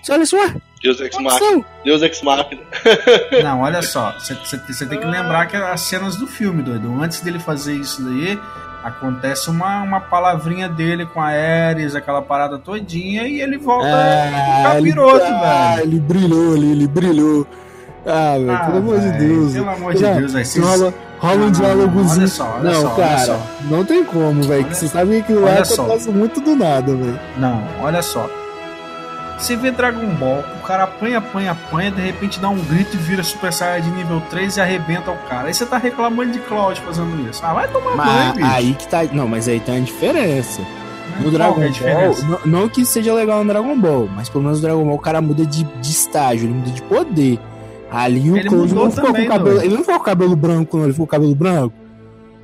Você 0.03 0.13
olha 0.13 0.27
só, 0.27 0.37
ué, 0.37 0.57
Deus 0.83 1.01
Ex 1.01 1.17
Machina. 1.17 1.65
Deus 1.85 2.03
Ex 2.03 2.21
Machina. 2.23 2.61
Não, 3.45 3.61
olha 3.61 3.81
só, 3.83 4.13
você 4.19 4.35
tem 4.87 4.99
que 4.99 5.07
lembrar 5.07 5.47
que 5.47 5.57
as 5.57 5.81
cenas 5.83 6.17
do 6.17 6.27
filme, 6.27 6.61
doido. 6.65 6.93
Antes 7.01 7.21
dele 7.21 7.39
fazer 7.39 7.77
isso 7.77 8.03
daí, 8.03 8.37
acontece 8.83 9.51
uma, 9.51 9.83
uma 9.83 10.01
palavrinha 10.01 10.69
dele 10.69 11.07
com 11.07 11.21
a 11.21 11.29
Ares, 11.29 11.95
aquela 11.95 12.21
parada 12.23 12.59
todinha, 12.59 13.27
e 13.29 13.41
ele 13.41 13.59
volta 13.59 13.87
ele, 13.87 14.63
capiroto, 14.63 15.25
ah, 15.25 15.75
velho. 15.77 15.83
ele 15.89 16.01
brilhou 16.01 16.55
ali, 16.55 16.73
ele 16.73 16.87
brilhou. 16.87 17.47
Ah, 18.05 18.33
velho, 18.37 18.53
Ah, 18.53 18.59
pelo 18.67 18.79
amor 18.79 19.01
de 19.01 19.13
Deus. 19.13 19.53
Pelo 19.53 19.71
amor 19.71 19.95
de 19.95 20.03
Deus, 20.03 20.33
vai 20.33 20.45
ser. 20.45 20.61
Rola, 20.61 20.95
rola 21.19 21.45
um 21.47 21.51
diálogozinho. 21.51 22.19
olha 22.19 22.27
só, 22.29 22.57
olha 22.59 22.71
não, 22.73 22.81
só, 22.83 22.89
cara, 22.97 23.39
não 23.71 23.85
tem 23.85 24.05
como, 24.05 24.43
velho. 24.43 24.67
Você 24.75 24.89
sabe 24.89 25.23
que 25.23 25.33
lá 25.33 25.53
acontece 25.61 26.11
muito 26.11 26.41
do 26.41 26.57
nada, 26.57 26.95
velho. 26.95 27.21
Não, 27.37 27.63
olha 27.81 28.03
só. 28.03 28.29
Você 29.43 29.57
vê 29.57 29.73
Dragon 29.73 30.07
Ball, 30.15 30.39
o 30.39 30.63
cara 30.65 30.85
apanha, 30.85 31.19
apanha, 31.19 31.51
apanha, 31.51 31.91
de 31.91 32.01
repente 32.01 32.39
dá 32.39 32.49
um 32.49 32.63
grito 32.63 32.95
e 32.95 32.97
vira 32.97 33.25
Super 33.25 33.53
Saiyajin 33.53 33.91
nível 33.91 34.23
3 34.31 34.57
e 34.57 34.61
arrebenta 34.61 35.11
o 35.11 35.17
cara. 35.29 35.49
Aí 35.49 35.55
você 35.55 35.67
tá 35.67 35.79
reclamando 35.79 36.31
de 36.31 36.39
Cloud 36.39 36.81
fazendo 36.81 37.29
isso. 37.29 37.45
Ah, 37.45 37.53
vai 37.53 37.67
tomar 37.67 37.97
banho, 37.97 37.97
Mas 37.97 38.33
bicho. 38.35 38.47
aí 38.47 38.75
que 38.75 38.87
tá. 38.87 39.03
Não, 39.03 39.27
mas 39.27 39.49
aí 39.49 39.59
tem 39.59 39.75
uma 39.75 39.85
diferença. 39.85 40.63
No 41.19 41.25
Qual 41.25 41.33
Dragon 41.33 41.61
é 41.61 41.71
Ball, 41.71 42.17
não, 42.23 42.39
não 42.63 42.69
que 42.69 42.87
seja 42.87 43.13
legal 43.13 43.43
no 43.43 43.53
Dragon 43.53 43.77
Ball, 43.77 44.09
mas 44.15 44.29
pelo 44.29 44.45
menos 44.45 44.61
no 44.61 44.67
Dragon 44.69 44.85
Ball 44.85 44.95
o 44.95 44.99
cara 45.01 45.21
muda 45.21 45.45
de, 45.45 45.65
de 45.65 45.91
estágio, 45.91 46.47
ele 46.47 46.55
muda 46.55 46.71
de 46.71 46.83
poder. 46.83 47.41
Ali 47.91 48.31
o 48.31 48.49
Cloud 48.49 48.73
não 48.73 48.91
ficou 48.93 49.13
também, 49.13 49.27
com 49.27 49.35
o 49.35 49.39
cabelo. 49.39 49.61
Ele 49.61 49.75
não 49.75 49.81
ficou 49.81 49.97
com 49.97 50.01
o 50.03 50.05
cabelo 50.05 50.37
branco, 50.37 50.77
não, 50.77 50.85
ele 50.85 50.93
ficou 50.93 51.07
com 51.07 51.11
o 51.11 51.19
cabelo 51.19 51.35
branco. 51.35 51.75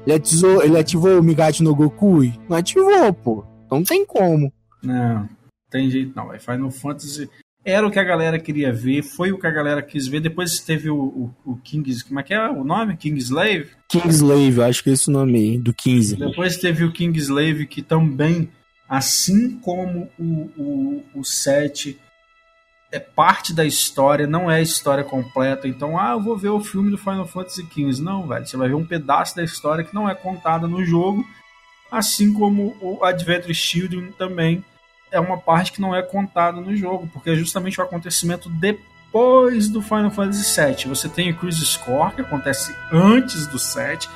Ele 0.05 0.17
ativou, 0.17 0.65
ele 0.65 0.77
ativou 0.77 1.21
o 1.21 1.23
Migachi 1.23 1.63
no 1.63 1.77
Goku? 1.77 2.25
Não 2.49 2.57
ativou, 2.57 3.13
pô. 3.13 3.45
Então 3.67 3.79
não 3.79 3.85
tem 3.85 4.05
como. 4.05 4.53
Não, 4.83 5.29
tem 5.71 5.91
jeito 5.91 6.13
não. 6.15 6.29
Vai 6.29 6.39
Final 6.39 6.71
Fantasy 6.71 7.29
era 7.65 7.87
o 7.87 7.91
que 7.91 7.99
a 7.99 8.05
galera 8.05 8.39
queria 8.39 8.73
ver, 8.73 9.03
foi 9.03 9.31
o 9.31 9.39
que 9.39 9.47
a 9.47 9.51
galera 9.51 9.83
quis 9.83 10.07
ver. 10.07 10.21
Depois 10.21 10.59
teve 10.61 10.89
o, 10.89 10.97
o, 10.97 11.35
o 11.45 11.57
King's. 11.57 12.03
Como 12.03 12.19
é 12.19 12.23
que 12.23 12.33
é 12.33 12.49
o 12.49 12.65
nome? 12.65 12.97
Kingslave? 12.97 13.69
Kingslave, 13.89 14.63
acho 14.63 14.83
que 14.83 14.91
é 14.91 14.93
esse 14.95 15.09
o 15.09 15.13
nome 15.13 15.39
aí, 15.39 15.59
do 15.59 15.75
15. 15.75 16.17
Depois 16.17 16.57
teve 16.57 16.85
o 16.85 16.93
Kingslave, 16.93 17.67
que 17.67 17.83
também, 17.83 18.49
assim 18.89 19.59
como 19.59 20.09
o, 20.19 20.51
o, 20.57 21.05
o 21.17 21.25
7, 21.25 21.99
é 22.91 22.99
parte 22.99 23.53
da 23.53 23.67
história, 23.67 24.27
não 24.27 24.51
é 24.51 24.57
a 24.57 24.63
história 24.63 25.05
completa. 25.05 25.69
Então, 25.69 25.99
ah, 25.99 26.13
eu 26.13 26.23
vou 26.23 26.39
ver 26.39 26.49
o 26.49 26.61
filme 26.61 26.91
do 26.91 26.97
Final 26.97 27.27
Fantasy 27.27 27.63
XV. 27.63 28.03
Não, 28.03 28.27
velho. 28.27 28.47
Você 28.47 28.57
vai 28.57 28.69
ver 28.69 28.77
um 28.77 28.87
pedaço 28.87 29.37
da 29.37 29.45
história 29.45 29.85
que 29.85 29.95
não 29.95 30.09
é 30.09 30.15
contada 30.15 30.67
no 30.67 30.83
jogo, 30.85 31.23
assim 31.91 32.33
como 32.33 32.77
o 32.81 33.05
Adventure 33.05 33.55
Children 33.55 34.13
também 34.13 34.65
é 35.11 35.19
uma 35.21 35.37
parte 35.39 35.73
que 35.73 35.81
não 35.81 35.95
é 35.95 36.03
contada 36.03 36.61
no 36.61 36.75
jogo, 36.77 37.09
porque 37.13 37.31
é 37.31 37.35
justamente 37.35 37.81
o 37.81 37.85
acontecimento 37.85 38.49
depois 38.51 39.69
do 39.69 39.81
Final 39.81 40.11
Fantasy 40.11 40.61
VII. 40.61 40.89
Você 40.89 41.09
tem 41.09 41.31
o 41.31 41.37
Crisis 41.37 41.69
Score, 41.71 42.13
que 42.15 42.21
acontece 42.21 42.75
antes 42.93 43.47
do 43.47 43.59
7. 43.59 44.09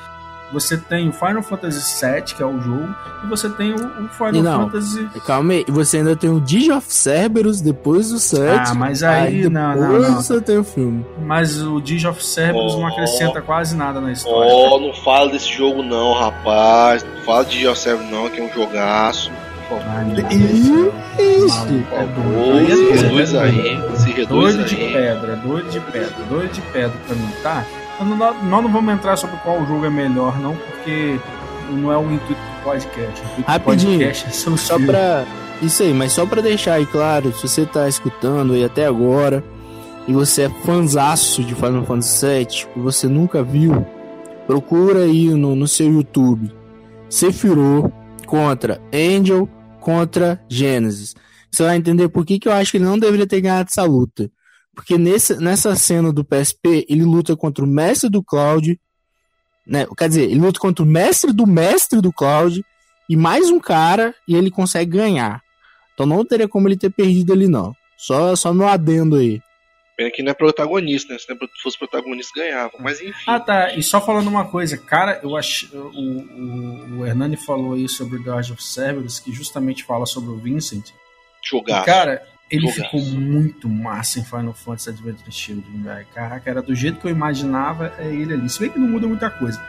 Você 0.51 0.77
tem 0.77 1.09
o 1.09 1.11
Final 1.11 1.41
Fantasy 1.41 2.05
VII, 2.05 2.21
que 2.35 2.43
é 2.43 2.45
o 2.45 2.61
jogo, 2.61 2.93
e 3.23 3.27
você 3.27 3.49
tem 3.49 3.71
o, 3.71 3.75
o 4.05 4.07
Final 4.09 4.35
E 4.35 4.41
não, 4.43 4.69
Fantasy. 4.69 5.09
Calma 5.25 5.53
aí, 5.53 5.65
você 5.67 5.97
ainda 5.97 6.15
tem 6.15 6.29
o 6.29 6.39
Digi 6.39 6.71
of 6.71 6.93
Cerberus 6.93 7.59
depois 7.59 8.09
do 8.09 8.19
7. 8.19 8.69
Ah, 8.69 8.75
mas 8.75 9.01
aí, 9.01 9.49
não, 9.49 9.75
não, 9.75 9.81
depois 9.81 10.09
não. 10.09 10.21
você 10.21 10.39
tem 10.41 10.59
o 10.59 10.63
filme. 10.63 11.03
Mas 11.25 11.59
o 11.59 11.81
Digi 11.81 12.05
of 12.07 12.23
Cerberus 12.23 12.75
não 12.75 12.83
Oh. 12.83 12.85
acrescenta 12.87 13.41
quase 13.41 13.75
nada 13.75 13.99
na 13.99 14.11
história. 14.11 14.51
Ó, 14.53 14.79
não 14.79 14.93
fala 14.93 15.31
desse 15.31 15.51
jogo 15.51 15.81
não, 15.81 16.13
rapaz. 16.13 17.03
Não 17.03 17.21
fala 17.23 17.45
de 17.45 17.59
Geoserve 17.59 18.03
não, 18.11 18.29
que 18.29 18.39
é 18.39 18.43
um 18.43 18.53
jogaço. 18.53 19.31
Maluco, 19.79 20.21
Por 21.89 21.99
é 21.99 22.05
doido. 22.05 22.57
Aí 22.57 22.71
é 22.71 22.75
se 22.75 22.83
doido, 22.85 23.19
é 23.19 23.25
doido. 23.25 23.39
aí. 23.39 23.97
Se 23.97 24.11
reduz 24.11 24.27
Doido 24.27 24.65
de 24.65 24.75
aí. 24.75 24.93
pedra, 24.93 25.35
doido 25.37 25.69
de 25.69 25.79
pedra, 25.79 26.15
doido 26.29 26.51
de 26.53 26.61
pedra 26.61 26.93
pra 27.07 27.15
mim, 27.15 27.29
tá? 27.41 27.65
Então, 27.95 28.07
não- 28.07 28.17
Nós 28.43 28.63
não 28.63 28.71
vamos 28.71 28.93
entrar 28.93 29.15
sobre 29.17 29.35
qual 29.37 29.65
jogo 29.65 29.85
é 29.85 29.89
melhor, 29.89 30.39
não, 30.39 30.55
porque 30.55 31.19
não 31.71 31.91
é 31.91 31.97
o 31.97 32.03
intuito 32.11 32.33
do 32.41 32.63
podcast. 32.63 33.21
O 33.21 33.25
intuito 33.31 33.43
Rapidinho, 33.51 33.91
do 33.93 33.97
podcast 33.99 34.27
é 34.27 34.31
são 34.31 34.57
Só 34.57 34.75
filmes. 34.75 34.91
pra. 34.91 35.25
Isso 35.61 35.83
aí, 35.83 35.93
mas 35.93 36.11
só 36.11 36.25
pra 36.25 36.41
deixar 36.41 36.73
aí 36.73 36.85
claro, 36.85 37.31
se 37.33 37.47
você 37.47 37.65
tá 37.65 37.87
escutando 37.87 38.53
aí 38.53 38.65
até 38.65 38.85
agora 38.85 39.41
e 40.07 40.11
você 40.13 40.43
é 40.43 40.49
fanzaço 40.65 41.41
de 41.43 41.55
Final 41.55 41.83
Fantasy 41.85 42.25
VII 42.25 42.67
e 42.75 42.79
você 42.79 43.07
nunca 43.07 43.41
viu, 43.43 43.85
procura 44.45 45.03
aí 45.03 45.29
no, 45.29 45.55
no 45.55 45.65
seu 45.67 45.89
YouTube 45.89 46.51
Sephiroth 47.07 47.89
contra 48.25 48.81
Angel 48.93 49.47
contra 49.83 50.41
Genesis. 50.49 51.13
Você 51.51 51.61
vai 51.61 51.75
entender 51.75 52.07
por 52.07 52.25
que, 52.25 52.39
que 52.39 52.47
eu 52.47 52.53
acho 52.53 52.71
que 52.71 52.77
ele 52.77 52.85
não 52.85 52.97
deveria 52.97 53.27
ter 53.27 53.41
ganhado 53.41 53.67
essa 53.69 53.83
luta. 53.83 54.31
Porque 54.73 54.97
nesse, 54.97 55.35
nessa 55.35 55.75
cena 55.75 56.11
do 56.11 56.23
PSP, 56.23 56.85
ele 56.89 57.03
luta 57.03 57.35
contra 57.35 57.63
o 57.63 57.67
mestre 57.67 58.09
do 58.09 58.23
Cloud. 58.23 58.79
Né? 59.67 59.85
Quer 59.97 60.07
dizer, 60.07 60.23
ele 60.23 60.39
luta 60.39 60.59
contra 60.59 60.83
o 60.83 60.87
mestre 60.87 61.33
do 61.33 61.45
mestre 61.45 62.01
do 62.01 62.13
Cloud 62.13 62.65
e 63.09 63.17
mais 63.17 63.49
um 63.49 63.59
cara 63.59 64.15
e 64.25 64.35
ele 64.35 64.49
consegue 64.49 64.97
ganhar. 64.97 65.41
Então 65.93 66.05
não 66.05 66.25
teria 66.25 66.47
como 66.47 66.67
ele 66.67 66.77
ter 66.77 66.89
perdido 66.89 67.33
ali, 67.33 67.47
não. 67.47 67.75
Só, 67.97 68.35
só 68.35 68.53
meu 68.53 68.67
adendo 68.67 69.17
aí. 69.17 69.41
Pena 69.95 70.09
que 70.11 70.23
não 70.23 70.31
é 70.31 70.33
protagonista, 70.33 71.13
né? 71.13 71.19
Se 71.19 71.29
não 71.29 71.37
fosse 71.61 71.77
protagonista, 71.77 72.31
ganhava. 72.35 72.71
Mas 72.79 72.99
enfim. 72.99 73.23
Ah, 73.27 73.39
tá. 73.39 73.73
E 73.75 73.83
só 73.83 74.01
falando 74.01 74.27
uma 74.27 74.45
coisa, 74.45 74.77
cara, 74.77 75.19
eu 75.21 75.35
acho. 75.35 75.69
O, 75.75 75.99
o, 75.99 76.99
o 76.99 77.05
Hernani 77.05 77.37
falou 77.37 77.73
aí 77.73 77.87
sobre 77.87 78.17
o 78.17 78.23
Guard 78.23 78.49
of 78.49 78.63
Cerberus, 78.63 79.19
que 79.19 79.31
justamente 79.31 79.83
fala 79.83 80.05
sobre 80.05 80.31
o 80.31 80.37
Vincent. 80.37 80.89
Jogar. 81.47 81.83
cara, 81.85 82.25
ele 82.49 82.67
Jogaço. 82.67 82.83
ficou 82.83 83.01
muito 83.01 83.69
massa 83.69 84.19
em 84.19 84.23
Final 84.23 84.53
Fantasy 84.53 84.89
Adventure 84.89 85.31
Children, 85.31 85.83
velho. 85.83 86.07
Caraca, 86.13 86.49
era 86.49 86.61
do 86.61 86.73
jeito 86.73 86.99
que 86.99 87.07
eu 87.07 87.11
imaginava, 87.11 87.93
é 87.99 88.07
ele 88.07 88.33
ali. 88.33 88.49
Se 88.49 88.59
bem 88.59 88.69
que 88.69 88.79
não 88.79 88.87
muda 88.87 89.07
muita 89.07 89.29
coisa. 89.29 89.61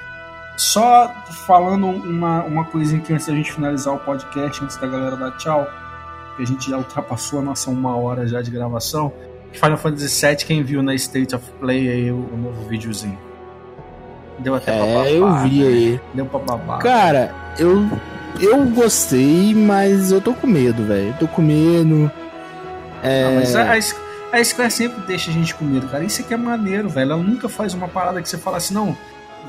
Só 0.56 1.08
falando 1.46 1.86
uma, 1.86 2.44
uma 2.44 2.64
coisinha 2.64 3.00
aqui 3.00 3.12
antes 3.12 3.26
da 3.26 3.34
gente 3.34 3.52
finalizar 3.52 3.92
o 3.92 3.98
podcast, 3.98 4.62
antes 4.62 4.76
da 4.76 4.86
galera 4.86 5.16
dar 5.16 5.36
tchau, 5.36 5.66
que 6.36 6.42
a 6.42 6.46
gente 6.46 6.70
já 6.70 6.78
ultrapassou 6.78 7.40
a 7.40 7.42
nossa 7.42 7.70
uma 7.70 7.96
hora 7.96 8.26
já 8.26 8.40
de 8.40 8.50
gravação. 8.50 9.12
Final 9.58 9.76
Fantasy 9.76 10.26
VII, 10.26 10.36
quem 10.36 10.62
viu 10.62 10.82
na 10.82 10.94
State 10.94 11.34
of 11.34 11.44
Play 11.60 11.88
aí 11.88 12.10
o, 12.10 12.16
o 12.16 12.36
novo 12.36 12.68
videozinho. 12.68 13.18
Deu 14.38 14.54
até 14.54 14.76
pra 14.76 14.86
babar. 14.86 15.06
É, 15.06 15.12
eu 15.16 15.34
vi 15.48 15.60
né? 15.62 15.66
aí. 15.68 16.00
Deu 16.14 16.26
pra 16.26 16.38
babar. 16.40 16.78
Cara, 16.80 17.34
eu, 17.58 17.86
eu 18.40 18.64
gostei, 18.66 19.54
mas 19.54 20.10
eu 20.10 20.20
tô 20.20 20.34
com 20.34 20.46
medo, 20.46 20.84
velho. 20.84 21.14
Tô 21.20 21.28
com 21.28 21.40
medo. 21.42 22.10
É, 23.02 23.24
Não, 23.24 23.34
mas 23.36 23.54
a, 23.54 23.72
a 23.74 23.78
a 24.36 24.42
Square 24.42 24.70
sempre 24.72 25.00
deixa 25.06 25.30
a 25.30 25.32
gente 25.32 25.54
com 25.54 25.64
medo, 25.64 25.86
cara. 25.86 26.02
Isso 26.02 26.20
aqui 26.22 26.34
é 26.34 26.36
maneiro, 26.36 26.88
velho. 26.88 27.12
Ela 27.12 27.22
nunca 27.22 27.48
faz 27.48 27.72
uma 27.74 27.86
parada 27.86 28.20
que 28.20 28.28
você 28.28 28.36
fala 28.36 28.56
assim, 28.56 28.74
não, 28.74 28.96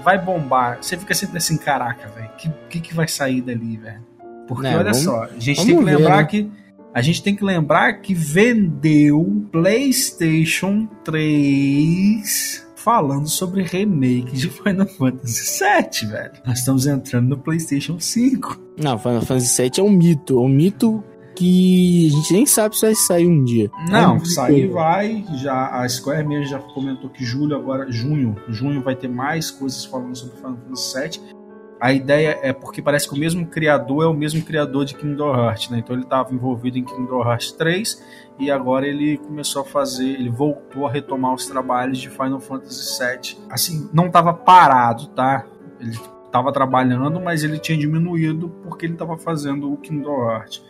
vai 0.04 0.16
bombar. 0.20 0.78
Você 0.80 0.96
fica 0.96 1.16
sempre 1.16 1.38
assim, 1.40 1.58
caraca, 1.58 2.08
velho. 2.10 2.28
O 2.28 2.38
que, 2.38 2.52
que, 2.70 2.80
que 2.82 2.94
vai 2.94 3.08
sair 3.08 3.42
dali, 3.42 3.78
velho? 3.78 4.02
Porque 4.48 4.68
É, 4.68 4.76
olha 4.76 4.84
vamos- 4.92 5.00
só, 5.00 5.24
a 5.24 5.30
gente 5.40 5.66
tem 5.66 5.76
que 5.80 5.84
ver, 5.84 5.98
lembrar 5.98 6.18
né? 6.18 6.24
que. 6.26 6.52
A 6.96 7.02
gente 7.02 7.22
tem 7.22 7.36
que 7.36 7.44
lembrar 7.44 7.96
que 8.00 8.14
vendeu 8.14 9.46
PlayStation 9.52 10.88
3 11.04 12.66
falando 12.78 13.28
sobre 13.28 13.64
remake 13.64 14.32
de 14.34 14.48
Final 14.48 14.88
Fantasy 14.88 15.62
VII, 15.62 16.10
velho. 16.10 16.32
Nós 16.48 16.60
estamos 16.60 16.88
entrando 16.88 17.28
no 17.28 17.38
PlayStation 17.38 18.00
5. 18.00 18.58
Não, 18.82 18.98
Final 18.98 19.22
Fantasy 19.24 19.62
VII 19.62 19.72
é 19.80 19.84
um 19.84 19.90
mito. 19.92 20.38
É 20.40 20.42
um 20.42 20.48
mito 20.48 21.04
que 21.36 22.08
a 22.08 22.12
gente 22.12 22.32
nem 22.32 22.46
sabe 22.46 22.78
se 22.78 22.86
vai 22.86 22.96
sair 22.96 23.28
um 23.28 23.44
dia. 23.44 23.70
É 23.76 23.90
um 23.90 23.92
Não, 23.92 24.14
mito. 24.16 24.28
sair 24.28 24.70
vai. 24.70 25.26
Já 25.44 25.82
a 25.82 25.90
Square 25.90 26.26
mesmo 26.26 26.46
já 26.46 26.60
comentou 26.60 27.10
que 27.10 27.26
julho 27.26 27.58
agora, 27.58 27.92
junho, 27.92 28.38
junho 28.48 28.82
vai 28.82 28.96
ter 28.96 29.10
mais 29.10 29.52
coisas 29.52 29.84
falando 29.84 30.16
sobre 30.16 30.38
Final 30.38 30.58
Fantasy 30.66 31.20
VII. 31.20 31.35
A 31.80 31.92
ideia 31.92 32.40
é 32.42 32.54
porque 32.54 32.82
parece 32.82 33.08
que 33.08 33.14
o 33.16 33.18
mesmo 33.20 33.46
criador 33.48 34.04
é 34.04 34.08
o 34.08 34.14
mesmo 34.14 34.42
criador 34.44 34.86
de 34.86 34.96
Kingdom 34.96 35.36
Hearts, 35.36 35.70
né? 35.70 35.80
Então 35.80 35.96
ele 35.96 36.04
estava 36.04 36.34
envolvido 36.34 36.78
em 36.78 36.84
Kingdom 36.84 37.22
Hearts 37.22 37.52
3 37.52 38.04
e 38.40 38.50
agora 38.50 38.88
ele 38.88 39.18
começou 39.18 39.62
a 39.62 39.66
fazer, 39.66 40.08
ele 40.10 40.30
voltou 40.30 40.88
a 40.88 40.92
retomar 40.92 41.34
os 41.34 41.46
trabalhos 41.46 41.98
de 41.98 42.10
Final 42.10 42.40
Fantasy 42.40 42.98
VII. 43.04 43.46
Assim, 43.50 43.90
não 43.94 44.08
estava 44.08 44.34
parado, 44.34 45.08
tá? 45.08 45.46
Ele 45.80 45.92
estava 46.26 46.52
trabalhando, 46.52 47.20
mas 47.20 47.44
ele 47.44 47.60
tinha 47.60 47.78
diminuído 47.78 48.50
porque 48.64 48.86
ele 48.86 48.94
estava 48.94 49.18
fazendo 49.18 49.72
o 49.72 49.78
Kingdom 49.78 50.30
Hearts. 50.32 50.64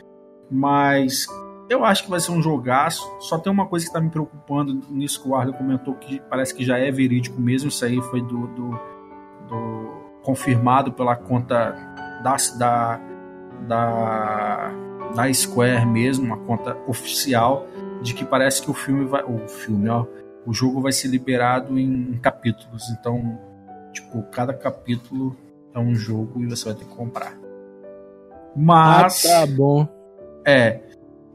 Mas 0.49 1.27
eu 1.69 1.83
acho 1.85 2.03
que 2.03 2.09
vai 2.09 2.19
ser 2.19 2.31
um 2.31 2.41
jogaço. 2.41 3.07
Só 3.19 3.37
tem 3.37 3.51
uma 3.51 3.65
coisa 3.67 3.85
que 3.85 3.93
tá 3.93 4.01
me 4.01 4.09
preocupando 4.09 4.81
nisso 4.89 5.21
que 5.21 5.29
o 5.29 5.35
Arley 5.35 5.53
comentou, 5.55 5.93
que 5.95 6.19
parece 6.29 6.53
que 6.53 6.63
já 6.65 6.77
é 6.77 6.91
verídico 6.91 7.39
mesmo. 7.39 7.69
Isso 7.69 7.83
aí 7.85 8.01
foi 8.01 8.21
do, 8.21 8.47
do, 8.47 8.79
do- 9.47 9.94
confirmado 10.25 10.91
pela 10.91 11.15
conta 11.15 11.75
da, 12.23 12.35
da, 12.57 12.99
da, 13.67 14.71
da 15.15 15.33
Square 15.33 15.85
mesmo, 15.85 16.25
uma 16.25 16.37
conta 16.37 16.75
oficial, 16.87 17.67
de 18.01 18.13
que 18.13 18.25
parece 18.25 18.61
que 18.61 18.71
o 18.71 18.73
filme 18.73 19.05
vai. 19.05 19.23
O 19.23 19.47
filme, 19.47 19.87
ó. 19.87 20.05
O 20.45 20.53
jogo 20.53 20.81
vai 20.81 20.91
ser 20.91 21.07
liberado 21.07 21.79
em 21.79 22.17
capítulos. 22.21 22.89
Então, 22.89 23.39
tipo, 23.91 24.21
cada 24.23 24.53
capítulo 24.53 25.35
é 25.73 25.79
um 25.79 25.95
jogo 25.95 26.41
e 26.41 26.45
você 26.47 26.65
vai 26.65 26.75
ter 26.75 26.85
que 26.85 26.95
comprar. 26.95 27.37
Mas. 28.55 29.25
Ah, 29.25 29.41
tá 29.41 29.47
bom. 29.47 29.87
É. 30.45 30.81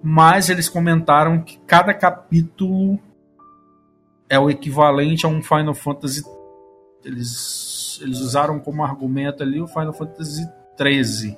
Mas 0.02 0.48
eles 0.48 0.68
comentaram 0.68 1.42
que 1.42 1.58
cada 1.66 1.92
capítulo 1.92 2.98
é 4.28 4.38
o 4.38 4.48
equivalente 4.48 5.26
a 5.26 5.28
um 5.28 5.42
Final 5.42 5.74
Fantasy. 5.74 6.24
Eles, 7.04 7.69
eles 8.00 8.18
usaram 8.18 8.58
como 8.58 8.84
argumento 8.84 9.42
ali 9.42 9.60
o 9.60 9.68
Final 9.68 9.92
Fantasy 9.92 10.48
13. 10.76 11.36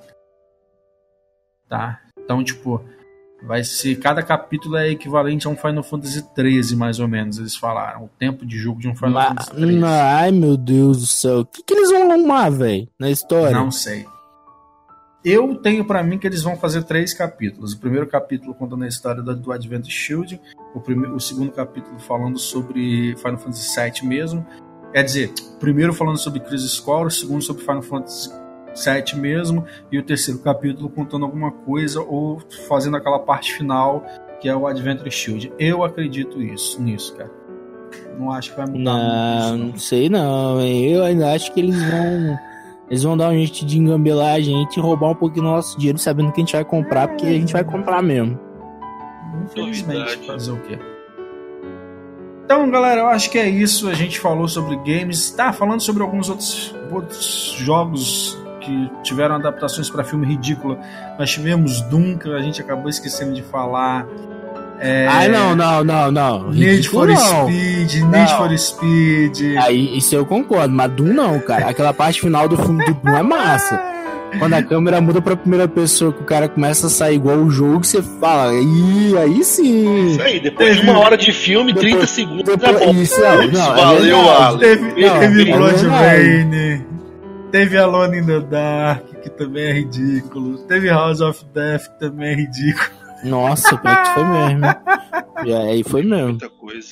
Tá? 1.68 2.00
Então, 2.18 2.44
tipo, 2.44 2.82
vai 3.42 3.64
ser. 3.64 3.96
Cada 3.96 4.22
capítulo 4.22 4.76
é 4.76 4.90
equivalente 4.90 5.46
a 5.46 5.50
um 5.50 5.56
Final 5.56 5.82
Fantasy 5.82 6.22
13, 6.34 6.76
mais 6.76 7.00
ou 7.00 7.08
menos. 7.08 7.38
Eles 7.38 7.56
falaram. 7.56 8.04
O 8.04 8.08
tempo 8.18 8.46
de 8.46 8.58
jogo 8.58 8.80
de 8.80 8.88
um 8.88 8.94
Final 8.94 9.12
Mas, 9.12 9.28
Fantasy 9.28 9.50
13. 9.50 9.84
ai, 9.84 10.30
meu 10.30 10.56
Deus 10.56 11.00
do 11.00 11.06
céu. 11.06 11.40
O 11.40 11.46
que, 11.46 11.62
que 11.62 11.74
eles 11.74 11.90
vão 11.90 12.10
arrumar, 12.10 12.50
velho, 12.50 12.88
na 12.98 13.10
história? 13.10 13.56
Não 13.56 13.70
sei. 13.70 14.06
Eu 15.24 15.54
tenho 15.54 15.84
pra 15.84 16.02
mim 16.02 16.18
que 16.18 16.26
eles 16.26 16.42
vão 16.42 16.56
fazer 16.56 16.82
três 16.82 17.14
capítulos. 17.14 17.74
O 17.74 17.78
primeiro 17.78 18.08
capítulo 18.08 18.54
contando 18.54 18.82
a 18.84 18.88
história 18.88 19.22
do, 19.22 19.34
do 19.36 19.52
Advent 19.52 19.88
Shield, 19.88 20.40
o, 20.74 20.80
primeiro, 20.80 21.14
o 21.14 21.20
segundo 21.20 21.52
capítulo 21.52 21.98
falando 22.00 22.38
sobre 22.38 23.14
Final 23.16 23.38
Fantasy 23.38 23.80
VII 23.80 24.08
mesmo. 24.08 24.44
Quer 24.92 25.02
dizer, 25.04 25.32
o 25.54 25.58
primeiro 25.58 25.94
falando 25.94 26.18
sobre 26.18 26.40
Crisis 26.40 26.78
Core, 26.78 27.08
o 27.08 27.10
segundo 27.10 27.42
sobre 27.42 27.62
Final 27.62 27.82
Fantasy 27.82 28.30
VII 28.74 29.20
mesmo, 29.20 29.64
e 29.90 29.98
o 29.98 30.02
terceiro 30.02 30.40
capítulo 30.40 30.88
contando 30.88 31.24
alguma 31.24 31.50
coisa 31.50 32.00
ou 32.00 32.40
fazendo 32.68 32.96
aquela 32.96 33.18
parte 33.18 33.52
final 33.54 34.04
que 34.40 34.48
é 34.48 34.56
o 34.56 34.66
Adventure 34.66 35.10
Shield. 35.10 35.52
Eu 35.58 35.84
acredito 35.84 36.42
isso 36.42 36.82
nisso, 36.82 37.14
cara. 37.14 37.30
Não 38.18 38.32
acho 38.32 38.50
que 38.50 38.56
vai 38.56 38.66
mudar 38.66 38.78
Não, 38.80 39.48
muito 39.50 39.62
não 39.64 39.76
isso, 39.76 39.86
sei 39.86 40.08
não, 40.08 40.60
hein. 40.60 40.90
Eu 40.90 41.04
ainda 41.04 41.32
acho 41.32 41.52
que 41.52 41.60
eles 41.60 41.80
vão. 41.80 42.38
Eles 42.90 43.02
vão 43.04 43.16
dar 43.16 43.28
um 43.30 43.32
jeito 43.34 43.64
de 43.64 43.78
engambelar 43.78 44.34
a 44.34 44.40
gente 44.40 44.76
e 44.76 44.80
roubar 44.80 45.10
um 45.10 45.14
pouquinho 45.14 45.44
do 45.44 45.50
nosso 45.50 45.78
dinheiro 45.78 45.98
sabendo 45.98 46.32
que 46.32 46.40
a 46.40 46.44
gente 46.44 46.52
vai 46.52 46.64
comprar, 46.64 47.08
porque 47.08 47.26
a 47.26 47.32
gente 47.32 47.52
vai 47.52 47.64
comprar 47.64 48.02
mesmo. 48.02 48.38
não. 49.32 49.44
Infelizmente, 49.44 50.26
fazer 50.26 50.50
o 50.50 50.56
quê? 50.62 50.78
Então, 52.44 52.70
galera, 52.70 53.00
eu 53.02 53.06
acho 53.08 53.30
que 53.30 53.38
é 53.38 53.48
isso. 53.48 53.88
A 53.88 53.94
gente 53.94 54.18
falou 54.18 54.48
sobre 54.48 54.76
games. 54.76 55.30
Tá 55.30 55.52
falando 55.52 55.80
sobre 55.80 56.02
alguns 56.02 56.28
outros, 56.28 56.74
outros 56.90 57.54
jogos 57.58 58.38
que 58.60 58.90
tiveram 59.02 59.36
adaptações 59.36 59.90
para 59.90 60.04
filme 60.04 60.26
ridículo. 60.26 60.78
Nós 61.18 61.30
tivemos 61.30 61.80
Doom, 61.82 62.18
que 62.18 62.28
a 62.30 62.40
gente 62.40 62.60
acabou 62.60 62.88
esquecendo 62.88 63.32
de 63.34 63.42
falar. 63.42 64.06
É, 64.78 65.06
Ai, 65.08 65.28
não, 65.28 65.54
não, 65.54 65.84
não, 65.84 66.10
não. 66.10 66.50
Need 66.50 66.88
for 66.88 67.06
não. 67.06 67.46
Speed, 67.46 68.02
Não. 68.02 68.10
Need 68.10 68.34
for 68.36 68.58
Speed. 68.58 69.56
Aí, 69.58 69.96
isso 69.96 70.14
eu 70.14 70.26
concordo, 70.26 70.74
mas 70.74 70.90
Doom 70.90 71.12
não, 71.12 71.38
cara. 71.40 71.68
Aquela 71.68 71.94
parte 71.94 72.20
final 72.20 72.48
do 72.48 72.56
filme 72.56 72.84
do 72.84 72.94
Doom 72.94 73.16
é 73.16 73.22
massa. 73.22 73.91
Quando 74.38 74.54
a 74.54 74.62
câmera 74.62 75.00
muda 75.00 75.20
pra 75.20 75.36
primeira 75.36 75.68
pessoa, 75.68 76.12
que 76.12 76.22
o 76.22 76.24
cara 76.24 76.48
começa 76.48 76.86
a 76.86 76.90
sair 76.90 77.16
igual 77.16 77.36
o 77.38 77.50
jogo, 77.50 77.84
você 77.84 78.02
fala, 78.02 78.52
Ih, 78.54 79.16
aí 79.18 79.44
sim. 79.44 80.06
Isso 80.12 80.22
aí, 80.22 80.40
depois 80.40 80.76
de 80.76 80.82
uma 80.82 80.98
hora 80.98 81.16
de 81.16 81.32
filme, 81.32 81.74
30 81.74 82.06
segundos 82.06 82.48
é 82.48 82.56
Depois- 82.56 82.78
bom. 82.86 82.92
isso, 83.00 83.20
não, 83.20 83.26
é 83.26 83.46
valeu, 83.76 84.00
verdade. 84.16 84.42
Alan. 84.42 84.58
Teve, 84.58 84.92
teve 84.94 85.50
é 85.50 85.56
Blood. 85.56 85.86
Rain, 85.86 86.84
teve 87.50 87.76
Alone 87.78 88.18
in 88.18 88.26
the 88.26 88.40
Dark, 88.40 89.04
que 89.22 89.30
também 89.30 89.64
é 89.64 89.72
ridículo. 89.74 90.58
Teve 90.66 90.88
House 90.88 91.20
of 91.20 91.44
Death, 91.54 91.82
que 91.92 91.98
também 92.00 92.28
é 92.30 92.34
ridículo. 92.34 92.90
Nossa, 93.24 93.76
pior 93.76 94.02
que 94.02 94.14
foi 94.14 94.24
mesmo. 94.24 94.66
E 95.44 95.54
aí 95.54 95.84
foi 95.84 96.02
mesmo. 96.02 96.28
Muita 96.30 96.48
coisa. 96.48 96.88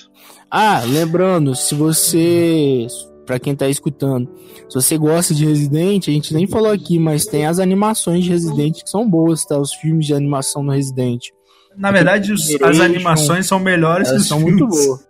Ah, 0.51 0.83
lembrando, 0.87 1.55
se 1.57 1.75
você, 1.75 2.87
pra 3.31 3.39
quem 3.39 3.55
tá 3.55 3.69
escutando, 3.69 4.29
se 4.69 4.75
você 4.75 4.99
gosta 4.99 5.33
de 5.33 5.47
Resident, 5.47 6.09
a 6.09 6.11
gente 6.11 6.35
nem 6.35 6.49
falou 6.49 6.73
aqui, 6.73 6.99
mas 6.99 7.27
tem 7.27 7.47
as 7.47 7.61
animações 7.61 8.25
de 8.25 8.31
Resident 8.31 8.83
que 8.83 8.91
são 8.91 9.09
boas, 9.09 9.45
tá? 9.45 9.57
Os 9.57 9.73
filmes 9.73 10.05
de 10.07 10.13
animação 10.15 10.65
no 10.65 10.73
Resident. 10.73 11.27
Na 11.77 11.93
verdade, 11.93 12.33
os- 12.33 12.51
as 12.61 12.81
animações 12.81 13.47
são 13.47 13.61
melhores 13.61 14.09
que 14.09 14.15
Elas 14.15 14.23
os 14.23 14.29
são 14.29 14.39
filmes. 14.41 14.57
muito 14.61 14.69
boas. 14.69 15.01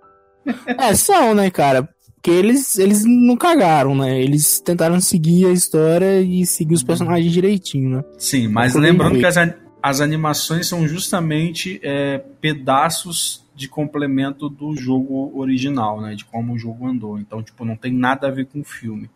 É, 0.79 0.95
são, 0.95 1.35
né, 1.35 1.51
cara? 1.51 1.89
Porque 2.17 2.31
eles, 2.31 2.79
eles 2.79 3.03
não 3.07 3.35
cagaram, 3.39 3.95
né? 3.95 4.21
Eles 4.21 4.61
tentaram 4.61 5.01
seguir 5.01 5.47
a 5.47 5.53
história 5.53 6.21
e 6.21 6.45
seguir 6.45 6.75
os 6.75 6.83
personagens 6.83 7.33
direitinho, 7.33 7.97
né? 7.97 8.05
Sim, 8.19 8.49
mas 8.49 8.75
lembrando 8.75 9.19
que 9.19 9.25
as, 9.25 9.37
as 9.83 10.01
animações 10.03 10.67
são 10.67 10.87
justamente 10.87 11.81
é, 11.83 12.19
pedaços 12.39 13.43
de 13.61 13.69
complemento 13.69 14.49
do 14.49 14.75
jogo 14.75 15.39
original, 15.39 16.01
né? 16.01 16.15
De 16.15 16.25
como 16.25 16.55
o 16.55 16.59
jogo 16.59 16.87
andou. 16.87 17.19
Então, 17.19 17.43
tipo, 17.43 17.63
não 17.63 17.77
tem 17.77 17.93
nada 17.93 18.27
a 18.27 18.31
ver 18.31 18.47
com 18.47 18.61
o 18.61 18.65
filme. 18.65 19.11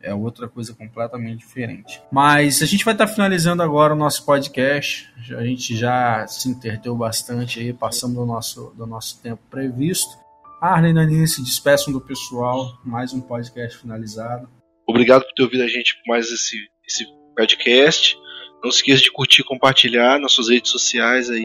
É 0.00 0.14
outra 0.14 0.48
coisa 0.48 0.72
completamente 0.72 1.38
diferente. 1.38 2.00
Mas 2.12 2.62
a 2.62 2.66
gente 2.66 2.84
vai 2.84 2.94
estar 2.94 3.08
finalizando 3.08 3.62
agora 3.62 3.92
o 3.92 3.96
nosso 3.96 4.24
podcast. 4.24 5.12
A 5.36 5.44
gente 5.44 5.76
já 5.76 6.24
se 6.28 6.48
entreteu 6.48 6.94
bastante 6.94 7.58
aí, 7.58 7.72
passando 7.72 8.14
do 8.14 8.24
nosso, 8.24 8.72
do 8.76 8.86
nosso 8.86 9.20
tempo 9.20 9.42
previsto. 9.50 10.16
Arlen 10.60 10.92
Naninha 10.92 11.26
se 11.26 11.42
despeçam 11.42 11.92
do 11.92 12.00
pessoal. 12.00 12.78
Mais 12.84 13.12
um 13.12 13.20
podcast 13.20 13.78
finalizado. 13.78 14.48
Obrigado 14.86 15.24
por 15.24 15.32
ter 15.32 15.42
ouvido 15.42 15.64
a 15.64 15.68
gente 15.68 15.96
mais 16.06 16.30
esse, 16.30 16.56
esse 16.86 17.04
podcast. 17.34 18.16
Não 18.62 18.70
se 18.70 18.78
esqueça 18.78 19.02
de 19.02 19.10
curtir 19.10 19.40
e 19.40 19.44
compartilhar 19.44 20.20
nas 20.20 20.32
suas 20.32 20.50
redes 20.50 20.70
sociais 20.70 21.28
aí. 21.30 21.42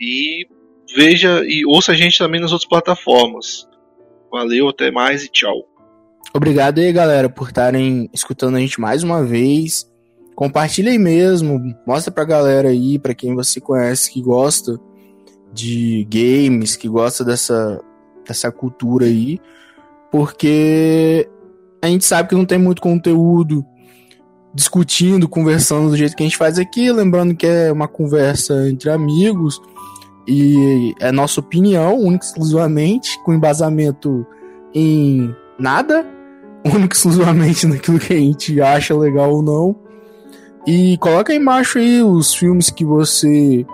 E 0.00 0.46
veja 0.94 1.42
e 1.44 1.64
ouça 1.66 1.92
a 1.92 1.94
gente 1.94 2.18
também 2.18 2.40
nas 2.40 2.52
outras 2.52 2.68
plataformas. 2.68 3.68
Valeu, 4.30 4.68
até 4.68 4.90
mais 4.90 5.24
e 5.24 5.28
tchau. 5.28 5.68
Obrigado 6.34 6.80
aí, 6.80 6.92
galera, 6.92 7.28
por 7.28 7.48
estarem 7.48 8.08
escutando 8.12 8.56
a 8.56 8.60
gente 8.60 8.80
mais 8.80 9.02
uma 9.02 9.22
vez. 9.22 9.90
Compartilha 10.34 10.90
aí 10.90 10.98
mesmo, 10.98 11.60
mostra 11.86 12.12
pra 12.12 12.24
galera 12.24 12.68
aí, 12.68 12.98
pra 12.98 13.14
quem 13.14 13.34
você 13.34 13.60
conhece 13.60 14.12
que 14.12 14.20
gosta 14.20 14.80
de 15.52 16.04
games, 16.10 16.74
que 16.74 16.88
gosta 16.88 17.24
dessa, 17.24 17.80
dessa 18.26 18.50
cultura 18.50 19.06
aí, 19.06 19.38
porque 20.10 21.28
a 21.80 21.86
gente 21.86 22.04
sabe 22.04 22.28
que 22.28 22.34
não 22.34 22.44
tem 22.44 22.58
muito 22.58 22.82
conteúdo 22.82 23.64
discutindo, 24.52 25.28
conversando 25.28 25.90
do 25.90 25.96
jeito 25.96 26.16
que 26.16 26.24
a 26.24 26.26
gente 26.26 26.36
faz 26.36 26.58
aqui, 26.58 26.90
lembrando 26.90 27.36
que 27.36 27.46
é 27.46 27.70
uma 27.70 27.86
conversa 27.86 28.68
entre 28.68 28.90
amigos 28.90 29.60
e 30.26 30.94
é 31.00 31.12
nossa 31.12 31.40
opinião, 31.40 31.98
única 31.98 32.24
e 32.24 32.28
exclusivamente, 32.28 33.22
com 33.22 33.34
embasamento 33.34 34.26
em 34.74 35.34
nada, 35.58 36.06
único 36.64 36.94
e 36.94 36.96
exclusivamente 36.96 37.66
naquilo 37.66 37.98
que 37.98 38.12
a 38.12 38.18
gente 38.18 38.60
acha 38.60 38.96
legal 38.96 39.32
ou 39.32 39.42
não. 39.42 39.76
E 40.66 40.96
coloca 40.98 41.32
aí 41.32 41.38
embaixo 41.38 41.78
aí 41.78 42.02
os 42.02 42.34
filmes 42.34 42.70
que 42.70 42.84
você 42.84 43.66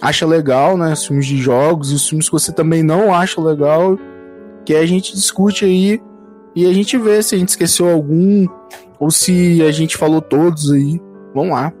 acha 0.00 0.26
legal, 0.26 0.78
né? 0.78 0.92
Os 0.92 1.06
filmes 1.06 1.26
de 1.26 1.36
jogos 1.36 1.90
e 1.90 1.94
os 1.94 2.08
filmes 2.08 2.26
que 2.26 2.32
você 2.32 2.52
também 2.52 2.82
não 2.82 3.14
acha 3.14 3.40
legal, 3.40 3.98
que 4.64 4.74
a 4.74 4.86
gente 4.86 5.12
discute 5.12 5.64
aí 5.64 6.00
e 6.56 6.66
a 6.66 6.72
gente 6.72 6.96
vê 6.96 7.22
se 7.22 7.34
a 7.34 7.38
gente 7.38 7.50
esqueceu 7.50 7.88
algum 7.88 8.46
ou 8.98 9.10
se 9.10 9.62
a 9.62 9.70
gente 9.70 9.96
falou 9.96 10.22
todos 10.22 10.72
aí. 10.72 11.00
Vamos 11.34 11.52
lá. 11.52 11.72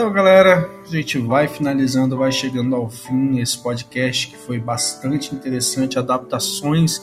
Então, 0.00 0.14
galera, 0.14 0.66
a 0.82 0.88
gente 0.88 1.18
vai 1.18 1.46
finalizando, 1.46 2.16
vai 2.16 2.32
chegando 2.32 2.74
ao 2.74 2.88
fim 2.88 3.38
esse 3.38 3.62
podcast 3.62 4.28
que 4.28 4.36
foi 4.38 4.58
bastante 4.58 5.34
interessante. 5.34 5.98
Adaptações 5.98 7.02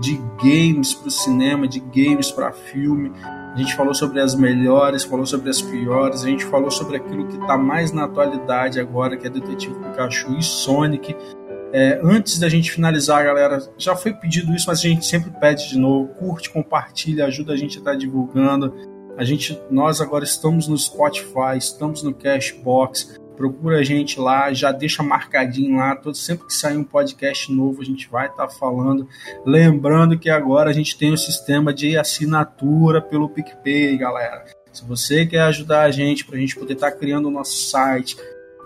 de 0.00 0.18
games 0.42 0.94
para 0.94 1.08
o 1.08 1.10
cinema, 1.10 1.68
de 1.68 1.78
games 1.78 2.30
para 2.30 2.50
filme. 2.50 3.12
A 3.22 3.54
gente 3.54 3.76
falou 3.76 3.92
sobre 3.92 4.22
as 4.22 4.34
melhores, 4.34 5.04
falou 5.04 5.26
sobre 5.26 5.50
as 5.50 5.60
piores, 5.60 6.24
a 6.24 6.28
gente 6.28 6.46
falou 6.46 6.70
sobre 6.70 6.96
aquilo 6.96 7.26
que 7.26 7.36
está 7.36 7.58
mais 7.58 7.92
na 7.92 8.04
atualidade 8.04 8.80
agora, 8.80 9.18
que 9.18 9.26
é 9.26 9.30
Detetive 9.30 9.74
Pikachu 9.80 10.34
e 10.38 10.42
Sonic. 10.42 11.14
É, 11.70 12.00
antes 12.02 12.38
da 12.38 12.48
gente 12.48 12.72
finalizar, 12.72 13.24
galera, 13.24 13.58
já 13.76 13.94
foi 13.94 14.14
pedido 14.14 14.54
isso, 14.54 14.64
mas 14.68 14.78
a 14.78 14.88
gente 14.88 15.04
sempre 15.04 15.30
pede 15.38 15.68
de 15.68 15.78
novo. 15.78 16.14
Curte, 16.14 16.48
compartilha, 16.48 17.26
ajuda 17.26 17.52
a 17.52 17.56
gente 17.58 17.76
a 17.76 17.80
estar 17.80 17.94
divulgando. 17.94 18.72
A 19.18 19.24
gente, 19.24 19.60
nós 19.68 20.00
agora 20.00 20.22
estamos 20.22 20.68
no 20.68 20.78
Spotify, 20.78 21.58
estamos 21.58 22.04
no 22.04 22.14
Cashbox. 22.14 23.18
Procura 23.36 23.80
a 23.80 23.82
gente 23.82 24.20
lá, 24.20 24.52
já 24.52 24.70
deixa 24.70 25.02
marcadinho 25.02 25.76
lá. 25.76 25.96
Todo, 25.96 26.16
sempre 26.16 26.46
que 26.46 26.54
sair 26.54 26.76
um 26.76 26.84
podcast 26.84 27.52
novo, 27.52 27.82
a 27.82 27.84
gente 27.84 28.08
vai 28.08 28.28
estar 28.28 28.48
falando. 28.48 29.08
Lembrando 29.44 30.16
que 30.16 30.30
agora 30.30 30.70
a 30.70 30.72
gente 30.72 30.96
tem 30.96 31.12
o 31.12 31.18
sistema 31.18 31.74
de 31.74 31.98
assinatura 31.98 33.02
pelo 33.02 33.28
PicPay, 33.28 33.98
galera. 33.98 34.44
Se 34.72 34.84
você 34.84 35.26
quer 35.26 35.42
ajudar 35.42 35.82
a 35.82 35.90
gente 35.90 36.24
para 36.24 36.36
a 36.36 36.40
gente 36.40 36.54
poder 36.54 36.74
estar 36.74 36.92
criando 36.92 37.26
o 37.26 37.32
nosso 37.32 37.56
site, 37.70 38.14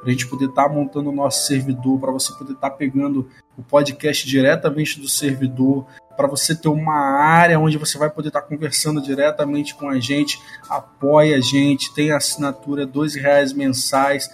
para 0.03 0.09
a 0.09 0.11
gente 0.11 0.27
poder 0.27 0.51
estar 0.51 0.69
montando 0.69 1.09
o 1.09 1.15
nosso 1.15 1.47
servidor, 1.47 1.99
para 1.99 2.13
você 2.13 2.31
poder 2.35 2.53
estar 2.53 2.73
pegando 2.73 3.27
o 3.57 3.63
podcast 3.63 4.29
diretamente 4.29 5.01
do 5.01 5.09
servidor, 5.09 5.87
para 6.17 6.29
você 6.29 6.55
ter 6.55 6.69
uma 6.69 6.95
área 6.95 7.59
onde 7.59 7.79
você 7.79 7.99
vai 7.99 8.11
poder 8.11 8.29
estar 8.29 8.43
conversando 8.43 9.01
diretamente 9.01 9.75
com 9.75 9.89
a 9.89 9.99
gente, 9.99 10.41
apoia 10.69 11.37
a 11.37 11.41
gente, 11.41 11.93
tem 11.95 12.13
assinatura 12.13 12.87
dois 12.87 13.15
reais 13.15 13.53
mensais, 13.53 14.31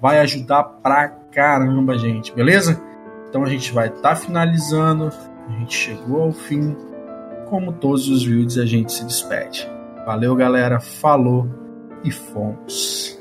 vai 0.00 0.18
ajudar 0.20 0.64
pra 0.64 1.08
caramba, 1.08 1.98
gente, 1.98 2.32
beleza? 2.32 2.80
Então 3.28 3.44
a 3.44 3.48
gente 3.48 3.72
vai 3.72 3.88
estar 3.88 4.00
tá 4.00 4.16
finalizando, 4.16 5.12
a 5.48 5.52
gente 5.58 5.74
chegou 5.74 6.22
ao 6.22 6.32
fim, 6.32 6.76
como 7.48 7.72
todos 7.72 8.08
os 8.08 8.24
vídeos 8.24 8.58
a 8.58 8.66
gente 8.66 8.92
se 8.92 9.04
despede. 9.04 9.68
Valeu, 10.06 10.34
galera, 10.34 10.80
falou 10.80 11.48
e 12.02 12.10
fomos. 12.10 13.19